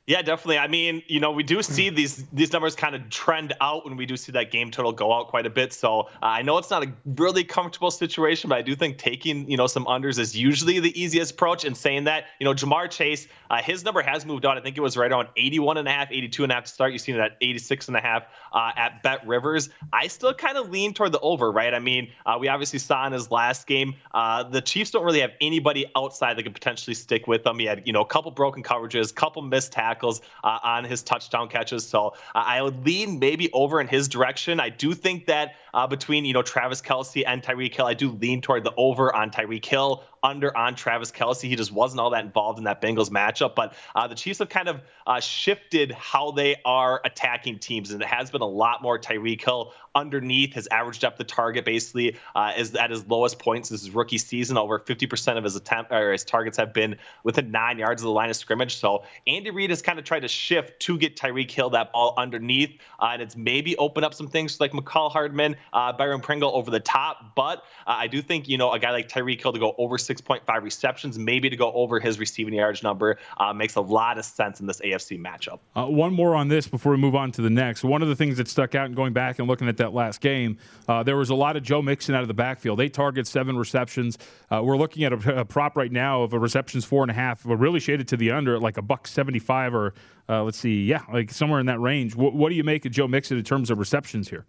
Yeah, 0.04 0.20
definitely. 0.22 0.58
I 0.58 0.66
mean, 0.66 1.04
you 1.06 1.20
know, 1.20 1.30
we 1.30 1.44
do 1.44 1.62
see 1.62 1.88
these 1.88 2.26
these 2.32 2.52
numbers 2.52 2.74
kind 2.74 2.96
of 2.96 3.08
trend 3.08 3.52
out 3.60 3.84
when 3.84 3.96
we 3.96 4.04
do 4.04 4.16
see 4.16 4.32
that 4.32 4.50
game 4.50 4.72
total 4.72 4.90
go 4.90 5.12
out 5.12 5.28
quite 5.28 5.46
a 5.46 5.50
bit. 5.50 5.72
So 5.72 6.00
uh, 6.00 6.06
I 6.22 6.42
know 6.42 6.58
it's 6.58 6.70
not 6.70 6.82
a 6.82 6.92
really 7.06 7.44
comfortable 7.44 7.92
situation, 7.92 8.48
but 8.50 8.58
I 8.58 8.62
do 8.62 8.74
think 8.74 8.98
taking 8.98 9.48
you 9.48 9.56
know 9.56 9.68
some 9.68 9.84
unders 9.84 10.18
is 10.18 10.36
usually 10.36 10.80
the 10.80 11.00
easiest 11.00 11.34
approach. 11.34 11.64
And 11.64 11.76
saying 11.76 12.04
that, 12.04 12.24
you 12.40 12.44
know, 12.44 12.52
Ja'Marr 12.52 12.90
Chase, 12.90 13.28
uh, 13.48 13.62
his 13.62 13.84
number 13.84 14.02
has 14.02 14.26
moved 14.26 14.44
out. 14.44 14.58
I 14.58 14.60
think 14.60 14.76
it 14.76 14.80
was 14.80 14.96
right 14.96 15.10
around 15.10 15.28
81 15.36 15.76
and 15.76 15.86
a 15.86 15.92
half, 15.92 16.10
82 16.10 16.42
and 16.42 16.50
a 16.50 16.54
half 16.56 16.64
to 16.64 16.70
start. 16.70 16.92
You've 16.92 17.00
seen 17.00 17.14
it 17.14 17.20
at 17.20 17.36
86 17.40 17.86
and 17.86 17.96
a 17.96 18.00
half 18.00 18.24
uh, 18.52 18.72
at 18.76 19.04
Bet 19.04 19.24
Rivers. 19.24 19.68
I 19.92 20.08
still 20.08 20.34
kind 20.34 20.58
of 20.58 20.70
lean 20.70 20.94
toward 20.94 21.12
the 21.12 21.20
over, 21.20 21.52
right? 21.52 21.72
I 21.72 21.78
mean, 21.78 22.10
uh, 22.26 22.38
we 22.40 22.48
obviously 22.48 22.80
saw 22.80 23.06
in 23.06 23.12
his 23.12 23.30
last 23.30 23.68
game, 23.68 23.94
uh, 24.12 24.42
the 24.42 24.60
Chiefs 24.60 24.90
don't 24.90 25.04
really 25.04 25.20
have 25.20 25.32
anybody 25.40 25.86
outside 25.94 26.36
that 26.38 26.42
could 26.42 26.54
potentially 26.54 26.94
stick 26.94 27.28
with 27.28 27.44
them. 27.44 27.60
He 27.60 27.66
had 27.66 27.84
you 27.86 27.92
know 27.92 28.00
a 28.00 28.06
couple 28.06 28.32
broken 28.32 28.64
coverages, 28.64 29.14
couple 29.14 29.42
missed 29.42 29.70
tackles 29.70 29.91
tackles 29.92 30.22
uh, 30.44 30.58
on 30.62 30.84
his 30.84 31.02
touchdown 31.02 31.48
catches. 31.48 31.86
So 31.86 32.14
uh, 32.34 32.44
I 32.54 32.62
would 32.62 32.84
lean 32.84 33.18
maybe 33.18 33.50
over 33.52 33.80
in 33.80 33.88
his 33.88 34.08
direction. 34.08 34.60
I 34.60 34.70
do 34.70 34.94
think 34.94 35.26
that 35.26 35.54
uh, 35.74 35.86
between 35.86 36.24
you 36.24 36.32
know 36.32 36.42
Travis 36.42 36.80
Kelce 36.82 37.24
and 37.26 37.42
Tyreek 37.42 37.74
Hill, 37.74 37.86
I 37.86 37.94
do 37.94 38.10
lean 38.10 38.40
toward 38.40 38.64
the 38.64 38.74
over 38.76 39.14
on 39.14 39.30
Tyreek 39.30 39.64
Hill 39.64 40.04
under 40.22 40.56
on 40.56 40.74
Travis 40.74 41.10
Kelce. 41.10 41.42
He 41.42 41.56
just 41.56 41.72
wasn't 41.72 42.00
all 42.00 42.10
that 42.10 42.24
involved 42.24 42.58
in 42.58 42.64
that 42.64 42.80
Bengals 42.80 43.10
matchup. 43.10 43.54
But 43.54 43.74
uh, 43.94 44.06
the 44.06 44.14
Chiefs 44.14 44.38
have 44.38 44.48
kind 44.48 44.68
of 44.68 44.80
uh, 45.06 45.20
shifted 45.20 45.92
how 45.92 46.30
they 46.30 46.56
are 46.64 47.00
attacking 47.04 47.58
teams, 47.58 47.90
and 47.90 48.00
it 48.00 48.08
has 48.08 48.30
been 48.30 48.40
a 48.40 48.48
lot 48.48 48.82
more 48.82 48.98
Tyreek 48.98 49.42
Hill 49.42 49.72
underneath 49.94 50.54
his 50.54 50.68
average 50.68 51.00
depth 51.00 51.20
of 51.20 51.26
target. 51.26 51.64
Basically, 51.64 52.16
uh, 52.34 52.52
is 52.56 52.74
at 52.74 52.90
his 52.90 53.06
lowest 53.06 53.38
points 53.38 53.68
this 53.68 53.82
is 53.82 53.90
rookie 53.90 54.18
season. 54.18 54.56
Over 54.56 54.78
50% 54.78 55.36
of 55.36 55.44
his 55.44 55.56
attempt 55.56 55.92
or 55.92 56.12
his 56.12 56.24
targets 56.24 56.56
have 56.56 56.72
been 56.72 56.96
within 57.24 57.50
nine 57.50 57.78
yards 57.78 58.02
of 58.02 58.06
the 58.06 58.12
line 58.12 58.30
of 58.30 58.36
scrimmage. 58.36 58.76
So 58.76 59.04
Andy 59.26 59.50
Reid 59.50 59.70
has 59.70 59.82
kind 59.82 59.98
of 59.98 60.04
tried 60.04 60.20
to 60.20 60.28
shift 60.28 60.80
to 60.80 60.98
get 60.98 61.16
Tyreek 61.16 61.50
Hill 61.50 61.70
that 61.70 61.92
ball 61.92 62.14
underneath, 62.16 62.78
uh, 63.00 63.10
and 63.12 63.22
it's 63.22 63.36
maybe 63.36 63.76
open 63.76 64.04
up 64.04 64.14
some 64.14 64.28
things 64.28 64.60
like 64.60 64.72
Mecole 64.72 65.10
Hardman, 65.10 65.56
uh, 65.72 65.92
Byron 65.92 66.20
Pringle 66.20 66.54
over 66.54 66.70
the 66.70 66.80
top. 66.80 67.34
But 67.34 67.58
uh, 67.86 67.96
I 67.98 68.06
do 68.06 68.22
think 68.22 68.48
you 68.48 68.58
know 68.58 68.72
a 68.72 68.78
guy 68.78 68.90
like 68.90 69.08
Tyreek 69.08 69.40
Hill 69.40 69.52
to 69.52 69.58
go 69.58 69.74
over 69.78 69.96
6.5 69.96 70.62
receptions, 70.62 71.18
maybe 71.18 71.50
to 71.50 71.56
go 71.56 71.72
over 71.72 72.00
his 72.00 72.18
receiving 72.18 72.54
yards 72.54 72.82
number, 72.82 73.18
uh, 73.38 73.52
makes 73.52 73.76
a 73.76 73.80
lot 73.80 74.18
of 74.18 74.24
sense 74.24 74.60
in 74.60 74.66
this 74.66 74.80
AFC 74.80 75.20
matchup. 75.20 75.58
Uh, 75.76 75.86
one 75.86 76.12
more 76.12 76.34
on 76.34 76.48
this 76.48 76.66
before 76.66 76.92
we 76.92 76.98
move 76.98 77.14
on 77.14 77.32
to 77.32 77.42
the 77.42 77.50
next. 77.50 77.84
One 77.84 78.02
of 78.02 78.08
the 78.08 78.16
things 78.16 78.36
that 78.38 78.48
stuck 78.48 78.74
out 78.74 78.86
and 78.86 78.96
going 78.96 79.12
back 79.12 79.38
and 79.38 79.48
looking 79.48 79.68
at 79.68 79.76
that 79.78 79.92
last 79.92 80.20
game, 80.20 80.58
uh, 80.88 81.02
there 81.02 81.16
was 81.16 81.30
a 81.30 81.34
lot 81.34 81.56
of 81.56 81.62
Joe 81.62 81.82
Mixon 81.82 82.14
out 82.14 82.22
of 82.22 82.28
the 82.28 82.34
backfield. 82.34 82.80
Eight 82.80 82.94
targets, 82.94 83.30
seven 83.30 83.56
receptions. 83.56 84.18
Uh, 84.50 84.62
we're 84.62 84.76
looking 84.76 85.04
at 85.04 85.12
a, 85.12 85.40
a, 85.40 85.44
prop 85.44 85.76
right 85.76 85.92
now 85.92 86.22
of 86.22 86.32
a 86.32 86.38
receptions 86.38 86.84
four 86.84 87.02
and 87.02 87.10
a 87.10 87.14
half, 87.14 87.44
but 87.44 87.56
really 87.56 87.80
shaded 87.80 88.08
to 88.08 88.16
the 88.16 88.30
under 88.30 88.56
at 88.56 88.62
like 88.62 88.76
a 88.76 88.82
buck 88.82 89.06
75 89.06 89.74
or 89.74 89.94
uh, 90.28 90.42
let's 90.42 90.58
see, 90.58 90.84
yeah, 90.84 91.02
like 91.12 91.30
somewhere 91.30 91.60
in 91.60 91.66
that 91.66 91.80
range. 91.80 92.14
what 92.14 92.48
do 92.48 92.54
you 92.54 92.64
make 92.64 92.84
of 92.86 92.92
Joe 92.92 93.08
Mixon 93.08 93.36
in 93.36 93.44
terms 93.44 93.70
of 93.70 93.78
receptions 93.78 94.30
here? 94.30 94.46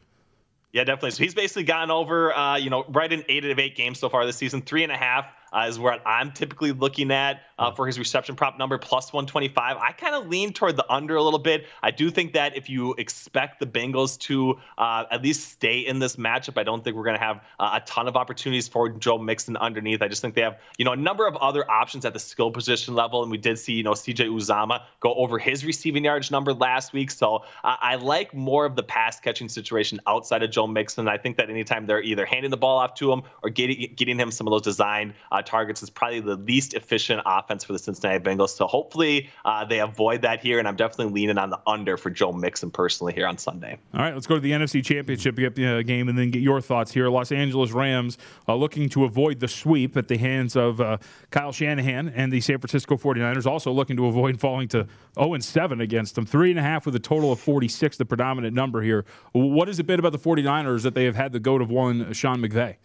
Yeah, 0.73 0.83
definitely. 0.83 1.11
So 1.11 1.23
he's 1.23 1.35
basically 1.35 1.63
gone 1.63 1.91
over, 1.91 2.33
uh, 2.35 2.57
you 2.57 2.71
know, 2.71 2.83
right 2.89 3.11
in 3.11 3.23
eight 3.29 3.45
out 3.45 3.51
of 3.51 3.59
eight 3.59 3.75
games 3.75 3.99
so 3.99 4.09
far 4.09 4.25
this 4.25 4.37
season, 4.37 4.63
three 4.63 4.83
and 4.83 4.91
a 4.91 4.97
half 4.97 5.27
uh, 5.53 5.67
is 5.67 5.79
where 5.79 6.05
I'm 6.07 6.31
typically 6.31 6.71
looking 6.71 7.11
at 7.11 7.41
uh, 7.59 7.71
for 7.71 7.85
his 7.87 7.99
reception 7.99 8.35
prop 8.35 8.57
number 8.57 8.77
plus 8.77 9.13
125. 9.13 9.77
I 9.77 9.91
kind 9.91 10.15
of 10.15 10.27
lean 10.27 10.53
toward 10.53 10.75
the 10.75 10.91
under 10.91 11.15
a 11.15 11.21
little 11.21 11.39
bit. 11.39 11.65
I 11.81 11.91
do 11.91 12.09
think 12.09 12.33
that 12.33 12.57
if 12.57 12.69
you 12.69 12.93
expect 12.97 13.59
the 13.59 13.65
Bengals 13.65 14.17
to 14.21 14.59
uh, 14.77 15.05
at 15.11 15.21
least 15.21 15.51
stay 15.51 15.79
in 15.79 15.99
this 15.99 16.15
matchup, 16.15 16.57
I 16.57 16.63
don't 16.63 16.83
think 16.83 16.95
we're 16.95 17.03
going 17.03 17.17
to 17.17 17.23
have 17.23 17.41
uh, 17.59 17.79
a 17.81 17.85
ton 17.85 18.07
of 18.07 18.15
opportunities 18.15 18.67
for 18.67 18.89
Joe 18.89 19.17
Mixon 19.17 19.55
underneath. 19.57 20.01
I 20.01 20.07
just 20.07 20.21
think 20.21 20.35
they 20.35 20.41
have, 20.41 20.57
you 20.77 20.85
know, 20.85 20.93
a 20.93 20.97
number 20.97 21.27
of 21.27 21.35
other 21.37 21.69
options 21.69 22.05
at 22.05 22.13
the 22.13 22.19
skill 22.19 22.51
position 22.51 22.95
level, 22.95 23.21
and 23.21 23.31
we 23.31 23.37
did 23.37 23.59
see, 23.59 23.73
you 23.73 23.83
know, 23.83 23.91
CJ 23.91 24.27
Uzomah 24.27 24.81
go 24.99 25.13
over 25.13 25.37
his 25.37 25.63
receiving 25.63 26.05
yardage 26.05 26.31
number 26.31 26.53
last 26.53 26.93
week. 26.93 27.11
So 27.11 27.43
I 27.63 27.95
like 27.95 28.33
more 28.33 28.65
of 28.65 28.75
the 28.75 28.83
pass 28.83 29.19
catching 29.19 29.49
situation 29.49 29.99
outside 30.07 30.43
of 30.43 30.51
Joe 30.51 30.67
Mixon. 30.67 31.07
I 31.07 31.17
think 31.17 31.37
that 31.37 31.49
anytime 31.49 31.85
they're 31.85 32.01
either 32.01 32.25
handing 32.25 32.51
the 32.51 32.57
ball 32.57 32.79
off 32.79 32.95
to 32.95 33.11
him 33.11 33.23
or 33.41 33.49
getting 33.49 33.93
getting 33.95 34.17
him 34.17 34.31
some 34.31 34.47
of 34.47 34.51
those 34.51 34.61
designed 34.61 35.13
uh, 35.43 35.49
targets 35.49 35.83
is 35.83 35.89
probably 35.89 36.19
the 36.19 36.35
least 36.35 36.73
efficient 36.73 37.21
offense 37.25 37.63
for 37.63 37.73
the 37.73 37.79
Cincinnati 37.79 38.23
Bengals. 38.23 38.49
So 38.49 38.67
hopefully 38.67 39.29
uh, 39.45 39.65
they 39.65 39.79
avoid 39.79 40.21
that 40.21 40.41
here, 40.41 40.59
and 40.59 40.67
I'm 40.67 40.75
definitely 40.75 41.13
leaning 41.13 41.37
on 41.37 41.49
the 41.49 41.59
under 41.67 41.97
for 41.97 42.09
Joe 42.09 42.31
Mixon 42.31 42.71
personally 42.71 43.13
here 43.13 43.27
on 43.27 43.37
Sunday. 43.37 43.77
All 43.93 44.01
right, 44.01 44.13
let's 44.13 44.27
go 44.27 44.35
to 44.35 44.41
the 44.41 44.51
NFC 44.51 44.83
Championship 44.83 45.37
uh, 45.37 45.81
game 45.81 46.09
and 46.09 46.17
then 46.17 46.31
get 46.31 46.41
your 46.41 46.61
thoughts 46.61 46.91
here. 46.91 47.09
Los 47.09 47.31
Angeles 47.31 47.71
Rams 47.71 48.17
uh, 48.47 48.55
looking 48.55 48.89
to 48.89 49.03
avoid 49.05 49.39
the 49.39 49.47
sweep 49.47 49.97
at 49.97 50.07
the 50.07 50.17
hands 50.17 50.55
of 50.55 50.81
uh, 50.81 50.97
Kyle 51.31 51.51
Shanahan 51.51 52.09
and 52.09 52.31
the 52.31 52.41
San 52.41 52.59
Francisco 52.59 52.95
49ers, 52.95 53.45
also 53.45 53.71
looking 53.71 53.97
to 53.97 54.07
avoid 54.07 54.39
falling 54.39 54.67
to 54.69 54.87
0 55.15 55.39
7 55.39 55.81
against 55.81 56.15
them. 56.15 56.25
Three 56.25 56.49
and 56.49 56.59
a 56.59 56.63
half 56.63 56.85
with 56.85 56.95
a 56.95 56.99
total 56.99 57.31
of 57.31 57.39
46, 57.39 57.97
the 57.97 58.05
predominant 58.05 58.55
number 58.55 58.81
here. 58.81 59.05
What 59.33 59.67
has 59.67 59.79
it 59.79 59.85
been 59.85 59.99
about 59.99 60.11
the 60.11 60.19
49ers 60.19 60.83
that 60.83 60.95
they 60.95 61.05
have 61.05 61.15
had 61.15 61.31
the 61.31 61.39
goat 61.39 61.61
of 61.61 61.69
one, 61.69 62.13
Sean 62.13 62.39
McVay? 62.39 62.75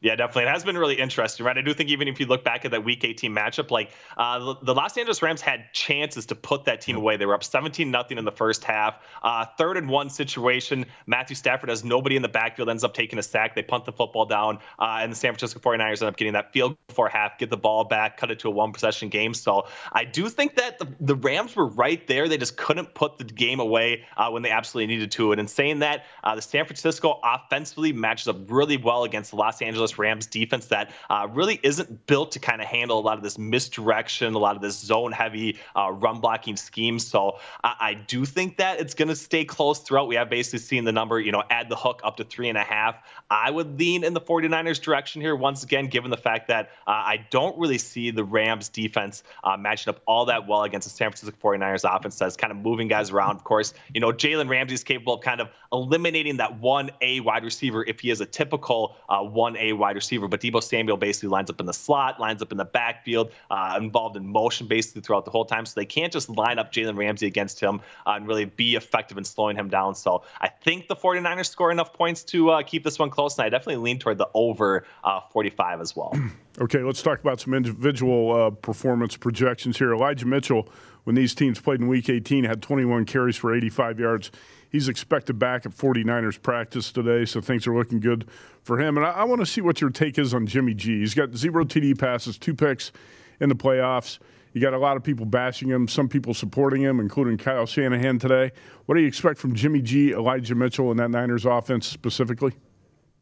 Yeah, 0.00 0.14
definitely. 0.14 0.44
It 0.44 0.50
has 0.50 0.62
been 0.62 0.78
really 0.78 0.94
interesting, 0.94 1.44
right? 1.44 1.58
I 1.58 1.60
do 1.60 1.74
think 1.74 1.90
even 1.90 2.06
if 2.06 2.20
you 2.20 2.26
look 2.26 2.44
back 2.44 2.64
at 2.64 2.70
that 2.70 2.84
Week 2.84 3.04
18 3.04 3.32
matchup, 3.34 3.72
like 3.72 3.90
uh, 4.16 4.54
the 4.62 4.72
Los 4.72 4.96
Angeles 4.96 5.22
Rams 5.22 5.40
had 5.40 5.72
chances 5.72 6.26
to 6.26 6.36
put 6.36 6.66
that 6.66 6.80
team 6.80 6.94
away. 6.96 7.16
They 7.16 7.26
were 7.26 7.34
up 7.34 7.42
17 7.42 7.90
nothing 7.90 8.16
in 8.16 8.24
the 8.24 8.30
first 8.30 8.62
half. 8.62 9.02
Uh, 9.24 9.44
third 9.56 9.76
and 9.76 9.88
one 9.88 10.08
situation. 10.08 10.86
Matthew 11.06 11.34
Stafford 11.34 11.68
has 11.70 11.82
nobody 11.82 12.14
in 12.14 12.22
the 12.22 12.28
backfield, 12.28 12.68
ends 12.68 12.84
up 12.84 12.94
taking 12.94 13.18
a 13.18 13.24
sack. 13.24 13.56
They 13.56 13.62
punt 13.62 13.86
the 13.86 13.92
football 13.92 14.24
down, 14.24 14.60
uh, 14.78 14.98
and 15.00 15.10
the 15.10 15.16
San 15.16 15.32
Francisco 15.32 15.58
49ers 15.58 16.00
end 16.00 16.08
up 16.08 16.16
getting 16.16 16.34
that 16.34 16.52
field 16.52 16.76
before 16.86 17.08
half, 17.08 17.36
get 17.36 17.50
the 17.50 17.56
ball 17.56 17.82
back, 17.82 18.18
cut 18.18 18.30
it 18.30 18.38
to 18.40 18.48
a 18.48 18.52
one 18.52 18.72
possession 18.72 19.08
game. 19.08 19.34
So 19.34 19.66
I 19.92 20.04
do 20.04 20.28
think 20.28 20.54
that 20.56 20.78
the, 20.78 20.86
the 21.00 21.16
Rams 21.16 21.56
were 21.56 21.66
right 21.66 22.06
there. 22.06 22.28
They 22.28 22.38
just 22.38 22.56
couldn't 22.56 22.94
put 22.94 23.18
the 23.18 23.24
game 23.24 23.58
away 23.58 24.04
uh, 24.16 24.30
when 24.30 24.42
they 24.42 24.50
absolutely 24.50 24.94
needed 24.94 25.10
to. 25.12 25.32
And 25.32 25.40
in 25.40 25.48
saying 25.48 25.80
that, 25.80 26.04
uh, 26.22 26.36
the 26.36 26.42
San 26.42 26.66
Francisco 26.66 27.18
offensively 27.24 27.92
matches 27.92 28.28
up 28.28 28.36
really 28.48 28.76
well 28.76 29.02
against 29.02 29.30
the 29.30 29.36
Los 29.36 29.60
Angeles 29.60 29.87
Rams 29.96 30.26
defense 30.26 30.66
that 30.66 30.90
uh, 31.08 31.28
really 31.30 31.58
isn't 31.62 32.06
built 32.06 32.32
to 32.32 32.40
kind 32.40 32.60
of 32.60 32.66
handle 32.66 32.98
a 32.98 33.00
lot 33.00 33.16
of 33.16 33.22
this 33.22 33.38
misdirection, 33.38 34.34
a 34.34 34.38
lot 34.38 34.56
of 34.56 34.62
this 34.62 34.78
zone 34.78 35.12
heavy 35.12 35.58
uh, 35.76 35.90
run 35.92 36.20
blocking 36.20 36.56
schemes. 36.56 37.06
So 37.06 37.38
I, 37.62 37.74
I 37.80 37.94
do 37.94 38.24
think 38.24 38.58
that 38.58 38.80
it's 38.80 38.94
going 38.94 39.08
to 39.08 39.16
stay 39.16 39.44
close 39.44 39.78
throughout. 39.78 40.08
We 40.08 40.16
have 40.16 40.28
basically 40.28 40.58
seen 40.58 40.84
the 40.84 40.92
number, 40.92 41.20
you 41.20 41.32
know, 41.32 41.42
add 41.48 41.68
the 41.68 41.76
hook 41.76 42.00
up 42.04 42.16
to 42.16 42.24
three 42.24 42.48
and 42.48 42.58
a 42.58 42.64
half. 42.64 42.96
I 43.30 43.50
would 43.50 43.78
lean 43.78 44.04
in 44.04 44.14
the 44.14 44.20
49ers 44.20 44.80
direction 44.80 45.22
here 45.22 45.36
once 45.36 45.62
again, 45.62 45.86
given 45.86 46.10
the 46.10 46.16
fact 46.16 46.48
that 46.48 46.70
uh, 46.86 46.90
I 46.90 47.26
don't 47.30 47.56
really 47.58 47.78
see 47.78 48.10
the 48.10 48.24
Rams 48.24 48.68
defense 48.68 49.22
uh, 49.44 49.56
matching 49.56 49.90
up 49.90 50.00
all 50.06 50.26
that 50.26 50.48
well 50.48 50.64
against 50.64 50.88
the 50.88 50.94
San 50.94 51.10
Francisco 51.10 51.36
49ers 51.40 51.84
offense 51.88 52.18
that's 52.18 52.36
kind 52.36 52.50
of 52.50 52.58
moving 52.58 52.88
guys 52.88 53.10
around. 53.10 53.36
Of 53.36 53.44
course, 53.44 53.74
you 53.94 54.00
know, 54.00 54.12
Jalen 54.12 54.48
Ramsey 54.48 54.74
is 54.74 54.84
capable 54.84 55.14
of 55.14 55.20
kind 55.20 55.40
of 55.40 55.48
eliminating 55.72 56.38
that 56.38 56.60
1A 56.60 57.22
wide 57.22 57.44
receiver 57.44 57.84
if 57.86 58.00
he 58.00 58.10
is 58.10 58.20
a 58.20 58.26
typical 58.26 58.96
uh, 59.08 59.20
1A 59.20 59.77
wide 59.78 59.96
receiver. 59.96 60.28
But 60.28 60.40
Deebo 60.40 60.62
Samuel 60.62 60.96
basically 60.96 61.30
lines 61.30 61.50
up 61.50 61.60
in 61.60 61.66
the 61.66 61.72
slot, 61.72 62.20
lines 62.20 62.42
up 62.42 62.52
in 62.52 62.58
the 62.58 62.64
backfield, 62.64 63.32
uh, 63.50 63.78
involved 63.80 64.16
in 64.16 64.26
motion 64.26 64.66
basically 64.66 65.02
throughout 65.02 65.24
the 65.24 65.30
whole 65.30 65.44
time. 65.44 65.66
So 65.66 65.80
they 65.80 65.86
can't 65.86 66.12
just 66.12 66.28
line 66.28 66.58
up 66.58 66.72
Jalen 66.72 66.96
Ramsey 66.96 67.26
against 67.26 67.60
him 67.60 67.80
uh, 68.06 68.10
and 68.12 68.26
really 68.26 68.44
be 68.44 68.76
effective 68.76 69.18
in 69.18 69.24
slowing 69.24 69.56
him 69.56 69.68
down. 69.68 69.94
So 69.94 70.24
I 70.40 70.48
think 70.48 70.88
the 70.88 70.96
49ers 70.96 71.48
score 71.48 71.70
enough 71.70 71.92
points 71.92 72.22
to 72.24 72.50
uh, 72.50 72.62
keep 72.62 72.84
this 72.84 72.98
one 72.98 73.10
close. 73.10 73.38
And 73.38 73.46
I 73.46 73.48
definitely 73.48 73.82
lean 73.82 73.98
toward 73.98 74.18
the 74.18 74.28
over 74.34 74.84
uh, 75.04 75.20
45 75.32 75.80
as 75.80 75.96
well. 75.96 76.14
Okay, 76.60 76.80
let's 76.80 77.02
talk 77.02 77.20
about 77.20 77.38
some 77.38 77.54
individual 77.54 78.34
uh, 78.34 78.50
performance 78.50 79.16
projections 79.16 79.78
here. 79.78 79.92
Elijah 79.92 80.26
Mitchell, 80.26 80.68
when 81.04 81.14
these 81.14 81.32
teams 81.32 81.60
played 81.60 81.80
in 81.80 81.86
Week 81.86 82.08
18, 82.08 82.42
had 82.42 82.60
21 82.62 83.04
carries 83.04 83.36
for 83.36 83.54
85 83.54 84.00
yards. 84.00 84.32
He's 84.70 84.88
expected 84.88 85.38
back 85.38 85.64
at 85.64 85.72
49ers 85.72 86.40
practice 86.40 86.92
today, 86.92 87.24
so 87.24 87.40
things 87.40 87.66
are 87.66 87.74
looking 87.74 88.00
good 88.00 88.26
for 88.62 88.78
him. 88.80 88.96
And 88.96 89.06
I, 89.06 89.10
I 89.10 89.24
want 89.24 89.40
to 89.40 89.46
see 89.46 89.60
what 89.60 89.80
your 89.80 89.90
take 89.90 90.18
is 90.18 90.34
on 90.34 90.46
Jimmy 90.46 90.74
G. 90.74 91.00
He's 91.00 91.14
got 91.14 91.34
zero 91.34 91.64
TD 91.64 91.98
passes, 91.98 92.36
two 92.36 92.54
picks 92.54 92.92
in 93.40 93.48
the 93.48 93.54
playoffs. 93.54 94.18
You 94.52 94.60
got 94.60 94.74
a 94.74 94.78
lot 94.78 94.96
of 94.96 95.02
people 95.02 95.26
bashing 95.26 95.68
him, 95.68 95.88
some 95.88 96.08
people 96.08 96.34
supporting 96.34 96.82
him, 96.82 97.00
including 97.00 97.38
Kyle 97.38 97.66
Shanahan 97.66 98.18
today. 98.18 98.50
What 98.86 98.94
do 98.94 99.00
you 99.00 99.06
expect 99.06 99.38
from 99.38 99.54
Jimmy 99.54 99.80
G, 99.82 100.12
Elijah 100.12 100.54
Mitchell, 100.54 100.90
and 100.90 100.98
that 101.00 101.10
Niners 101.10 101.44
offense 101.44 101.86
specifically? 101.86 102.52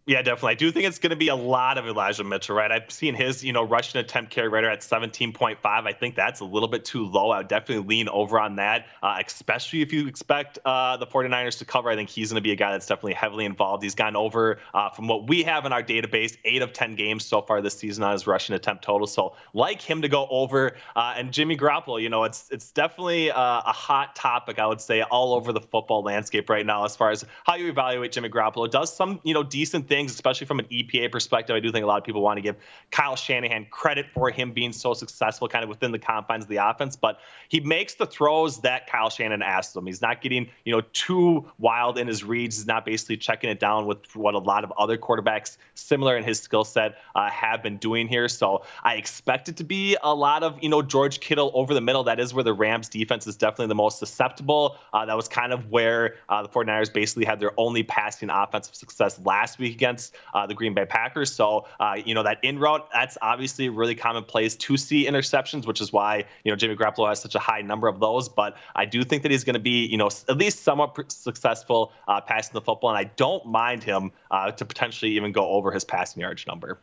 Yeah, 0.09 0.23
definitely. 0.23 0.53
I 0.53 0.55
do 0.55 0.71
think 0.71 0.87
it's 0.87 1.01
going 1.01 1.11
to 1.11 1.16
be 1.16 1.27
a 1.27 1.35
lot 1.35 1.79
of 1.79 1.87
Elijah 1.88 2.23
Mitchell, 2.23 2.55
right? 2.55 2.71
I've 2.71 2.92
seen 2.92 3.16
his, 3.16 3.42
you 3.42 3.53
know, 3.53 3.64
rushing 3.64 4.01
attempt 4.01 4.31
carry 4.31 4.49
right 4.49 4.62
at 4.62 4.79
17.5. 4.79 5.57
I 5.64 5.92
think 5.92 6.14
that's 6.14 6.38
a 6.38 6.45
little 6.45 6.69
bit 6.69 6.85
too 6.85 7.07
low. 7.07 7.31
I 7.31 7.38
would 7.38 7.49
definitely 7.49 7.88
lean 7.88 8.09
over 8.09 8.38
on 8.38 8.55
that, 8.55 8.87
uh, 9.03 9.21
especially 9.27 9.83
if 9.83 9.92
you 9.92 10.07
expect 10.07 10.61
uh, 10.64 10.97
the 10.97 11.09
49ers 11.09 11.59
to 11.59 11.64
cover. 11.64 11.90
I 11.90 11.97
think 11.97 12.09
he's 12.09 12.31
going 12.31 12.37
to 12.37 12.40
be 12.40 12.53
a 12.53 12.57
guy 12.57 12.71
that's 12.71 12.87
definitely 12.87 13.14
heavily 13.14 13.47
involved. 13.47 13.83
He's 13.83 13.97
gone 13.97 14.14
over, 14.14 14.61
uh, 14.73 14.90
from 14.90 15.09
what 15.09 15.29
we 15.29 15.42
have 15.42 15.66
in 15.66 15.73
our 15.73 15.83
database, 15.83 16.37
eight 16.45 16.62
of 16.62 16.73
10 16.73 16.95
games 16.95 17.25
so 17.25 17.42
far 17.42 17.61
this 17.61 17.77
season 17.77 18.05
on 18.05 18.12
his 18.12 18.29
rushing 18.29 18.55
attempt 18.55 18.85
total. 18.85 19.09
So, 19.09 19.35
like 19.55 19.83
him 19.83 20.03
to 20.03 20.09
go 20.09 20.29
over. 20.31 20.77
Uh, 20.95 21.14
and 21.16 21.33
Jimmy 21.33 21.57
Garoppolo, 21.57 22.01
you 22.01 22.11
know, 22.11 22.23
it's 22.23 22.49
it's 22.53 22.71
definitely 22.71 23.33
uh, 23.33 23.62
a 23.66 23.73
hot 23.73 24.14
topic, 24.14 24.61
I 24.61 24.66
would 24.66 24.81
say, 24.81 25.03
all 25.03 25.35
over 25.35 25.53
the 25.53 25.61
football 25.61 26.05
landscape 26.05 26.49
right 26.49 26.64
now 26.64 26.85
as 26.85 26.95
far 26.95 27.11
as 27.11 27.25
how 27.42 27.57
you 27.57 27.69
evaluate 27.69 28.12
Jimmy 28.12 28.29
Garoppolo. 28.29 28.71
Does 28.71 28.95
some, 28.95 29.19
you 29.25 29.35
know, 29.35 29.42
decent 29.42 29.88
things 29.88 29.96
things, 29.97 30.13
especially 30.13 30.47
from 30.47 30.59
an 30.59 30.67
EPA 30.67 31.11
perspective. 31.11 31.57
I 31.57 31.61
do 31.61 31.73
think 31.73 31.83
a 31.83 31.87
lot 31.87 31.97
of 31.97 32.05
people 32.05 32.21
want 32.21 32.37
to 32.37 32.43
give 32.43 32.57
Kyle 32.91 33.17
Shanahan 33.17 33.67
credit 33.71 34.07
for 34.13 34.31
him 34.31 34.53
being 34.53 34.73
so 34.73 34.93
successful 34.93 35.49
kind 35.49 35.65
of 35.65 35.71
within 35.71 35.91
the 35.91 35.99
confines 35.99 36.45
of 36.45 36.51
the 36.51 36.59
offense, 36.59 36.97
but 36.97 37.19
he 37.49 37.61
makes 37.61 37.95
the 37.95 38.05
throws 38.05 38.61
that 38.61 38.87
Kyle 38.87 39.09
Shanahan 39.09 39.41
asks 39.41 39.75
him. 39.75 39.87
He's 39.87 40.03
not 40.03 40.21
getting, 40.21 40.49
you 40.67 40.73
know, 40.73 40.83
too 40.93 41.51
wild 41.59 41.97
in 41.97 42.07
his 42.07 42.25
reads. 42.25 42.57
He's 42.57 42.67
not 42.67 42.85
basically 42.85 43.17
checking 43.17 43.49
it 43.49 43.59
down 43.59 43.87
with 43.87 44.15
what 44.15 44.35
a 44.35 44.39
lot 44.39 44.65
of 44.65 44.73
other 44.77 44.99
quarterbacks 44.99 45.57
similar 45.75 46.17
in 46.19 46.25
his 46.25 46.41
skill 46.41 46.65
set 46.65 46.99
uh, 47.15 47.31
have 47.31 47.63
been 47.63 47.79
doing 47.79 48.07
here. 48.07 48.29
So 48.29 48.65
I 48.83 48.97
expect 48.97 49.49
it 49.49 49.57
to 49.57 49.65
be 49.65 49.97
a 50.03 50.15
lot 50.15 50.43
of, 50.43 50.63
you 50.63 50.69
know, 50.69 50.83
George 50.83 51.21
Kittle 51.21 51.51
over 51.55 51.73
the 51.73 51.81
middle. 51.81 52.05
That 52.05 52.21
is 52.21 52.35
where 52.35 52.45
the 52.45 52.53
Rams 52.53 52.91
defense 52.91 53.27
is 53.27 53.37
definitely 53.37 53.69
the 53.69 53.77
most 53.77 53.99
susceptible. 53.99 54.77
Uh, 54.93 55.07
that 55.07 55.17
was 55.17 55.27
kind 55.27 55.55
of 55.55 55.71
where 55.71 56.17
uh, 56.29 56.43
the 56.43 56.49
49ers 56.51 56.93
basically 56.93 57.25
had 57.25 57.41
their 57.41 57.53
only 57.57 57.83
passing 57.83 58.29
offensive 58.29 58.75
success 58.75 59.19
last 59.25 59.59
week 59.59 59.79
against 59.87 60.14
uh, 60.35 60.46
the 60.46 60.55
Green 60.55 60.75
Bay 60.75 60.85
Packers. 60.85 61.33
So, 61.33 61.66
uh, 61.79 61.96
you 62.05 62.14
know, 62.14 62.22
that 62.22 62.38
in 62.42 62.59
route, 62.59 62.88
that's 62.92 63.16
obviously 63.22 63.68
really 63.68 63.94
commonplace 63.94 64.57
to 64.57 64.77
see 64.77 65.07
interceptions, 65.07 65.66
which 65.66 65.81
is 65.81 65.92
why, 65.92 66.25
you 66.44 66.51
know, 66.51 66.57
Jimmy 66.57 66.75
Garoppolo 66.77 67.09
has 67.09 67.20
such 67.20 67.35
a 67.35 67.38
high 67.38 67.62
number 67.62 67.87
of 67.88 68.01
those. 68.01 68.29
But 68.29 68.57
I 68.75 68.85
do 68.85 69.05
think 69.05 69.22
that 69.22 69.31
he's 69.31 69.44
going 69.44 69.55
to 69.55 69.61
be, 69.61 69.87
you 69.87 69.96
know, 69.96 70.09
at 70.29 70.37
least 70.37 70.62
somewhat 70.62 71.12
successful 71.12 71.92
uh, 72.09 72.20
passing 72.20 72.55
the 72.55 72.61
football. 72.61 72.90
And 72.90 72.99
I 72.99 73.11
don't 73.16 73.46
mind 73.46 73.85
him 73.85 74.11
uh, 74.31 74.51
to 74.53 74.64
potentially 74.64 75.12
even 75.12 75.33
go 75.33 75.49
over 75.49 75.70
his 75.70 75.85
passing 75.85 76.20
yards 76.20 76.46
number. 76.46 76.81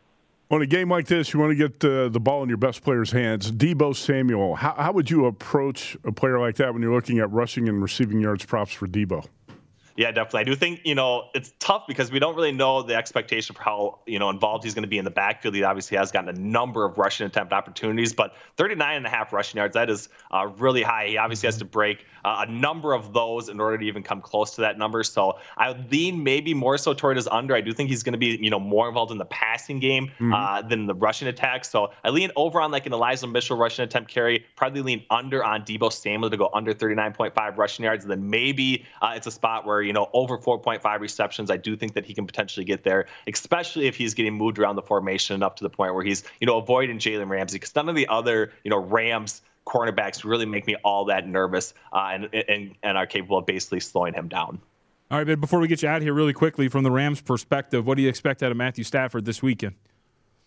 On 0.50 0.60
a 0.60 0.66
game 0.66 0.90
like 0.90 1.06
this, 1.06 1.32
you 1.32 1.40
want 1.40 1.56
to 1.56 1.68
get 1.68 1.84
uh, 1.84 2.08
the 2.08 2.20
ball 2.20 2.42
in 2.42 2.48
your 2.48 2.58
best 2.58 2.82
player's 2.82 3.10
hands. 3.10 3.50
Deebo 3.50 3.96
Samuel, 3.96 4.54
how, 4.54 4.74
how 4.74 4.92
would 4.92 5.10
you 5.10 5.24
approach 5.26 5.96
a 6.04 6.12
player 6.12 6.38
like 6.38 6.56
that 6.56 6.72
when 6.72 6.82
you're 6.82 6.94
looking 6.94 7.18
at 7.18 7.30
rushing 7.30 7.68
and 7.68 7.82
receiving 7.82 8.20
yards 8.20 8.44
props 8.44 8.72
for 8.72 8.86
Deebo? 8.86 9.26
Yeah, 9.96 10.10
definitely. 10.10 10.40
I 10.40 10.44
do 10.44 10.56
think, 10.56 10.80
you 10.84 10.94
know, 10.94 11.28
it's 11.34 11.52
tough 11.60 11.84
because 11.86 12.10
we 12.10 12.18
don't 12.18 12.34
really 12.34 12.50
know 12.50 12.82
the 12.82 12.96
expectation 12.96 13.54
for 13.54 13.62
how, 13.62 14.00
you 14.06 14.18
know, 14.18 14.28
involved 14.28 14.64
he's 14.64 14.74
going 14.74 14.82
to 14.82 14.88
be 14.88 14.98
in 14.98 15.04
the 15.04 15.10
backfield. 15.10 15.54
He 15.54 15.62
obviously 15.62 15.96
has 15.96 16.10
gotten 16.10 16.28
a 16.28 16.38
number 16.38 16.84
of 16.84 16.98
rushing 16.98 17.26
attempt 17.26 17.52
opportunities, 17.52 18.12
but 18.12 18.34
39 18.56 18.96
and 18.96 19.06
a 19.06 19.08
half 19.08 19.32
rushing 19.32 19.58
yards, 19.58 19.74
that 19.74 19.88
is 19.88 20.08
uh, 20.32 20.48
really 20.58 20.82
high. 20.82 21.06
He 21.06 21.16
obviously 21.16 21.46
has 21.46 21.58
to 21.58 21.64
break 21.64 22.06
uh, 22.24 22.44
a 22.48 22.50
number 22.50 22.92
of 22.92 23.12
those 23.12 23.48
in 23.48 23.60
order 23.60 23.78
to 23.78 23.84
even 23.84 24.02
come 24.02 24.20
close 24.20 24.54
to 24.56 24.62
that 24.62 24.78
number. 24.78 25.04
So 25.04 25.38
I 25.56 25.72
lean 25.90 26.24
maybe 26.24 26.54
more 26.54 26.76
so 26.78 26.94
toward 26.94 27.16
his 27.16 27.28
under. 27.28 27.54
I 27.54 27.60
do 27.60 27.72
think 27.72 27.90
he's 27.90 28.02
going 28.02 28.14
to 28.14 28.18
be, 28.18 28.38
you 28.40 28.50
know, 28.50 28.58
more 28.58 28.88
involved 28.88 29.12
in 29.12 29.18
the 29.18 29.24
passing 29.26 29.78
game 29.78 30.08
mm-hmm. 30.08 30.32
uh, 30.32 30.62
than 30.62 30.86
the 30.86 30.94
rushing 30.94 31.28
attack. 31.28 31.64
So 31.64 31.92
I 32.02 32.10
lean 32.10 32.30
over 32.34 32.60
on 32.60 32.72
like 32.72 32.86
an 32.86 32.92
Elijah 32.92 33.26
Mitchell 33.26 33.56
rushing 33.56 33.84
attempt 33.84 34.10
carry, 34.10 34.44
probably 34.56 34.82
lean 34.82 35.04
under 35.10 35.44
on 35.44 35.62
Deebo 35.62 35.92
Samuel 35.92 36.30
to 36.30 36.36
go 36.36 36.50
under 36.52 36.74
39.5 36.74 37.56
rushing 37.56 37.84
yards. 37.84 38.04
And 38.04 38.10
then 38.10 38.28
maybe 38.28 38.84
uh, 39.00 39.12
it's 39.14 39.26
a 39.26 39.30
spot 39.30 39.66
where, 39.66 39.83
you 39.84 39.92
know, 39.92 40.08
over 40.12 40.38
4.5 40.38 41.00
receptions. 41.00 41.50
I 41.50 41.56
do 41.56 41.76
think 41.76 41.94
that 41.94 42.04
he 42.04 42.14
can 42.14 42.26
potentially 42.26 42.64
get 42.64 42.84
there, 42.84 43.06
especially 43.26 43.86
if 43.86 43.96
he's 43.96 44.14
getting 44.14 44.34
moved 44.34 44.58
around 44.58 44.76
the 44.76 44.82
formation 44.82 45.34
enough 45.34 45.56
to 45.56 45.64
the 45.64 45.70
point 45.70 45.94
where 45.94 46.04
he's, 46.04 46.24
you 46.40 46.46
know, 46.46 46.58
avoiding 46.58 46.98
Jalen 46.98 47.28
Ramsey 47.28 47.58
because 47.58 47.74
none 47.74 47.88
of 47.88 47.94
the 47.94 48.08
other, 48.08 48.52
you 48.64 48.70
know, 48.70 48.78
Rams 48.78 49.42
cornerbacks 49.66 50.24
really 50.24 50.46
make 50.46 50.66
me 50.66 50.76
all 50.84 51.06
that 51.06 51.26
nervous 51.26 51.74
uh, 51.92 52.10
and, 52.12 52.28
and, 52.34 52.74
and 52.82 52.98
are 52.98 53.06
capable 53.06 53.38
of 53.38 53.46
basically 53.46 53.80
slowing 53.80 54.14
him 54.14 54.28
down. 54.28 54.60
All 55.10 55.18
right, 55.18 55.26
but 55.26 55.40
before 55.40 55.60
we 55.60 55.68
get 55.68 55.82
you 55.82 55.88
out 55.88 56.02
here, 56.02 56.14
really 56.14 56.32
quickly, 56.32 56.68
from 56.68 56.82
the 56.82 56.90
Rams' 56.90 57.20
perspective, 57.20 57.86
what 57.86 57.96
do 57.96 58.02
you 58.02 58.08
expect 58.08 58.42
out 58.42 58.50
of 58.50 58.56
Matthew 58.56 58.84
Stafford 58.84 59.24
this 59.24 59.42
weekend? 59.42 59.74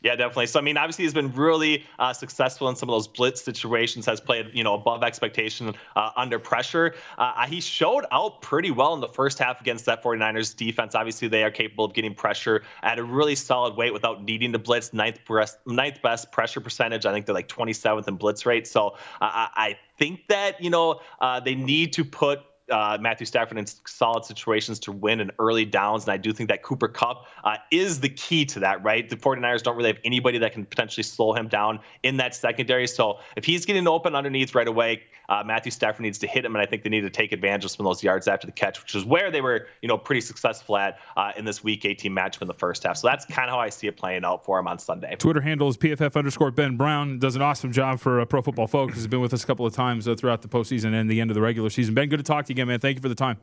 Yeah, 0.08 0.16
definitely. 0.16 0.48
So 0.48 0.58
I 0.58 0.64
mean, 0.64 0.78
obviously 0.78 1.04
he's 1.04 1.14
been 1.14 1.34
really 1.34 1.84
uh, 2.00 2.14
successful 2.14 2.70
in 2.70 2.78
some 2.78 2.88
of 2.88 2.94
those 2.94 3.10
blitz 3.10 3.42
situations. 3.42 4.06
Has 4.06 4.22
played 4.22 4.52
you 4.54 4.64
know 4.64 4.74
above 4.74 5.04
expectation 5.04 5.76
uh, 5.98 6.12
under 6.16 6.40
pressure. 6.40 6.96
Uh, 7.18 7.46
he 7.46 7.60
showed 7.60 8.06
out 8.10 8.42
pretty 8.42 8.72
well 8.72 8.94
in 8.94 9.02
the 9.02 9.10
first 9.10 9.38
half 9.38 9.60
against 9.60 9.84
that 9.88 10.02
49ers 10.02 10.56
defense. 10.56 10.96
Obviously 10.96 11.28
they 11.28 11.44
are 11.44 11.52
capable 11.52 11.84
of 11.84 11.94
getting 11.94 12.14
pressure 12.16 12.64
at 12.84 13.00
a 13.00 13.04
really 13.04 13.36
solid 13.36 13.76
weight 13.76 13.92
without 13.92 14.24
needing 14.24 14.54
to 14.54 14.60
blitz. 14.60 14.94
Ninth 14.94 15.20
best, 15.28 15.58
ninth 15.66 16.02
best 16.02 16.32
pressure 16.32 16.62
percentage. 16.62 17.06
I 17.06 17.12
think 17.12 17.26
they're 17.26 17.36
like 17.36 17.50
27th 17.50 18.08
in 18.08 18.16
blitz 18.16 18.46
rate. 18.46 18.66
So 18.66 18.96
I 19.20 19.76
think 20.00 20.30
that 20.30 20.64
you 20.64 20.70
know 20.70 21.02
uh, 21.20 21.42
they 21.42 21.56
need 21.56 21.92
to 21.94 22.06
put 22.06 22.40
uh, 22.72 22.98
Matthew 23.00 23.26
Stafford 23.26 23.58
in 23.58 23.66
solid 23.86 24.26
situations 24.26 24.80
to 24.80 24.92
win 24.92 25.20
in 25.20 25.32
early 25.40 25.66
downs. 25.66 26.06
And 26.06 26.14
I 26.14 26.18
do 26.18 26.34
think 26.34 26.50
that 26.50 26.64
Cooper 26.64 26.88
Kupp 26.88 27.26
uh, 27.44 27.58
is 27.72 28.00
the 28.00 28.10
key 28.10 28.46
to 28.48 28.60
that, 28.62 28.84
right? 28.84 29.08
The 29.08 29.16
49ers 29.16 29.64
don't 29.64 29.78
really 29.78 29.90
have 29.90 30.00
anybody 30.04 30.38
that 30.40 30.54
can 30.54 30.66
potentially 30.66 31.04
slow 31.04 31.34
him 31.34 31.48
down 31.48 31.80
in 32.04 32.18
that 32.18 32.36
secondary. 32.36 32.88
So 32.88 33.20
if 33.36 33.46
he's 33.46 33.66
getting 33.66 33.88
open 33.88 34.16
underneath 34.16 34.56
right 34.56 34.68
away, 34.68 35.04
uh, 35.30 35.44
Matthew 35.46 35.72
Stafford 35.72 36.02
needs 36.02 36.18
to 36.20 36.28
hit 36.28 36.46
him. 36.46 36.56
And 36.56 36.62
I 36.62 36.66
think 36.66 36.84
they 36.84 36.90
need 36.90 37.02
to 37.02 37.10
take 37.10 37.32
advantage 37.32 37.66
of 37.66 37.72
some 37.72 37.86
of 37.86 37.90
those 37.90 38.04
yards 38.04 38.28
after 38.28 38.48
the 38.48 38.54
catch, 38.54 38.82
which 38.82 38.96
is 38.96 39.04
where 39.04 39.30
they 39.32 39.42
were, 39.42 39.68
you 39.82 39.88
know, 39.88 39.98
pretty 39.98 40.22
successful 40.22 40.78
at 40.78 41.00
uh, 41.16 41.32
in 41.36 41.46
this 41.46 41.64
week 41.64 41.86
18 41.86 42.12
matchup 42.12 42.42
in 42.42 42.48
the 42.48 42.54
first 42.54 42.84
half. 42.84 42.98
So 42.98 43.08
that's 43.08 43.26
kind 43.26 43.50
of 43.50 43.56
how 43.56 43.60
I 43.60 43.70
see 43.70 43.88
it 43.88 43.98
playing 43.98 44.24
out 44.24 44.46
for 44.46 44.60
him 44.60 44.68
on 44.68 44.80
Sunday. 44.80 45.16
Twitter 45.18 45.42
handle 45.42 45.68
is 45.68 45.78
PFF 45.78 46.16
underscore 46.16 46.52
Ben 46.52 46.78
Brown. 46.78 47.20
Does 47.20 47.36
an 47.36 47.42
awesome 47.42 47.72
job 47.72 48.00
for 48.00 48.22
uh, 48.22 48.26
Pro 48.26 48.42
Football 48.42 48.68
Focus. 48.68 48.96
Has 48.96 49.08
been 49.08 49.22
with 49.22 49.34
us 49.34 49.44
a 49.44 49.48
couple 49.48 49.66
of 49.66 49.74
times 49.74 50.08
uh, 50.08 50.16
throughout 50.16 50.42
the 50.42 50.48
postseason 50.48 50.94
and 50.94 51.10
the 51.10 51.20
end 51.20 51.30
of 51.32 51.36
the 51.36 51.42
regular 51.42 51.70
season. 51.70 51.94
Ben, 51.94 52.10
good 52.10 52.18
to 52.18 52.24
talk 52.24 52.46
to 52.46 52.50
you 52.50 52.56
again, 52.56 52.68
man. 52.68 52.80
Thank 52.80 52.98
you 52.98 53.02
for 53.02 53.10
the 53.10 53.16
time. 53.16 53.38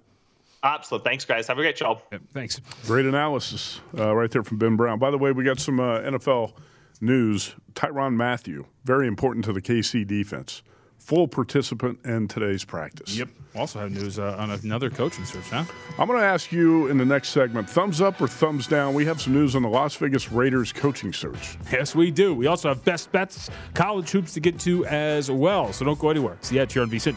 Absolutely. 0.62 1.10
Thanks, 1.10 1.26
guys. 1.26 1.46
Have 1.46 1.58
a 1.58 1.60
great 1.60 1.76
show. 1.76 2.00
Yeah, 2.10 2.18
thanks. 2.32 2.58
Great 2.86 3.04
analysis 3.04 3.80
uh, 3.98 4.16
right 4.16 4.30
there 4.30 4.42
from 4.42 4.56
Ben 4.56 4.76
Brown. 4.76 4.98
By 4.98 5.10
the 5.10 5.18
way, 5.18 5.30
we 5.30 5.44
got 5.44 5.60
some 5.60 5.78
uh, 5.78 5.98
NFL 6.00 6.54
news. 7.02 7.54
Tyrann 7.74 8.14
Mathieu, 8.14 8.64
very 8.84 9.06
important 9.06 9.44
to 9.44 9.52
the 9.52 9.60
KC 9.60 10.06
defense. 10.06 10.62
Full 11.04 11.28
participant 11.28 11.98
in 12.06 12.28
today's 12.28 12.64
practice. 12.64 13.14
Yep. 13.14 13.28
Also 13.54 13.78
have 13.78 13.92
news 13.92 14.18
uh, 14.18 14.36
on 14.38 14.50
another 14.50 14.88
coaching 14.88 15.26
search, 15.26 15.44
huh? 15.50 15.62
I'm 15.98 16.08
going 16.08 16.18
to 16.18 16.24
ask 16.24 16.50
you 16.50 16.86
in 16.86 16.96
the 16.96 17.04
next 17.04 17.28
segment 17.28 17.68
thumbs 17.68 18.00
up 18.00 18.22
or 18.22 18.26
thumbs 18.26 18.66
down. 18.66 18.94
We 18.94 19.04
have 19.04 19.20
some 19.20 19.34
news 19.34 19.54
on 19.54 19.60
the 19.60 19.68
Las 19.68 19.94
Vegas 19.96 20.32
Raiders 20.32 20.72
coaching 20.72 21.12
search. 21.12 21.58
Yes, 21.70 21.94
we 21.94 22.10
do. 22.10 22.34
We 22.34 22.46
also 22.46 22.70
have 22.70 22.82
best 22.86 23.12
bets, 23.12 23.50
college 23.74 24.10
hoops 24.10 24.32
to 24.32 24.40
get 24.40 24.58
to 24.60 24.86
as 24.86 25.30
well. 25.30 25.74
So 25.74 25.84
don't 25.84 25.98
go 25.98 26.08
anywhere. 26.08 26.38
See 26.40 26.54
you 26.54 26.62
at 26.62 26.72
here 26.72 26.80
on 26.80 26.88
VSIN. 26.88 27.16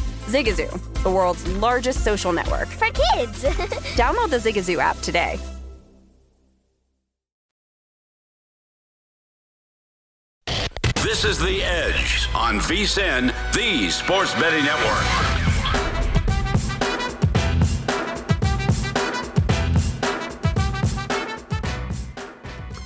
Zigazoo, 0.27 1.03
the 1.03 1.11
world's 1.11 1.47
largest 1.57 2.03
social 2.03 2.31
network. 2.31 2.67
For 2.67 2.87
kids! 2.87 3.43
Download 3.95 4.29
the 4.29 4.37
Zigazoo 4.37 4.77
app 4.77 4.97
today. 5.01 5.39
This 11.03 11.25
is 11.25 11.39
The 11.39 11.63
Edge 11.63 12.29
on 12.33 12.59
VSIN, 12.59 13.33
the 13.53 13.89
sports 13.89 14.33
betting 14.35 14.63
network. 14.63 15.50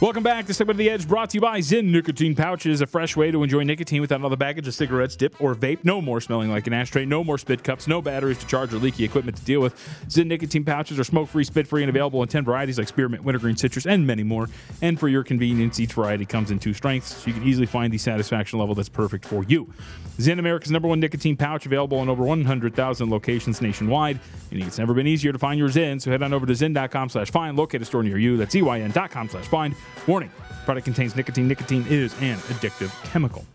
Welcome 0.01 0.23
back 0.23 0.45
to 0.47 0.53
Segment 0.53 0.75
of 0.75 0.77
the 0.79 0.89
Edge, 0.89 1.07
brought 1.07 1.29
to 1.29 1.37
you 1.37 1.41
by 1.41 1.59
Zyn 1.59 1.85
Nicotine 1.85 2.35
Pouches, 2.35 2.81
a 2.81 2.85
fresh 2.85 3.15
way 3.15 3.31
to 3.31 3.41
enjoy 3.43 3.63
nicotine 3.63 4.01
without 4.01 4.19
another 4.19 4.35
baggage 4.35 4.67
of 4.67 4.73
cigarettes, 4.73 5.15
dip, 5.15 5.39
or 5.39 5.55
vape. 5.55 5.79
No 5.85 6.01
more 6.01 6.19
smelling 6.19 6.51
like 6.51 6.67
an 6.67 6.73
ashtray, 6.73 7.05
no 7.05 7.23
more 7.23 7.37
spit 7.37 7.63
cups, 7.63 7.87
no 7.87 8.01
batteries 8.01 8.37
to 8.39 8.45
charge 8.45 8.73
or 8.73 8.77
leaky 8.77 9.05
equipment 9.05 9.37
to 9.37 9.45
deal 9.45 9.61
with. 9.61 9.73
Zyn 10.09 10.27
Nicotine 10.27 10.65
Pouches 10.65 10.99
are 10.99 11.05
smoke-free, 11.05 11.45
spit-free, 11.45 11.81
and 11.81 11.89
available 11.89 12.21
in 12.21 12.27
10 12.27 12.43
varieties 12.43 12.77
like 12.77 12.89
spearmint, 12.89 13.23
wintergreen, 13.23 13.55
citrus, 13.55 13.85
and 13.85 14.05
many 14.05 14.21
more. 14.21 14.49
And 14.81 14.99
for 14.99 15.07
your 15.07 15.23
convenience, 15.23 15.79
each 15.79 15.93
variety 15.93 16.25
comes 16.25 16.51
in 16.51 16.59
two 16.59 16.73
strengths, 16.73 17.15
so 17.15 17.27
you 17.27 17.33
can 17.33 17.43
easily 17.43 17.65
find 17.65 17.93
the 17.93 17.97
satisfaction 17.97 18.59
level 18.59 18.75
that's 18.75 18.89
perfect 18.89 19.23
for 19.23 19.45
you. 19.45 19.73
Zyn, 20.17 20.39
America's 20.39 20.71
number 20.71 20.89
one 20.89 20.99
nicotine 20.99 21.37
pouch, 21.37 21.65
available 21.65 22.01
in 22.01 22.09
over 22.09 22.23
100,000 22.25 23.09
locations 23.09 23.61
nationwide. 23.61 24.19
And 24.51 24.61
it's 24.61 24.77
never 24.77 24.93
been 24.93 25.07
easier 25.07 25.31
to 25.31 25.39
find 25.39 25.57
your 25.57 25.69
Zyn, 25.69 26.01
so 26.01 26.11
head 26.11 26.21
on 26.21 26.33
over 26.33 26.45
to 26.45 26.53
zyn.com 26.53 27.09
slash 27.09 27.31
find, 27.31 27.55
locate 27.55 27.81
a 27.81 27.85
store 27.85 28.03
near 28.03 28.17
you. 28.17 28.35
That's 28.35 28.53
zyn.com 28.53 29.29
slash 29.29 29.47
find. 29.47 29.73
Warning, 30.07 30.31
product 30.65 30.86
contains 30.86 31.15
nicotine. 31.15 31.47
Nicotine 31.47 31.86
is 31.88 32.13
an 32.21 32.38
addictive 32.38 32.91
chemical. 33.11 33.45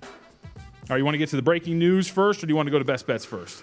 All 0.44 0.94
right, 0.94 0.98
you 0.98 1.04
want 1.04 1.14
to 1.14 1.18
get 1.18 1.28
to 1.30 1.36
the 1.36 1.42
breaking 1.42 1.78
news 1.78 2.08
first, 2.08 2.42
or 2.42 2.46
do 2.46 2.50
you 2.50 2.56
want 2.56 2.66
to 2.66 2.72
go 2.72 2.78
to 2.78 2.84
best 2.84 3.06
bets 3.06 3.24
first? 3.24 3.62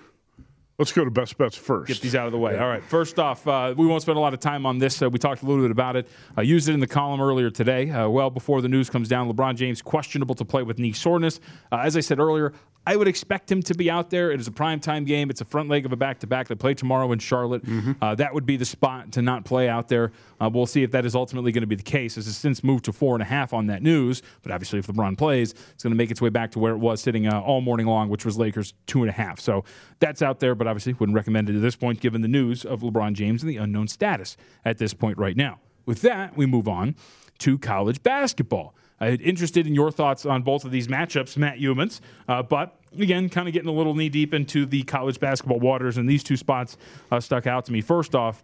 Let's 0.79 0.91
go 0.91 1.03
to 1.03 1.09
best 1.09 1.37
bets 1.39 1.57
first. 1.57 1.87
Get 1.87 2.01
these 2.01 2.13
out 2.13 2.27
of 2.27 2.31
the 2.31 2.37
way. 2.37 2.53
Yeah. 2.53 2.63
All 2.63 2.69
right. 2.69 2.83
First 2.83 3.17
off, 3.17 3.47
uh, 3.47 3.73
we 3.75 3.87
won't 3.87 4.03
spend 4.03 4.15
a 4.17 4.21
lot 4.21 4.35
of 4.35 4.39
time 4.39 4.63
on 4.65 4.77
this. 4.77 5.01
Uh, 5.01 5.09
we 5.09 5.17
talked 5.17 5.41
a 5.41 5.45
little 5.45 5.63
bit 5.63 5.71
about 5.71 5.95
it. 5.95 6.07
I 6.35 6.41
uh, 6.41 6.43
used 6.43 6.69
it 6.69 6.73
in 6.73 6.79
the 6.79 6.87
column 6.87 7.19
earlier 7.19 7.49
today. 7.49 7.89
Uh, 7.89 8.07
well 8.09 8.29
before 8.29 8.61
the 8.61 8.69
news 8.69 8.87
comes 8.87 9.09
down, 9.09 9.31
LeBron 9.31 9.55
James 9.55 9.81
questionable 9.81 10.35
to 10.35 10.45
play 10.45 10.61
with 10.61 10.77
knee 10.77 10.93
soreness. 10.93 11.39
Uh, 11.71 11.77
as 11.77 11.97
I 11.97 11.99
said 12.01 12.19
earlier, 12.19 12.53
I 12.87 12.95
would 12.95 13.09
expect 13.09 13.51
him 13.51 13.61
to 13.63 13.73
be 13.73 13.91
out 13.91 14.09
there. 14.09 14.31
It 14.31 14.39
is 14.39 14.47
a 14.47 14.51
prime 14.51 14.79
time 14.79 15.03
game. 15.03 15.29
It's 15.29 15.41
a 15.41 15.45
front 15.45 15.67
leg 15.67 15.85
of 15.85 15.91
a 15.91 15.97
back 15.97 16.19
to 16.19 16.27
back. 16.27 16.47
They 16.47 16.55
play 16.55 16.73
tomorrow 16.73 17.11
in 17.11 17.19
Charlotte. 17.19 17.65
Mm-hmm. 17.65 17.91
Uh, 18.01 18.15
that 18.15 18.33
would 18.33 18.45
be 18.45 18.55
the 18.55 18.63
spot 18.63 19.11
to 19.11 19.21
not 19.21 19.43
play 19.43 19.67
out 19.67 19.89
there. 19.89 20.13
Uh, 20.39 20.49
we'll 20.51 20.65
see 20.65 20.83
if 20.83 20.91
that 20.91 21.05
is 21.05 21.13
ultimately 21.13 21.51
going 21.51 21.63
to 21.63 21.67
be 21.67 21.75
the 21.75 21.83
case. 21.83 22.17
As 22.17 22.29
it's 22.29 22.37
since 22.37 22.63
moved 22.63 22.85
to 22.85 22.93
four 22.93 23.13
and 23.13 23.21
a 23.21 23.25
half 23.25 23.51
on 23.51 23.67
that 23.67 23.83
news. 23.83 24.21
But 24.41 24.53
obviously, 24.53 24.79
if 24.79 24.87
LeBron 24.87 25.17
plays, 25.17 25.51
it's 25.51 25.83
going 25.83 25.91
to 25.91 25.97
make 25.97 26.11
its 26.11 26.21
way 26.21 26.29
back 26.29 26.49
to 26.51 26.59
where 26.59 26.71
it 26.71 26.77
was 26.77 27.01
sitting 27.01 27.27
uh, 27.27 27.41
all 27.41 27.59
morning 27.59 27.87
long, 27.87 28.07
which 28.07 28.23
was 28.23 28.37
Lakers 28.37 28.73
two 28.85 29.01
and 29.01 29.09
a 29.09 29.13
half. 29.13 29.41
So 29.41 29.65
that's 29.99 30.21
out 30.21 30.39
there. 30.39 30.55
But 30.55 30.67
obviously, 30.67 30.93
wouldn't 30.93 31.15
recommend 31.17 31.49
it 31.49 31.57
at 31.57 31.61
this 31.61 31.75
point, 31.75 31.99
given 31.99 32.21
the 32.21 32.29
news 32.29 32.63
of 32.63 32.83
LeBron 32.83 33.15
James 33.15 33.43
and 33.43 33.49
the 33.49 33.57
unknown 33.57 33.89
status 33.89 34.37
at 34.63 34.77
this 34.77 34.93
point 34.93 35.17
right 35.17 35.35
now. 35.35 35.59
With 35.85 36.01
that, 36.03 36.37
we 36.37 36.45
move 36.45 36.69
on 36.69 36.95
to 37.39 37.57
college 37.57 38.01
basketball. 38.01 38.73
I'm 38.99 39.19
interested 39.21 39.67
in 39.67 39.75
your 39.75 39.91
thoughts 39.91 40.25
on 40.25 40.41
both 40.41 40.65
of 40.65 40.71
these 40.71 40.87
matchups, 40.87 41.37
Matt 41.37 41.59
Youmans. 41.59 42.01
Uh, 42.27 42.41
but 42.43 42.79
again, 42.97 43.29
kind 43.29 43.47
of 43.47 43.53
getting 43.53 43.69
a 43.69 43.73
little 43.73 43.93
knee 43.93 44.09
deep 44.09 44.33
into 44.33 44.65
the 44.65 44.83
college 44.83 45.19
basketball 45.19 45.59
waters, 45.59 45.97
and 45.97 46.09
these 46.09 46.23
two 46.23 46.37
spots 46.37 46.77
uh, 47.11 47.19
stuck 47.19 47.47
out 47.47 47.65
to 47.65 47.71
me. 47.71 47.81
First 47.81 48.15
off, 48.15 48.43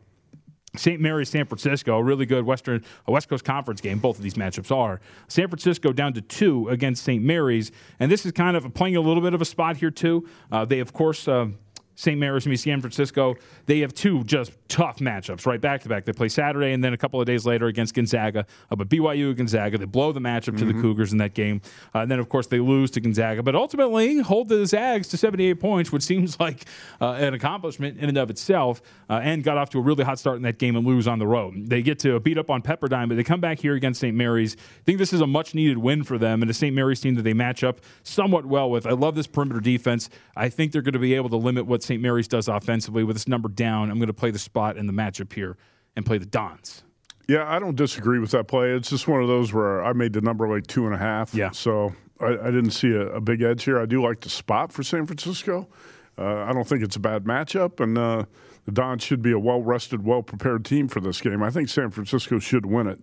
St. 0.76 1.00
Mary's, 1.00 1.30
San 1.30 1.46
Francisco, 1.46 1.98
a 1.98 2.04
really 2.04 2.26
good 2.26 2.46
Western 2.46 2.84
West 3.08 3.30
Coast 3.30 3.46
Conference 3.46 3.80
game. 3.80 4.00
Both 4.00 4.18
of 4.18 4.24
these 4.24 4.34
matchups 4.34 4.76
are 4.76 5.02
San 5.28 5.48
Francisco 5.48 5.92
down 5.94 6.14
to 6.14 6.22
two 6.22 6.68
against 6.70 7.04
St. 7.04 7.24
Mary's, 7.24 7.72
and 8.00 8.12
this 8.12 8.26
is 8.26 8.32
kind 8.32 8.58
of 8.58 8.74
playing 8.74 8.96
a 8.96 9.02
little 9.02 9.22
bit 9.22 9.34
of 9.34 9.42
a 9.42 9.46
spot 9.46 9.78
here 9.78 9.92
too. 9.92 10.28
Uh, 10.52 10.66
they 10.66 10.80
of 10.80 10.94
course. 10.94 11.28
Uh, 11.28 11.48
St. 11.96 12.18
Mary's 12.18 12.46
and 12.46 12.60
San 12.60 12.82
Francisco, 12.82 13.36
they 13.66 13.80
have 13.80 13.94
two 13.94 14.24
just 14.24 14.52
tough 14.68 14.98
matchups 14.98 15.46
right 15.46 15.62
back 15.62 15.82
to 15.82 15.90
back. 15.90 16.06
They 16.06 16.14
play 16.14 16.30
Saturday 16.30 16.74
and 16.74 16.84
then 16.84 16.94
a 16.94 16.98
couple 16.98 17.20
of 17.20 17.28
days 17.28 17.46
later 17.46 17.68
against 17.68 17.94
Gonzaga. 17.94 18.46
Uh, 18.72 18.76
but 18.76 18.90
BYU 18.90 19.36
Gonzaga, 19.36 19.78
they 19.78 19.86
blow 19.86 20.12
the 20.12 20.20
matchup 20.20 20.58
to 20.58 20.66
mm-hmm. 20.66 20.68
the 20.76 20.82
Cougars 20.82 21.12
in 21.12 21.20
that 21.20 21.34
game. 21.34 21.62
Uh, 21.94 22.00
and 22.00 22.12
then, 22.12 22.20
of 22.20 22.30
course, 22.30 22.48
they 22.48 22.60
lose 22.60 22.90
to 22.92 23.02
Gonzaga. 23.02 23.44
But 23.44 23.56
ultimately, 23.56 24.20
hold 24.20 24.50
the 24.50 24.66
Zags 24.66 25.08
to 25.10 25.18
78 25.18 25.60
points, 25.60 25.92
which 25.92 26.04
seems 26.04 26.40
like 26.40 26.66
uh, 27.00 27.12
an 27.12 27.34
accomplishment 27.34 28.00
in 28.00 28.10
and 28.10 28.18
of 28.18 28.30
itself, 28.30 28.82
uh, 29.10 29.20
and 29.24 29.44
got 29.44 29.58
off 29.58 29.70
to 29.72 29.80
a 29.80 29.82
really 29.82 30.04
hot 30.04 30.18
start 30.18 30.38
in 30.38 30.44
that 30.44 30.58
game 30.58 30.76
and 30.76 30.86
lose 30.86 31.08
on 31.08 31.20
the 31.20 31.28
road. 31.28 31.70
They 31.70 31.82
get 31.82 32.00
to 32.00 32.20
beat 32.20 32.38
up 32.38 32.50
on 32.50 32.62
Pepperdine, 32.62 33.08
but 33.08 33.16
they 33.16 33.24
come 33.24 33.42
back 33.42 33.60
here 33.60 33.76
against 33.76 34.02
St. 34.02 34.16
Mary's. 34.16 34.56
I 34.56 34.84
think 34.86 34.98
this 34.98 35.14
is 35.14 35.22
a 35.22 35.28
much 35.28 35.54
needed 35.54 35.78
win 35.78 36.04
for 36.04 36.18
them 36.18 36.42
and 36.42 36.50
a 36.50 36.54
St. 36.54 36.76
Mary's 36.76 37.00
team 37.00 37.16
that 37.16 37.22
they 37.22 37.34
match 37.34 37.64
up 37.64 37.82
somewhat 38.02 38.46
well 38.46 38.70
with. 38.70 38.88
I 38.88 38.92
love 38.92 39.16
this 39.16 39.28
perimeter 39.28 39.60
defense. 39.60 40.10
I 40.36 40.50
think 40.50 40.72
they're 40.72 40.82
going 40.82 40.94
to 40.94 41.00
be 41.00 41.14
able 41.14 41.30
to 41.30 41.38
limit 41.38 41.66
what 41.66 41.83
St. 41.84 42.02
Mary's 42.02 42.28
does 42.28 42.48
offensively 42.48 43.04
with 43.04 43.16
this 43.16 43.28
number 43.28 43.50
down. 43.50 43.92
I'm 43.92 43.98
going 43.98 44.08
to 44.08 44.14
play 44.14 44.32
the 44.32 44.40
spot 44.40 44.78
in 44.78 44.88
the 44.88 44.94
matchup 44.94 45.32
here 45.34 45.58
and 45.96 46.06
play 46.06 46.18
the 46.18 46.26
Dons. 46.26 46.84
Yeah, 47.28 47.50
I 47.50 47.60
don't 47.60 47.76
disagree 47.76 48.20
with 48.20 48.32
that 48.32 48.48
play. 48.48 48.72
It's 48.72 48.90
just 48.90 49.08
one 49.08 49.22
of 49.22 49.28
those 49.28 49.54
where 49.54 49.84
I 49.84 49.94
made 49.94 50.14
the 50.14 50.22
number 50.22 50.48
like 50.48 50.68
two 50.68 50.86
and 50.86 50.94
a 50.94 50.98
half. 50.98 51.34
Yeah. 51.34 51.52
So 51.52 51.96
I, 52.20 52.32
I 52.32 52.52
didn't 52.52 52.72
see 52.72 52.92
a, 52.92 53.08
a, 53.08 53.22
big 53.22 53.42
edge 53.42 53.64
here. 53.64 53.80
I 53.80 53.86
do 53.86 54.04
like 54.04 54.20
the 54.20 54.30
spot 54.30 54.74
for 54.74 54.84
San 54.84 55.06
Francisco. 55.06 55.70
Uh, 56.18 56.44
I 56.44 56.54
don't 56.54 56.68
think 56.68 56.84
it's 56.84 56.96
a 56.96 57.00
bad 57.00 57.24
matchup, 57.24 57.80
and 57.80 57.98
uh, 57.98 58.26
the 58.66 58.72
Dons 58.72 59.04
should 59.04 59.22
be 59.22 59.32
a 59.32 59.40
well 59.40 59.62
rested, 59.62 60.06
well 60.06 60.22
prepared 60.22 60.66
team 60.66 60.88
for 60.88 61.00
this 61.00 61.22
game. 61.22 61.42
I 61.42 61.50
think 61.50 61.70
San 61.70 61.92
Francisco 61.92 62.40
should 62.40 62.66
win 62.66 62.88
it. 62.88 63.00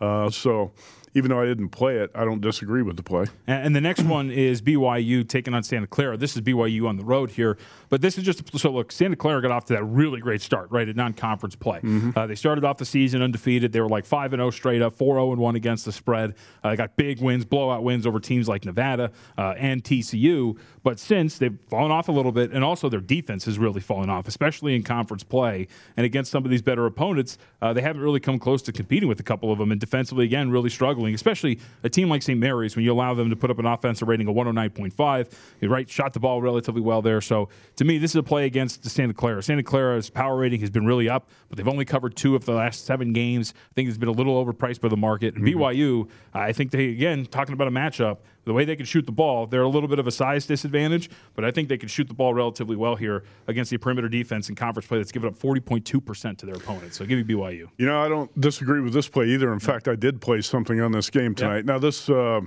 Uh, 0.00 0.30
so 0.30 0.72
even 1.14 1.30
though 1.30 1.40
I 1.40 1.46
didn't 1.46 1.68
play 1.68 1.98
it, 1.98 2.10
I 2.14 2.24
don't 2.24 2.40
disagree 2.40 2.82
with 2.82 2.96
the 2.96 3.02
play. 3.02 3.26
And, 3.46 3.74
the 3.74 3.80
next 3.80 4.02
one 4.02 4.30
is 4.30 4.62
BYU 4.62 5.28
taking 5.28 5.54
on 5.54 5.62
Santa 5.62 5.86
Clara. 5.86 6.16
This 6.16 6.36
is 6.36 6.42
BYU 6.42 6.88
on 6.88 6.96
the 6.96 7.04
road 7.04 7.30
here, 7.30 7.56
but 7.88 8.00
this 8.00 8.18
is 8.18 8.24
just 8.24 8.56
so 8.56 8.70
look. 8.70 8.92
Santa 8.92 9.16
Clara 9.16 9.42
got 9.42 9.50
off 9.50 9.64
to 9.66 9.72
that 9.74 9.84
really 9.84 10.20
great 10.20 10.40
start, 10.40 10.70
right, 10.70 10.88
at 10.88 10.94
non-conference 10.94 11.56
play. 11.56 11.78
Mm-hmm. 11.78 12.10
Uh, 12.16 12.26
they 12.26 12.34
started 12.34 12.64
off 12.64 12.78
the 12.78 12.84
season 12.84 13.22
undefeated. 13.22 13.72
They 13.72 13.80
were 13.80 13.88
like 13.88 14.06
five 14.06 14.32
and 14.32 14.40
zero 14.40 14.48
oh 14.48 14.50
straight 14.50 14.82
up, 14.82 14.92
four 14.92 15.14
zero 15.14 15.28
oh 15.28 15.32
and 15.32 15.40
one 15.40 15.56
against 15.56 15.84
the 15.84 15.92
spread. 15.92 16.34
Uh, 16.62 16.70
they 16.70 16.76
got 16.76 16.96
big 16.96 17.20
wins, 17.20 17.44
blowout 17.44 17.82
wins 17.82 18.06
over 18.06 18.20
teams 18.20 18.48
like 18.48 18.64
Nevada 18.64 19.10
uh, 19.36 19.54
and 19.56 19.82
TCU. 19.82 20.58
But 20.82 21.00
since 21.00 21.38
they've 21.38 21.58
fallen 21.68 21.90
off 21.90 22.08
a 22.08 22.12
little 22.12 22.32
bit, 22.32 22.52
and 22.52 22.62
also 22.62 22.88
their 22.88 23.00
defense 23.00 23.44
has 23.46 23.58
really 23.58 23.80
fallen 23.80 24.10
off, 24.10 24.28
especially 24.28 24.74
in 24.74 24.82
conference 24.82 25.22
play 25.24 25.66
and 25.96 26.04
against 26.04 26.30
some 26.30 26.44
of 26.44 26.50
these 26.50 26.62
better 26.62 26.86
opponents, 26.86 27.38
uh, 27.62 27.72
they 27.72 27.80
haven't 27.80 28.02
really 28.02 28.20
come 28.20 28.38
close 28.38 28.62
to 28.62 28.72
competing 28.72 29.08
with 29.08 29.20
a 29.20 29.22
couple 29.22 29.50
of 29.50 29.58
them. 29.58 29.72
And 29.72 29.80
defensively, 29.80 30.24
again, 30.24 30.50
really 30.50 30.70
struggling, 30.70 31.03
especially 31.12 31.58
a 31.82 31.90
team 31.90 32.08
like 32.08 32.22
St. 32.22 32.38
Mary's 32.38 32.76
when 32.76 32.84
you 32.84 32.92
allow 32.92 33.12
them 33.12 33.28
to 33.28 33.36
put 33.36 33.50
up 33.50 33.58
an 33.58 33.66
offensive 33.66 34.08
rating 34.08 34.28
of 34.28 34.34
109.5. 34.34 35.32
You 35.60 35.68
right, 35.68 35.90
shot 35.90 36.12
the 36.12 36.20
ball 36.20 36.40
relatively 36.40 36.80
well 36.80 37.02
there. 37.02 37.20
So 37.20 37.48
to 37.76 37.84
me, 37.84 37.98
this 37.98 38.12
is 38.12 38.16
a 38.16 38.22
play 38.22 38.46
against 38.46 38.88
Santa 38.88 39.12
Clara. 39.12 39.42
Santa 39.42 39.62
Clara's 39.62 40.08
power 40.08 40.36
rating 40.36 40.60
has 40.60 40.70
been 40.70 40.86
really 40.86 41.08
up, 41.08 41.28
but 41.48 41.58
they've 41.58 41.68
only 41.68 41.84
covered 41.84 42.16
two 42.16 42.36
of 42.36 42.44
the 42.44 42.52
last 42.52 42.86
seven 42.86 43.12
games. 43.12 43.52
I 43.56 43.74
think 43.74 43.88
it's 43.88 43.98
been 43.98 44.08
a 44.08 44.12
little 44.12 44.42
overpriced 44.42 44.80
by 44.80 44.88
the 44.88 44.96
market. 44.96 45.34
And 45.34 45.44
mm-hmm. 45.44 45.60
BYU, 45.60 46.08
I 46.32 46.52
think 46.52 46.70
they 46.70 46.86
again 46.90 47.26
talking 47.26 47.52
about 47.52 47.68
a 47.68 47.72
matchup 47.72 48.18
the 48.44 48.52
way 48.52 48.64
they 48.64 48.76
can 48.76 48.86
shoot 48.86 49.06
the 49.06 49.12
ball, 49.12 49.46
they're 49.46 49.62
a 49.62 49.68
little 49.68 49.88
bit 49.88 49.98
of 49.98 50.06
a 50.06 50.10
size 50.10 50.46
disadvantage, 50.46 51.10
but 51.34 51.44
I 51.44 51.50
think 51.50 51.68
they 51.68 51.78
can 51.78 51.88
shoot 51.88 52.08
the 52.08 52.14
ball 52.14 52.34
relatively 52.34 52.76
well 52.76 52.96
here 52.96 53.24
against 53.46 53.70
the 53.70 53.78
perimeter 53.78 54.08
defense 54.08 54.48
in 54.48 54.54
conference 54.54 54.86
play 54.86 54.98
that's 54.98 55.12
given 55.12 55.28
up 55.28 55.38
40.2% 55.38 56.38
to 56.38 56.46
their 56.46 56.54
opponents. 56.54 56.96
So 56.96 57.06
give 57.06 57.26
me 57.26 57.34
BYU. 57.34 57.68
You 57.78 57.86
know, 57.86 58.02
I 58.02 58.08
don't 58.08 58.40
disagree 58.40 58.80
with 58.80 58.92
this 58.92 59.08
play 59.08 59.26
either. 59.26 59.52
In 59.52 59.60
fact, 59.60 59.88
I 59.88 59.96
did 59.96 60.20
play 60.20 60.40
something 60.40 60.80
on 60.80 60.92
this 60.92 61.10
game 61.10 61.34
tonight. 61.34 61.64
Now, 61.64 61.78
this. 61.78 62.08
Uh, 62.08 62.42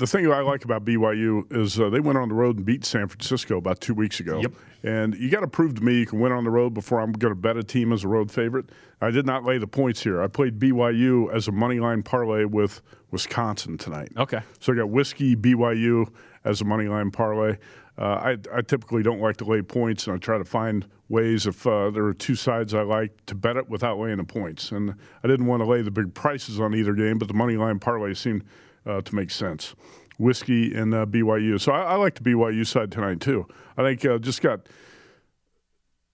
the 0.00 0.06
thing 0.06 0.32
I 0.32 0.40
like 0.40 0.64
about 0.64 0.86
BYU 0.86 1.44
is 1.54 1.78
uh, 1.78 1.90
they 1.90 2.00
went 2.00 2.16
on 2.16 2.30
the 2.30 2.34
road 2.34 2.56
and 2.56 2.64
beat 2.64 2.86
San 2.86 3.06
Francisco 3.06 3.58
about 3.58 3.82
two 3.82 3.92
weeks 3.92 4.18
ago. 4.18 4.40
Yep. 4.40 4.52
And 4.82 5.14
you 5.14 5.28
got 5.28 5.40
to 5.40 5.46
prove 5.46 5.74
to 5.74 5.84
me 5.84 5.98
you 5.98 6.06
can 6.06 6.20
win 6.20 6.32
on 6.32 6.42
the 6.42 6.50
road 6.50 6.72
before 6.72 7.02
I'm 7.02 7.12
going 7.12 7.34
to 7.34 7.38
bet 7.38 7.58
a 7.58 7.62
team 7.62 7.92
as 7.92 8.02
a 8.02 8.08
road 8.08 8.30
favorite. 8.30 8.70
I 9.02 9.10
did 9.10 9.26
not 9.26 9.44
lay 9.44 9.58
the 9.58 9.66
points 9.66 10.02
here. 10.02 10.22
I 10.22 10.26
played 10.26 10.58
BYU 10.58 11.30
as 11.34 11.48
a 11.48 11.52
money 11.52 11.80
line 11.80 12.02
parlay 12.02 12.46
with 12.46 12.80
Wisconsin 13.10 13.76
tonight. 13.76 14.10
Okay. 14.16 14.40
So 14.58 14.72
I 14.72 14.76
got 14.76 14.88
whiskey 14.88 15.36
BYU 15.36 16.10
as 16.44 16.62
a 16.62 16.64
money 16.64 16.88
line 16.88 17.10
parlay. 17.10 17.58
Uh, 17.98 18.02
I, 18.02 18.36
I, 18.54 18.62
typically 18.62 19.02
don't 19.02 19.20
like 19.20 19.36
to 19.38 19.44
lay 19.44 19.60
points, 19.60 20.06
and 20.06 20.16
I 20.16 20.18
try 20.18 20.38
to 20.38 20.44
find 20.44 20.86
ways 21.10 21.46
if 21.46 21.66
uh, 21.66 21.90
there 21.90 22.06
are 22.06 22.14
two 22.14 22.34
sides 22.34 22.72
I 22.72 22.80
like 22.80 23.26
to 23.26 23.34
bet 23.34 23.58
it 23.58 23.68
without 23.68 23.98
laying 23.98 24.16
the 24.16 24.24
points. 24.24 24.72
And 24.72 24.94
I 25.22 25.28
didn't 25.28 25.44
want 25.44 25.60
to 25.60 25.66
lay 25.66 25.82
the 25.82 25.90
big 25.90 26.14
prices 26.14 26.58
on 26.58 26.74
either 26.74 26.94
game, 26.94 27.18
but 27.18 27.28
the 27.28 27.34
money 27.34 27.58
line 27.58 27.78
parlay 27.78 28.14
seemed 28.14 28.44
uh, 28.86 29.00
to 29.02 29.14
make 29.14 29.30
sense. 29.30 29.74
Whiskey 30.18 30.74
and 30.74 30.94
uh, 30.94 31.06
BYU. 31.06 31.60
So 31.60 31.72
I, 31.72 31.92
I, 31.92 31.94
like 31.96 32.14
the 32.16 32.22
BYU 32.22 32.66
side 32.66 32.92
tonight 32.92 33.20
too. 33.20 33.46
I 33.76 33.82
think 33.82 34.04
uh, 34.04 34.18
just 34.18 34.42
got 34.42 34.68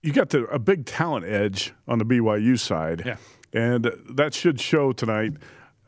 you 0.01 0.13
got 0.13 0.29
the, 0.29 0.45
a 0.45 0.59
big 0.59 0.85
talent 0.85 1.25
edge 1.25 1.73
on 1.87 1.99
the 1.99 2.05
BYU 2.05 2.57
side, 2.57 3.03
yeah. 3.05 3.17
and 3.53 3.91
that 4.11 4.33
should 4.33 4.61
show 4.61 4.93
tonight. 4.93 5.33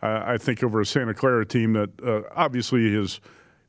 I 0.01 0.37
think 0.37 0.63
over 0.63 0.79
a 0.79 0.85
Santa 0.85 1.13
Clara 1.13 1.45
team 1.45 1.73
that 1.73 1.89
uh, 2.01 2.21
obviously 2.33 2.95
is, 2.95 3.19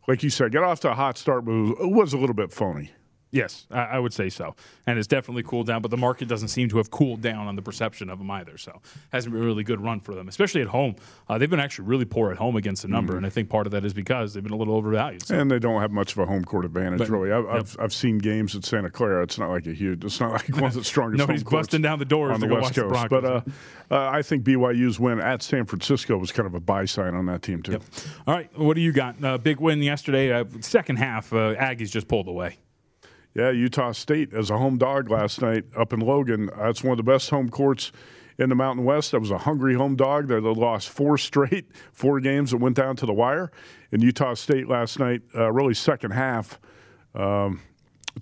like 0.06 0.22
you 0.22 0.30
said, 0.30 0.52
got 0.52 0.62
off 0.62 0.78
to 0.80 0.92
a 0.92 0.94
hot 0.94 1.18
start, 1.18 1.44
but 1.44 1.52
it 1.52 1.90
was 1.90 2.12
a 2.12 2.18
little 2.18 2.36
bit 2.36 2.52
phony. 2.52 2.92
Yes, 3.32 3.66
I, 3.70 3.98
would 3.98 4.12
say 4.12 4.28
so, 4.28 4.56
and 4.88 4.98
it's 4.98 5.06
definitely 5.06 5.44
cooled 5.44 5.68
down. 5.68 5.82
But 5.82 5.92
the 5.92 5.96
market 5.96 6.26
doesn't 6.26 6.48
seem 6.48 6.68
to 6.70 6.78
have 6.78 6.90
cooled 6.90 7.20
down 7.20 7.46
on 7.46 7.54
the 7.54 7.62
perception 7.62 8.10
of 8.10 8.18
them 8.18 8.28
either. 8.28 8.58
So 8.58 8.80
hasn't 9.12 9.32
been 9.32 9.40
a 9.40 9.46
really 9.46 9.62
good 9.62 9.80
run 9.80 10.00
for 10.00 10.16
them, 10.16 10.26
especially 10.26 10.62
at 10.62 10.66
home. 10.66 10.96
Uh, 11.28 11.38
they've 11.38 11.48
been 11.48 11.60
actually 11.60 11.86
really 11.86 12.04
poor 12.04 12.32
at 12.32 12.38
home 12.38 12.56
against 12.56 12.82
the 12.82 12.88
number, 12.88 13.12
mm-hmm. 13.12 13.18
and 13.18 13.26
I 13.26 13.30
think 13.30 13.48
part 13.48 13.66
of 13.66 13.70
that 13.70 13.84
is 13.84 13.94
because 13.94 14.34
they've 14.34 14.42
been 14.42 14.52
a 14.52 14.56
little 14.56 14.74
overvalued. 14.74 15.24
So. 15.24 15.38
And 15.38 15.48
they 15.48 15.60
don't 15.60 15.80
have 15.80 15.92
much 15.92 16.12
of 16.12 16.18
a 16.18 16.26
home 16.26 16.44
court 16.44 16.64
advantage, 16.64 16.98
but, 16.98 17.08
really. 17.08 17.30
I've, 17.30 17.44
yep. 17.44 17.54
I've, 17.54 17.76
I've, 17.78 17.94
seen 17.94 18.18
games 18.18 18.56
at 18.56 18.64
Santa 18.64 18.90
Clara. 18.90 19.22
It's 19.22 19.38
not 19.38 19.50
like 19.50 19.66
a 19.68 19.72
huge. 19.72 20.04
It's 20.04 20.18
not 20.18 20.32
like 20.32 20.48
one 20.56 20.64
of 20.64 20.74
the 20.74 20.82
strongest. 20.82 21.18
Nobody's 21.18 21.44
busting 21.44 21.82
down 21.82 22.00
the 22.00 22.04
doors 22.04 22.32
on 22.32 22.40
the 22.40 22.48
West 22.48 22.74
Coast. 22.74 23.08
But 23.08 23.24
uh, 23.24 23.42
uh, 23.92 24.08
I 24.08 24.22
think 24.22 24.42
BYU's 24.42 24.98
win 24.98 25.20
at 25.20 25.42
San 25.42 25.66
Francisco 25.66 26.18
was 26.18 26.32
kind 26.32 26.48
of 26.48 26.54
a 26.54 26.60
buy 26.60 26.84
sign 26.84 27.14
on 27.14 27.26
that 27.26 27.42
team 27.42 27.62
too. 27.62 27.72
Yep. 27.72 27.82
All 28.26 28.34
right, 28.34 28.58
what 28.58 28.74
do 28.74 28.80
you 28.80 28.92
got? 28.92 29.22
Uh, 29.22 29.38
big 29.38 29.60
win 29.60 29.80
yesterday. 29.82 30.32
Uh, 30.32 30.44
second 30.60 30.96
half, 30.96 31.32
uh, 31.32 31.54
Aggies 31.54 31.90
just 31.90 32.08
pulled 32.08 32.26
away. 32.26 32.58
Yeah, 33.34 33.50
Utah 33.50 33.92
State 33.92 34.34
as 34.34 34.50
a 34.50 34.58
home 34.58 34.76
dog 34.76 35.10
last 35.10 35.40
night 35.40 35.64
up 35.76 35.92
in 35.92 36.00
Logan. 36.00 36.50
That's 36.58 36.82
one 36.82 36.92
of 36.92 36.96
the 36.96 37.10
best 37.10 37.30
home 37.30 37.48
courts 37.48 37.92
in 38.38 38.48
the 38.48 38.56
Mountain 38.56 38.84
West. 38.84 39.12
That 39.12 39.20
was 39.20 39.30
a 39.30 39.38
hungry 39.38 39.74
home 39.74 39.94
dog. 39.94 40.26
They 40.26 40.40
lost 40.40 40.88
four 40.88 41.16
straight, 41.18 41.66
four 41.92 42.18
games 42.20 42.50
that 42.50 42.56
went 42.56 42.76
down 42.76 42.96
to 42.96 43.06
the 43.06 43.12
wire. 43.12 43.52
In 43.92 44.00
Utah 44.00 44.34
State 44.34 44.68
last 44.68 44.98
night, 44.98 45.22
uh, 45.34 45.52
really 45.52 45.74
second 45.74 46.10
half, 46.10 46.58
um, 47.14 47.60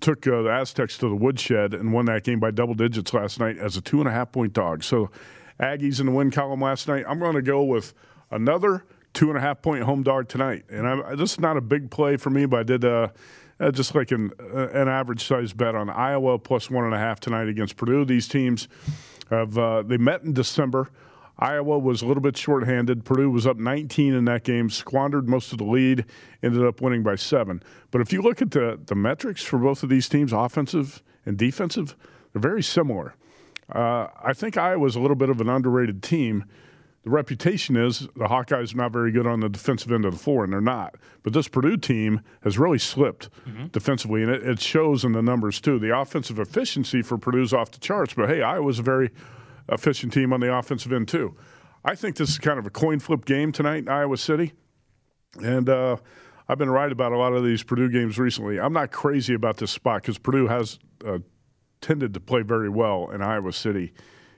took 0.01 0.27
uh, 0.27 0.43
the 0.43 0.51
Aztecs 0.51 0.99
to 0.99 1.09
the 1.09 1.17
woodshed 1.17 1.73
and 1.73 1.93
won 1.93 2.05
that 2.07 2.25
game 2.25 2.39
by 2.39 2.51
double 2.51 2.75
digits 2.75 3.15
last 3.15 3.41
night 3.41 3.57
as 3.57 3.77
a 3.77 3.81
two 3.81 4.01
and 4.01 4.09
a 4.09 4.13
half 4.13 4.31
point 4.31 4.53
dog. 4.53 4.85
So 4.85 5.11
Aggies 5.59 6.01
in 6.01 6.07
the 6.07 6.13
win 6.13 6.31
column 6.31 6.61
last 6.61 6.87
night. 6.87 7.05
I'm 7.09 7.19
going 7.19 7.35
to 7.35 7.43
go 7.43 7.63
with 7.63 7.95
another 8.31 8.85
two 9.15 9.29
and 9.31 9.39
a 9.39 9.41
half 9.41 9.63
point 9.63 9.83
home 9.83 10.03
dog 10.03 10.29
tonight. 10.29 10.65
And 10.69 10.87
I'm, 10.87 11.17
this 11.17 11.33
is 11.33 11.41
not 11.41 11.57
a 11.57 11.61
big 11.61 11.91
play 11.91 12.17
for 12.17 12.31
me, 12.31 12.45
but 12.45 12.61
I 12.61 12.63
did. 12.63 12.85
Uh, 12.85 13.09
uh, 13.61 13.71
just 13.71 13.95
like 13.95 14.11
an, 14.11 14.33
uh, 14.41 14.69
an 14.69 14.89
average 14.89 15.27
size 15.27 15.53
bet 15.53 15.75
on 15.75 15.91
Iowa 15.91 16.39
plus 16.39 16.71
one 16.71 16.85
and 16.85 16.95
a 16.95 16.99
half 16.99 17.21
tonight 17.21 17.49
against 17.49 17.77
Purdue. 17.77 18.05
These 18.05 18.29
teams 18.29 18.69
have 19.31 19.57
uh, 19.59 19.83
they 19.83 19.97
met 19.97 20.23
in 20.23 20.33
December. 20.33 20.91
Iowa 21.41 21.79
was 21.79 22.03
a 22.03 22.07
little 22.07 22.21
bit 22.21 22.37
shorthanded. 22.37 23.05
Purdue 23.05 23.31
was 23.31 23.47
up 23.47 23.57
19 23.57 24.13
in 24.13 24.25
that 24.25 24.43
game, 24.43 24.71
squandered 24.71 25.29
most 25.29 25.53
of 25.53 25.59
the 25.59 25.65
lead, 25.65 26.05
ended 26.43 26.65
up 26.65 26.81
winning 26.81 27.05
by 27.05 27.15
seven. 27.15 27.63
But 27.93 28.01
if 28.01 28.13
you 28.13 28.23
look 28.23 28.43
at 28.43 28.51
the, 28.51 28.81
the 28.87 28.97
metrics 28.97 29.45
for 29.45 29.59
both 29.59 29.85
of 29.85 29.89
these 29.89 30.09
teams, 30.09 30.33
offensive 30.33 31.01
and 31.25 31.39
defensive, 31.39 31.95
they're 32.33 32.43
very 32.43 32.63
similar. 32.63 33.15
Uh, 33.73 34.09
I 34.23 34.33
think 34.33 34.57
Iowa's 34.57 34.97
a 34.97 35.01
little 35.01 35.17
bit 35.17 35.31
of 35.31 35.41
an 35.41 35.49
underrated 35.49 36.03
team 36.03 36.45
the 37.09 37.15
reputation 37.15 37.75
is 37.75 38.01
the 38.01 38.27
Hawkeyes 38.27 38.75
are 38.75 38.77
not 38.77 38.93
very 38.93 39.11
good 39.11 39.27
on 39.27 39.41
the 39.41 39.49
defensive 39.49 39.91
end 39.91 40.05
of 40.05 40.13
the 40.13 40.19
floor, 40.19 40.45
and 40.45 40.53
they're 40.53 40.61
not. 40.61 40.95
But 41.23 41.33
this 41.33 41.49
Purdue 41.49 41.79
team 41.79 42.21
has 42.43 42.59
really 42.59 42.79
slipped 42.79 43.31
mm-hmm. 43.49 43.69
defensively, 43.69 44.23
and 44.23 44.31
it, 44.31 44.43
it, 44.43 44.61
shows 44.61 45.05
in 45.05 45.13
the 45.13 45.23
numbers 45.23 45.59
too. 45.59 45.79
The 45.79 45.97
offensive 45.97 46.39
efficiency 46.39 47.01
for 47.01 47.17
Purdue's 47.17 47.55
off 47.55 47.71
the 47.71 47.79
charts, 47.79 48.13
but 48.13 48.29
hey, 48.29 48.43
Iowa's 48.43 48.79
a 48.79 48.83
very 48.83 49.11
efficient 49.71 50.13
team 50.13 50.35
on 50.35 50.41
the 50.41 50.55
offensive 50.55 50.93
end 50.93 51.09
too. 51.09 51.35
I 51.83 51.95
think 51.95 52.17
this 52.17 52.29
is 52.29 52.39
kind 52.39 52.59
of 52.59 52.67
a 52.67 52.71
coin 52.71 52.99
flip 52.99 53.25
game 53.25 53.53
tonight 53.53 53.79
in 53.79 53.89
Iowa 53.89 54.19
City, 54.19 54.53
and 55.43 55.67
uh, 55.67 55.97
I've 56.47 56.59
been 56.59 56.71
right 56.71 56.93
about 56.93 57.13
a 57.13 57.17
lot 57.17 57.33
of 57.33 57.43
these 57.43 57.63
Purdue 57.63 57.89
games 57.89 58.19
recently. 58.19 58.61
I'm 58.61 58.75
not 58.75 58.93
crazy 58.93 59.33
about 59.33 59.57
this 59.57 59.71
spot 59.71 60.03
because 60.03 60.19
Purdue 60.19 60.49
has 60.49 60.79
uh, 61.07 61.21
tended 61.81 62.13
to 62.13 62.21
play 62.21 62.43
very 62.43 62.69
well 62.69 63.09
in 63.11 63.23
Iowa 63.23 63.55
City 63.55 63.95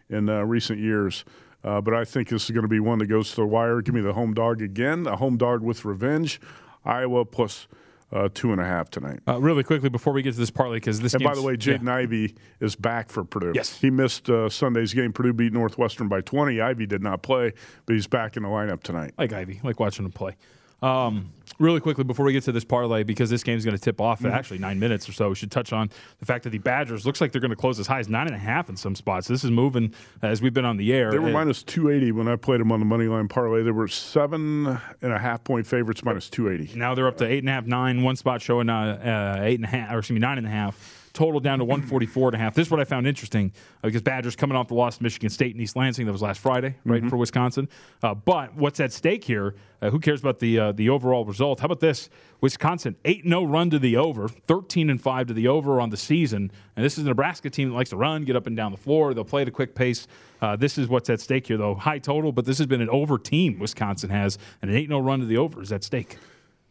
in 0.08 0.28
uh, 0.28 0.42
recent 0.42 0.78
years. 0.78 1.24
Uh, 1.62 1.80
but 1.80 1.94
I 1.94 2.04
think 2.04 2.28
this 2.28 2.44
is 2.44 2.50
going 2.50 2.62
to 2.62 2.68
be 2.68 2.80
one 2.80 2.98
that 3.00 3.06
goes 3.06 3.30
to 3.30 3.36
the 3.36 3.46
wire. 3.46 3.80
Give 3.82 3.94
me 3.94 4.00
the 4.00 4.12
home 4.12 4.34
dog 4.34 4.62
again, 4.62 5.06
a 5.06 5.16
home 5.16 5.36
dog 5.36 5.62
with 5.62 5.84
revenge. 5.84 6.40
Iowa 6.84 7.24
plus 7.26 7.68
uh, 8.12 8.28
two 8.32 8.52
and 8.52 8.60
a 8.60 8.64
half 8.64 8.90
tonight. 8.90 9.20
Uh, 9.28 9.40
really 9.40 9.62
quickly 9.62 9.88
before 9.88 10.12
we 10.12 10.22
get 10.22 10.32
to 10.32 10.38
this 10.38 10.50
partly, 10.50 10.78
because 10.78 11.00
this 11.00 11.10
is 11.10 11.14
and 11.14 11.24
by 11.24 11.34
the 11.34 11.42
way, 11.42 11.56
Jaden 11.56 11.84
yeah. 11.84 11.94
Ivey 11.96 12.34
is 12.60 12.74
back 12.74 13.10
for 13.10 13.24
Purdue. 13.24 13.52
Yes. 13.54 13.78
he 13.78 13.90
missed 13.90 14.28
uh, 14.28 14.48
Sunday's 14.48 14.94
game. 14.94 15.12
Purdue 15.12 15.32
beat 15.32 15.52
Northwestern 15.52 16.08
by 16.08 16.20
20. 16.20 16.60
Ivey 16.60 16.86
did 16.86 17.02
not 17.02 17.22
play, 17.22 17.52
but 17.86 17.94
he's 17.94 18.06
back 18.06 18.36
in 18.36 18.42
the 18.42 18.48
lineup 18.48 18.82
tonight. 18.82 19.12
like 19.18 19.32
Ivey, 19.32 19.60
like 19.62 19.78
watching 19.78 20.04
him 20.04 20.12
play. 20.12 20.36
Um, 20.82 21.32
really 21.58 21.80
quickly 21.80 22.04
before 22.04 22.24
we 22.24 22.32
get 22.32 22.42
to 22.44 22.52
this 22.52 22.64
parlay, 22.64 23.02
because 23.02 23.28
this 23.28 23.42
game's 23.42 23.66
going 23.66 23.76
to 23.76 23.82
tip 23.82 24.00
off 24.00 24.18
Mm-hmm. 24.20 24.28
in 24.28 24.32
actually 24.32 24.58
nine 24.58 24.78
minutes 24.80 25.06
or 25.08 25.12
so, 25.12 25.28
we 25.28 25.34
should 25.34 25.50
touch 25.50 25.74
on 25.74 25.90
the 26.20 26.24
fact 26.24 26.44
that 26.44 26.50
the 26.50 26.58
Badgers 26.58 27.04
looks 27.04 27.20
like 27.20 27.32
they're 27.32 27.40
going 27.40 27.50
to 27.50 27.56
close 27.56 27.78
as 27.78 27.86
high 27.86 27.98
as 27.98 28.08
nine 28.08 28.26
and 28.26 28.34
a 28.34 28.38
half 28.38 28.70
in 28.70 28.76
some 28.76 28.94
spots. 28.94 29.28
This 29.28 29.44
is 29.44 29.50
moving 29.50 29.92
as 30.22 30.40
we've 30.40 30.54
been 30.54 30.64
on 30.64 30.78
the 30.78 30.90
air. 30.94 31.10
They 31.10 31.18
were 31.18 31.28
Uh, 31.28 31.32
minus 31.32 31.62
280 31.62 32.12
when 32.12 32.28
I 32.28 32.36
played 32.36 32.60
them 32.60 32.72
on 32.72 32.78
the 32.80 32.86
money 32.86 33.08
line 33.08 33.28
parlay. 33.28 33.62
They 33.62 33.72
were 33.72 33.88
seven 33.88 34.66
and 35.02 35.12
a 35.12 35.18
half 35.18 35.44
point 35.44 35.66
favorites, 35.66 36.02
minus 36.02 36.30
280. 36.30 36.78
Now 36.78 36.94
they're 36.94 37.08
up 37.08 37.18
to 37.18 37.26
eight 37.26 37.40
and 37.40 37.48
a 37.50 37.52
half, 37.52 37.66
nine. 37.66 38.02
One 38.02 38.16
spot 38.16 38.40
showing 38.40 38.70
uh, 38.70 39.36
uh, 39.38 39.42
eight 39.44 39.56
and 39.58 39.64
a 39.64 39.68
half, 39.68 39.92
or 39.92 39.98
excuse 39.98 40.14
me, 40.14 40.20
nine 40.20 40.38
and 40.38 40.46
a 40.46 40.50
half. 40.50 40.99
Total 41.12 41.40
down 41.40 41.58
to 41.58 41.64
144 41.64 42.28
and 42.28 42.34
a 42.36 42.38
half. 42.38 42.54
This 42.54 42.68
is 42.68 42.70
what 42.70 42.80
I 42.80 42.84
found 42.84 43.06
interesting 43.06 43.52
uh, 43.82 43.88
because 43.88 44.02
Badgers 44.02 44.36
coming 44.36 44.56
off 44.56 44.68
the 44.68 44.74
loss 44.74 44.98
to 44.98 45.02
Michigan 45.02 45.28
State 45.28 45.54
and 45.54 45.60
East 45.60 45.74
Lansing. 45.74 46.06
That 46.06 46.12
was 46.12 46.22
last 46.22 46.40
Friday, 46.40 46.76
right, 46.84 47.04
for 47.06 47.16
Wisconsin. 47.16 47.68
Uh, 48.02 48.14
but 48.14 48.54
what's 48.54 48.78
at 48.80 48.92
stake 48.92 49.24
here? 49.24 49.54
Uh, 49.82 49.90
who 49.90 49.98
cares 49.98 50.20
about 50.20 50.38
the 50.38 50.58
uh, 50.58 50.72
the 50.72 50.88
overall 50.88 51.24
result? 51.24 51.60
How 51.60 51.66
about 51.66 51.80
this? 51.80 52.10
Wisconsin, 52.40 52.96
8 53.04 53.24
0 53.24 53.44
run 53.44 53.70
to 53.70 53.78
the 53.78 53.96
over, 53.96 54.28
13 54.28 54.90
and 54.90 55.00
5 55.00 55.26
to 55.28 55.34
the 55.34 55.48
over 55.48 55.80
on 55.80 55.90
the 55.90 55.96
season. 55.96 56.50
And 56.76 56.84
this 56.84 56.96
is 56.96 57.04
a 57.04 57.08
Nebraska 57.08 57.50
team 57.50 57.70
that 57.70 57.74
likes 57.74 57.90
to 57.90 57.96
run, 57.96 58.24
get 58.24 58.36
up 58.36 58.46
and 58.46 58.56
down 58.56 58.72
the 58.72 58.78
floor. 58.78 59.12
They'll 59.14 59.24
play 59.24 59.42
at 59.42 59.48
a 59.48 59.52
quick 59.52 59.74
pace. 59.74 60.06
Uh, 60.40 60.56
this 60.56 60.78
is 60.78 60.88
what's 60.88 61.10
at 61.10 61.20
stake 61.20 61.46
here, 61.46 61.56
though. 61.56 61.74
High 61.74 61.98
total, 61.98 62.32
but 62.32 62.44
this 62.44 62.58
has 62.58 62.66
been 62.66 62.80
an 62.80 62.90
over 62.90 63.18
team, 63.18 63.58
Wisconsin 63.58 64.10
has, 64.10 64.38
and 64.62 64.70
an 64.70 64.76
8 64.76 64.88
0 64.88 65.00
run 65.00 65.20
to 65.20 65.26
the 65.26 65.36
over 65.36 65.60
is 65.60 65.72
at 65.72 65.82
stake. 65.84 66.18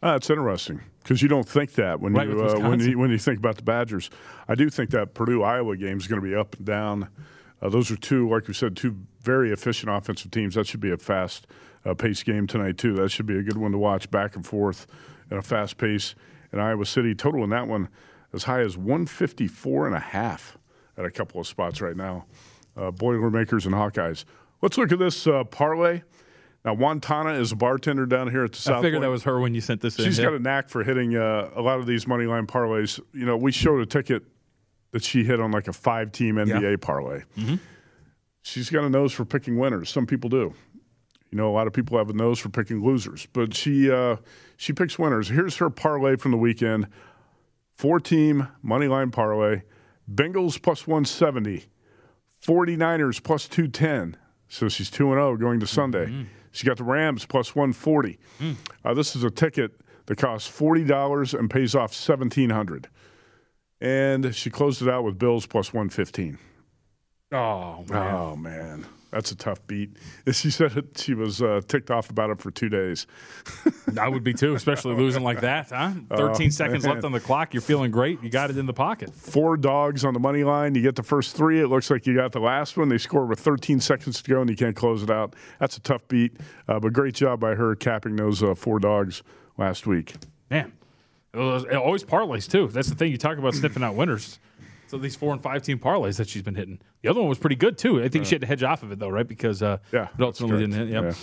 Uh, 0.01 0.15
it's 0.15 0.29
interesting 0.29 0.81
because 1.03 1.21
you 1.21 1.27
don't 1.27 1.47
think 1.47 1.73
that 1.73 1.99
when 1.99 2.13
Right, 2.13 2.27
you 2.29 2.41
uh, 2.41 2.59
when 2.69 2.79
you 2.79 2.97
when 2.97 3.11
you 3.11 3.17
think 3.17 3.37
about 3.37 3.57
the 3.57 3.63
Badgers. 3.63 4.09
I 4.47 4.55
do 4.55 4.69
think 4.69 4.91
that 4.91 5.13
Purdue 5.13 5.43
Iowa 5.43 5.75
game 5.75 5.97
is 5.97 6.07
going 6.07 6.21
to 6.21 6.27
be 6.27 6.35
up 6.35 6.55
and 6.55 6.65
down. 6.65 7.09
Uh, 7.61 7.69
those 7.69 7.91
are 7.91 7.97
two, 7.97 8.29
like 8.29 8.47
we 8.47 8.53
said, 8.53 8.77
two 8.77 8.95
very 9.21 9.51
efficient 9.51 9.91
offensive 9.91 10.31
teams. 10.31 10.55
That 10.55 10.67
should 10.67 10.79
be 10.79 10.91
a 10.91 10.97
fast 10.97 11.47
uh, 11.85 11.93
pace 11.93 12.23
game 12.23 12.47
tonight 12.47 12.77
too. 12.77 12.93
That 12.93 13.09
should 13.09 13.25
be 13.25 13.37
a 13.37 13.43
good 13.43 13.57
one 13.57 13.71
to 13.73 13.77
watch, 13.77 14.09
back 14.09 14.35
and 14.35 14.45
forth, 14.45 14.87
in 15.29 15.37
a 15.37 15.41
fast 15.41 15.77
pace. 15.77 16.15
And 16.51 16.61
Iowa 16.61 16.85
City 16.85 17.13
total 17.13 17.43
in 17.43 17.49
that 17.49 17.67
one 17.67 17.89
as 18.33 18.43
high 18.43 18.61
as 18.61 18.77
154 18.77 19.87
and 19.87 19.95
a 19.95 19.99
half 19.99 20.57
at 20.97 21.05
a 21.05 21.11
couple 21.11 21.41
of 21.41 21.47
spots 21.47 21.81
right 21.81 21.95
now. 21.95 22.25
Uh, 22.77 22.91
Boilermakers 22.91 23.65
and 23.65 23.75
Hawkeyes. 23.75 24.23
Let's 24.61 24.77
look 24.77 24.91
at 24.91 24.99
this 24.99 25.27
uh, 25.27 25.43
parlay. 25.43 26.01
Now, 26.65 26.75
Wantana 26.75 27.39
is 27.39 27.51
a 27.51 27.55
bartender 27.55 28.05
down 28.05 28.29
here 28.29 28.43
at 28.43 28.51
the 28.51 28.57
South. 28.57 28.79
I 28.79 28.81
figured 28.81 29.01
Point. 29.01 29.03
that 29.03 29.11
was 29.11 29.23
her 29.23 29.39
when 29.39 29.53
you 29.53 29.61
sent 29.61 29.81
this 29.81 29.97
in. 29.97 30.05
She's 30.05 30.19
got 30.19 30.33
a 30.33 30.39
knack 30.39 30.67
for 30.69 30.83
hitting 30.83 31.15
uh, 31.15 31.49
a 31.55 31.61
lot 31.61 31.79
of 31.79 31.85
these 31.85 32.05
money 32.05 32.25
line 32.25 32.47
parlays. 32.47 32.99
You 33.13 33.25
know, 33.25 33.37
we 33.37 33.51
showed 33.51 33.79
a 33.79 33.85
ticket 33.85 34.23
that 34.91 35.03
she 35.03 35.23
hit 35.23 35.39
on 35.39 35.51
like 35.51 35.67
a 35.67 35.73
five 35.73 36.11
team 36.11 36.35
NBA 36.35 36.81
parlay. 36.81 37.21
Mm-hmm. 37.37 37.55
She's 38.41 38.69
got 38.69 38.83
a 38.83 38.89
nose 38.89 39.13
for 39.13 39.25
picking 39.25 39.57
winners. 39.57 39.89
Some 39.89 40.05
people 40.05 40.29
do. 40.29 40.53
You 41.31 41.37
know, 41.37 41.49
a 41.49 41.53
lot 41.53 41.67
of 41.67 41.73
people 41.73 41.97
have 41.97 42.09
a 42.09 42.13
nose 42.13 42.39
for 42.39 42.49
picking 42.49 42.83
losers, 42.83 43.27
but 43.33 43.53
she 43.53 43.89
uh, 43.91 44.17
she 44.57 44.73
picks 44.73 44.97
winners. 44.97 45.29
Here's 45.29 45.57
her 45.57 45.69
parlay 45.69 46.15
from 46.15 46.31
the 46.31 46.37
weekend: 46.37 46.87
four 47.77 47.99
team 47.99 48.47
money 48.63 48.87
line 48.87 49.11
parlay, 49.11 49.61
Bengals 50.11 50.59
plus 50.61 50.87
170, 50.87 51.65
49ers 52.43 53.21
plus 53.23 53.47
210. 53.47 54.17
So 54.47 54.67
she's 54.67 54.89
2 54.89 55.11
and 55.11 55.17
0 55.17 55.37
going 55.37 55.59
to 55.59 55.67
Sunday. 55.67 56.25
She 56.59 56.67
got 56.67 56.75
the 56.75 56.83
Rams 56.83 57.25
plus 57.25 57.55
140. 57.55 58.19
Uh, 58.83 58.93
this 58.93 59.15
is 59.15 59.23
a 59.23 59.29
ticket 59.31 59.79
that 60.07 60.17
costs 60.17 60.51
$40 60.59 61.39
and 61.39 61.49
pays 61.49 61.73
off 61.73 61.91
1700 61.91 62.89
And 63.79 64.35
she 64.35 64.49
closed 64.49 64.81
it 64.81 64.89
out 64.89 65.05
with 65.05 65.17
Bills 65.17 65.45
plus 65.47 65.71
115. 65.71 66.37
Oh, 67.31 67.85
man. 67.87 68.13
Oh, 68.13 68.35
man. 68.35 68.85
That's 69.11 69.31
a 69.31 69.35
tough 69.35 69.65
beat. 69.67 69.97
She 70.31 70.51
said 70.51 70.89
she 70.95 71.15
was 71.15 71.41
uh, 71.41 71.61
ticked 71.67 71.89
off 71.89 72.09
about 72.11 72.29
it 72.29 72.39
for 72.39 72.51
two 72.51 72.69
days. 72.69 73.07
I 73.99 74.07
would 74.07 74.23
be 74.23 74.33
too, 74.33 74.53
especially 74.53 74.95
losing 74.95 75.23
like 75.23 75.41
that, 75.41 75.69
huh? 75.69 75.91
13 76.15 76.47
Oh, 76.47 76.49
seconds 76.51 76.83
man. 76.85 76.93
left 76.93 77.05
on 77.05 77.11
the 77.11 77.19
clock. 77.19 77.53
You're 77.53 77.61
feeling 77.61 77.89
great. 77.89 78.21
You 78.21 78.29
got 78.29 78.49
it 78.51 78.57
in 78.57 78.67
the 78.67 78.73
pocket. 78.73 79.13
Four 79.13 79.57
dogs 79.57 80.05
on 80.05 80.13
the 80.13 80.19
money 80.19 80.43
line. 80.43 80.75
You 80.75 80.81
get 80.83 80.95
the 80.95 81.03
first 81.03 81.35
three. 81.35 81.59
It 81.59 81.67
looks 81.67 81.89
like 81.89 82.05
you 82.05 82.15
got 82.15 82.31
the 82.31 82.39
last 82.39 82.77
one. 82.77 82.89
They 82.89 82.99
score 82.99 83.25
with 83.25 83.39
13 83.39 83.79
seconds 83.79 84.21
to 84.21 84.29
go, 84.29 84.41
and 84.41 84.49
you 84.49 84.55
can't 84.55 84.75
close 84.75 85.01
it 85.01 85.09
out. 85.09 85.35
That's 85.59 85.75
a 85.77 85.81
tough 85.81 86.07
beat, 86.07 86.37
uh, 86.67 86.79
but 86.79 86.93
great 86.93 87.15
job 87.15 87.39
by 87.39 87.55
her 87.55 87.75
capping 87.75 88.15
those 88.15 88.43
uh, 88.43 88.53
four 88.53 88.79
dogs 88.79 89.23
last 89.57 89.87
week. 89.87 90.13
Man, 90.51 90.71
it 91.33 91.75
always 91.75 92.03
parlays 92.03 92.49
too. 92.49 92.67
That's 92.67 92.89
the 92.89 92.95
thing. 92.95 93.11
You 93.11 93.17
talk 93.17 93.37
about 93.39 93.55
sniffing 93.55 93.83
out 93.83 93.95
winners. 93.95 94.39
So 94.89 94.97
these 94.97 95.15
four 95.15 95.33
and 95.33 95.41
five 95.41 95.61
team 95.61 95.79
parlays 95.79 96.17
that 96.17 96.27
she's 96.27 96.41
been 96.41 96.55
hitting. 96.55 96.79
The 97.03 97.09
other 97.09 97.19
one 97.19 97.29
was 97.29 97.37
pretty 97.37 97.55
good 97.55 97.77
too. 97.77 98.03
I 98.03 98.09
think 98.09 98.25
she 98.25 98.35
had 98.35 98.41
to 98.41 98.47
hedge 98.47 98.63
off 98.63 98.83
of 98.83 98.91
it 98.91 98.99
though, 98.99 99.09
right? 99.09 99.27
Because 99.27 99.61
uh, 99.61 99.77
Yeah, 99.91 100.07
it 100.17 100.21
ultimately 100.21 100.59
didn't 100.59 100.73
hit. 100.73 100.89
Yep. 100.89 101.01
correct. 101.03 101.17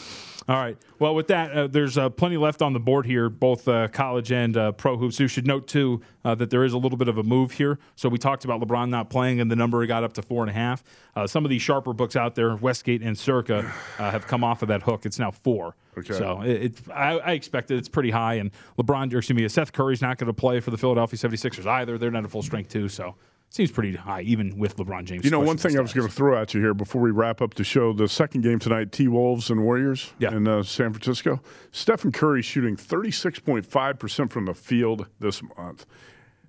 All 0.49 0.57
right. 0.57 0.77
Well, 1.01 1.17
with 1.17 1.27
that, 1.27 1.51
uh, 1.51 1.67
there's 1.67 1.99
uh, 1.99 2.09
plenty 2.09 2.37
left 2.37 2.63
on 2.63 2.73
the 2.73 2.79
board 2.79 3.05
here, 3.05 3.29
both 3.29 3.67
uh, 3.67 3.89
college 3.89 4.31
and 4.31 4.57
uh, 4.57 4.71
pro 4.73 4.97
hoops. 4.97 5.19
You 5.19 5.27
should 5.27 5.47
note 5.47 5.67
too 5.67 6.03
uh, 6.25 6.37
that 6.37 6.51
there 6.51 6.63
is 6.63 6.73
a 6.73 6.79
little 6.79 6.97
bit 6.97 7.09
of 7.09 7.19
a 7.19 7.25
move 7.25 7.51
here. 7.51 7.81
So 7.97 8.09
we 8.09 8.17
talked 8.19 8.45
about 8.45 8.61
LeBron 8.61 8.89
not 8.89 9.11
playing, 9.11 9.41
and 9.41 9.51
the 9.51 9.57
number 9.57 9.85
got 9.87 10.05
up 10.05 10.13
to 10.13 10.23
four 10.23 10.45
and 10.45 10.51
a 10.51 10.53
half. 10.53 10.85
Uh, 11.17 11.27
some 11.27 11.45
of 11.45 11.51
these 11.51 11.63
sharper 11.63 11.93
books 11.93 12.15
out 12.15 12.37
there, 12.37 12.55
Westgate 12.55 13.03
and 13.03 13.19
Circa, 13.19 13.73
uh, 13.99 14.11
have 14.11 14.29
come 14.29 14.45
off 14.45 14.63
of 14.63 14.69
that 14.69 14.83
hook. 14.83 15.05
It's 15.05 15.19
now 15.19 15.33
four. 15.33 15.75
Okay. 15.99 16.15
So 16.15 16.43
it, 16.43 16.63
it, 16.63 16.75
I, 16.95 17.19
I 17.19 17.33
expected 17.33 17.79
it's 17.79 17.89
pretty 17.89 18.13
high. 18.13 18.35
And 18.35 18.53
LeBron, 18.79 19.13
excuse 19.13 19.37
me, 19.37 19.49
Seth 19.49 19.73
Curry's 19.73 20.03
not 20.03 20.17
going 20.17 20.29
to 20.29 20.33
play 20.33 20.61
for 20.61 20.71
the 20.71 20.79
Philadelphia 20.79 21.19
76ers 21.19 21.67
either. 21.67 21.99
They're 21.99 22.13
not 22.13 22.23
at 22.23 22.31
full 22.31 22.43
strength 22.43 22.71
too. 22.71 22.89
So 22.89 23.17
seems 23.49 23.71
pretty 23.71 23.95
high, 23.97 24.21
even 24.23 24.59
with 24.59 24.77
LeBron 24.77 25.05
James. 25.05 25.25
You 25.25 25.31
know, 25.31 25.41
one 25.41 25.57
thing 25.57 25.79
I 25.79 25.81
was 25.81 25.93
going 25.93 26.07
to 26.07 26.13
throw 26.13 26.41
at 26.41 26.53
you 26.53 26.61
here 26.61 26.75
before 26.75 27.01
we 27.01 27.11
wrap 27.11 27.41
up 27.41 27.55
the 27.55 27.65
show 27.65 27.93
the 27.93 28.09
second 28.09 28.43
game 28.43 28.59
tonight, 28.59 28.93
T 28.93 29.09
Wolves 29.09 29.51
and 29.51 29.63
Warriors 29.63 30.13
Yeah. 30.19 30.35
in 30.35 30.47
uh, 30.47 30.63
San 30.63 30.93
Francisco. 30.93 31.41
Stephen 31.73 32.13
Curry 32.13 32.43
shooting 32.43 32.77
36.5% 32.77 34.31
from 34.31 34.47
the 34.47 34.55
field 34.55 35.07
this 35.21 35.43
month. 35.57 35.87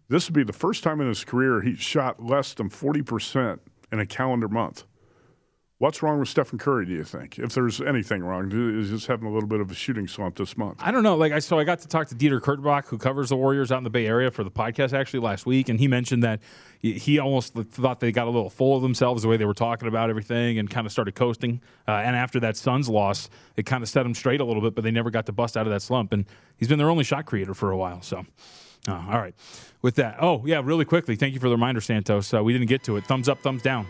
This 0.09 0.27
would 0.27 0.33
be 0.35 0.43
the 0.43 0.53
first 0.53 0.83
time 0.83 1.01
in 1.01 1.07
his 1.07 1.23
career 1.23 1.61
he 1.61 1.75
shot 1.75 2.23
less 2.23 2.53
than 2.53 2.69
40% 2.69 3.59
in 3.91 3.99
a 3.99 4.05
calendar 4.05 4.47
month. 4.47 4.83
What's 5.79 6.01
wrong 6.01 6.17
with 6.19 6.27
Stephen 6.27 6.57
Curry, 6.57 6.87
do 6.87 6.93
you 6.93 7.03
think? 7.03 7.37
If 7.37 7.53
there's 7.53 7.79
anything 7.81 8.23
wrong, 8.23 8.51
is 8.51 8.89
just 8.89 9.05
having 9.05 9.27
a 9.27 9.31
little 9.31 9.47
bit 9.47 9.59
of 9.59 9.69
a 9.69 9.75
shooting 9.75 10.07
slump 10.07 10.35
this 10.37 10.57
month. 10.57 10.77
I 10.81 10.89
don't 10.89 11.03
know. 11.03 11.15
Like 11.15 11.33
I 11.33 11.37
so 11.39 11.59
I 11.59 11.65
got 11.65 11.79
to 11.81 11.87
talk 11.87 12.07
to 12.07 12.15
Dieter 12.15 12.39
Kurtenbach, 12.41 12.87
who 12.87 12.97
covers 12.97 13.29
the 13.29 13.35
Warriors 13.35 13.71
out 13.71 13.77
in 13.77 13.83
the 13.83 13.91
Bay 13.91 14.07
Area 14.07 14.31
for 14.31 14.43
the 14.43 14.49
podcast 14.49 14.93
actually 14.97 15.19
last 15.19 15.45
week, 15.45 15.69
and 15.69 15.79
he 15.79 15.87
mentioned 15.87 16.23
that 16.23 16.39
he- 16.81 17.19
almost 17.19 17.53
thought 17.53 17.99
they 17.99 18.11
got 18.11 18.27
a 18.27 18.29
little 18.29 18.49
full 18.49 18.75
of 18.75 18.81
themselves 18.81 19.23
the 19.23 19.27
way 19.27 19.37
they 19.37 19.45
were 19.45 19.53
talking 19.53 19.87
about 19.87 20.09
everything, 20.09 20.59
and 20.59 20.69
kind 20.69 20.85
of 20.85 20.91
started 20.91 21.15
coasting. 21.15 21.61
Uh, 21.87 21.91
and 21.91 22.15
after 22.15 22.39
that 22.41 22.57
Suns 22.57 22.87
loss, 22.89 23.29
it 23.55 23.65
kind 23.65 23.83
of 23.83 23.89
set 23.89 24.03
them 24.03 24.13
straight 24.13 24.41
a 24.41 24.45
little 24.45 24.61
bit, 24.61 24.75
but 24.75 24.83
they 24.83 24.91
never 24.91 25.09
got 25.09 25.25
to 25.25 25.31
bust 25.31 25.57
out 25.57 25.65
of 25.67 25.73
that 25.73 25.81
slump. 25.81 26.13
And 26.13 26.25
he's 26.57 26.67
been 26.67 26.79
their 26.79 26.89
only 26.89 27.03
shot 27.03 27.25
creator 27.25 27.53
for 27.53 27.71
a 27.71 27.77
while. 27.77 28.01
So. 28.01 28.25
Uh, 28.87 28.93
all 28.93 29.19
right. 29.19 29.35
With 29.81 29.95
that, 29.95 30.17
oh 30.21 30.43
yeah, 30.45 30.61
really 30.63 30.85
quickly. 30.85 31.17
Thank 31.17 31.33
you 31.33 31.41
for 31.41 31.49
the 31.49 31.55
reminder, 31.55 31.81
Santos. 31.81 32.33
Uh, 32.33 32.41
we 32.41 32.53
didn't 32.53 32.67
get 32.69 32.83
to 32.85 32.95
it. 32.95 33.03
Thumbs 33.05 33.27
up, 33.27 33.41
thumbs 33.41 33.61
down. 33.61 33.85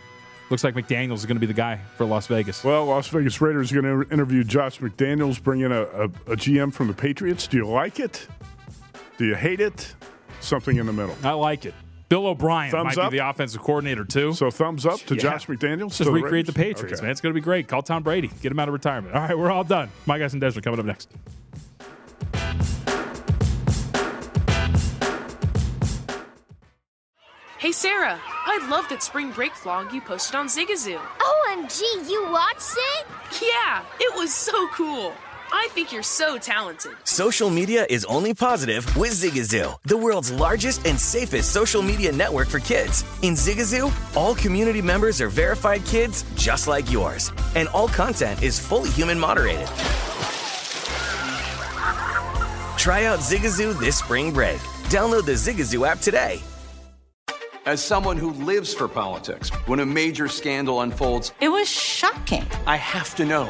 Looks 0.49 0.63
like 0.63 0.75
McDaniels 0.75 1.15
is 1.15 1.25
going 1.25 1.35
to 1.35 1.41
be 1.41 1.45
the 1.45 1.53
guy 1.53 1.77
for 1.97 2.05
Las 2.05 2.27
Vegas. 2.27 2.63
Well, 2.63 2.85
Las 2.85 3.09
Vegas 3.09 3.39
Raiders 3.41 3.71
are 3.71 3.81
going 3.81 4.03
to 4.05 4.13
interview 4.13 4.43
Josh 4.43 4.79
McDaniels, 4.79 5.43
bring 5.43 5.59
in 5.59 5.71
a, 5.73 5.81
a, 5.81 6.03
a 6.05 6.35
GM 6.37 6.73
from 6.73 6.87
the 6.87 6.93
Patriots. 6.93 7.47
Do 7.47 7.57
you 7.57 7.67
like 7.67 7.99
it? 7.99 8.27
Do 9.17 9.25
you 9.25 9.35
hate 9.35 9.59
it? 9.59 9.93
Something 10.39 10.77
in 10.77 10.85
the 10.85 10.93
middle. 10.93 11.15
I 11.23 11.31
like 11.33 11.65
it. 11.65 11.73
Bill 12.09 12.25
O'Brien 12.27 12.71
Thumbs 12.71 12.95
might 12.95 13.03
up? 13.05 13.11
be 13.11 13.17
the 13.17 13.27
offensive 13.29 13.61
coordinator 13.61 14.05
too. 14.05 14.33
So 14.33 14.49
thumbs 14.49 14.85
up 14.85 14.99
to 15.01 15.15
Yeah. 15.15 15.21
Josh 15.21 15.47
McDaniels. 15.47 15.87
Just 15.89 15.97
to 15.99 16.03
the 16.05 16.11
recreate 16.11 16.45
the 16.45 16.53
Patriots, 16.53 16.93
Okay. 16.99 17.01
man. 17.01 17.11
It's 17.11 17.19
going 17.21 17.33
to 17.33 17.39
be 17.39 17.43
great. 17.43 17.67
Call 17.67 17.81
Tom 17.81 18.03
Brady. 18.03 18.29
Get 18.41 18.51
him 18.51 18.59
out 18.59 18.69
of 18.69 18.73
retirement. 18.73 19.13
All 19.15 19.21
right, 19.21 19.37
we're 19.37 19.51
all 19.51 19.63
done. 19.65 19.89
My 20.05 20.17
guys 20.17 20.33
and 20.33 20.39
Desmond 20.41 20.63
coming 20.63 20.79
up 20.79 20.85
next. 20.85 21.09
Hey 27.59 27.71
Sarah, 27.71 28.19
I 28.45 28.67
love 28.69 28.87
that 28.89 29.01
spring 29.01 29.31
break 29.31 29.51
vlog 29.53 29.91
you 29.91 29.99
posted 30.01 30.35
on 30.35 30.47
Zigazoo. 30.47 30.99
OMG, 30.99 31.81
you 32.09 32.29
watched 32.31 32.75
it? 32.99 33.07
Yeah, 33.41 33.83
it 33.99 34.15
was 34.15 34.31
so 34.33 34.67
cool. 34.69 35.11
I 35.51 35.67
think 35.71 35.91
you're 35.91 36.03
so 36.03 36.37
talented. 36.37 36.93
Social 37.03 37.49
media 37.49 37.85
is 37.89 38.05
only 38.05 38.33
positive 38.33 38.83
with 38.97 39.11
Zigazoo, 39.11 39.77
the 39.83 39.97
world's 39.97 40.31
largest 40.31 40.85
and 40.85 40.99
safest 40.99 41.51
social 41.51 41.81
media 41.81 42.11
network 42.11 42.47
for 42.47 42.59
kids. 42.59 43.03
In 43.21 43.33
Zigazoo, 43.33 43.91
all 44.15 44.35
community 44.35 44.81
members 44.81 45.21
are 45.21 45.29
verified 45.29 45.83
kids 45.85 46.25
just 46.35 46.67
like 46.67 46.91
yours, 46.91 47.31
and 47.55 47.67
all 47.69 47.87
content 47.87 48.41
is 48.43 48.59
fully 48.59 48.89
human 48.89 49.19
moderated. 49.19 49.67
Try 52.77 53.05
out 53.05 53.19
Zigazoo 53.19 53.77
this 53.79 53.97
spring 53.97 54.33
break. 54.33 54.59
Download 54.89 55.25
the 55.25 55.33
Zigazoo 55.33 55.87
app 55.87 55.99
today. 55.99 56.41
As 57.65 57.83
someone 57.83 58.15
who 58.15 58.31
lives 58.31 58.73
for 58.73 58.87
politics, 58.87 59.49
when 59.65 59.81
a 59.81 59.85
major 59.85 60.29
scandal 60.29 60.81
unfolds, 60.81 61.33
It 61.41 61.49
was 61.49 61.67
shocking. 61.69 62.45
I 62.65 62.77
have 62.77 63.13
to 63.15 63.25
know 63.25 63.49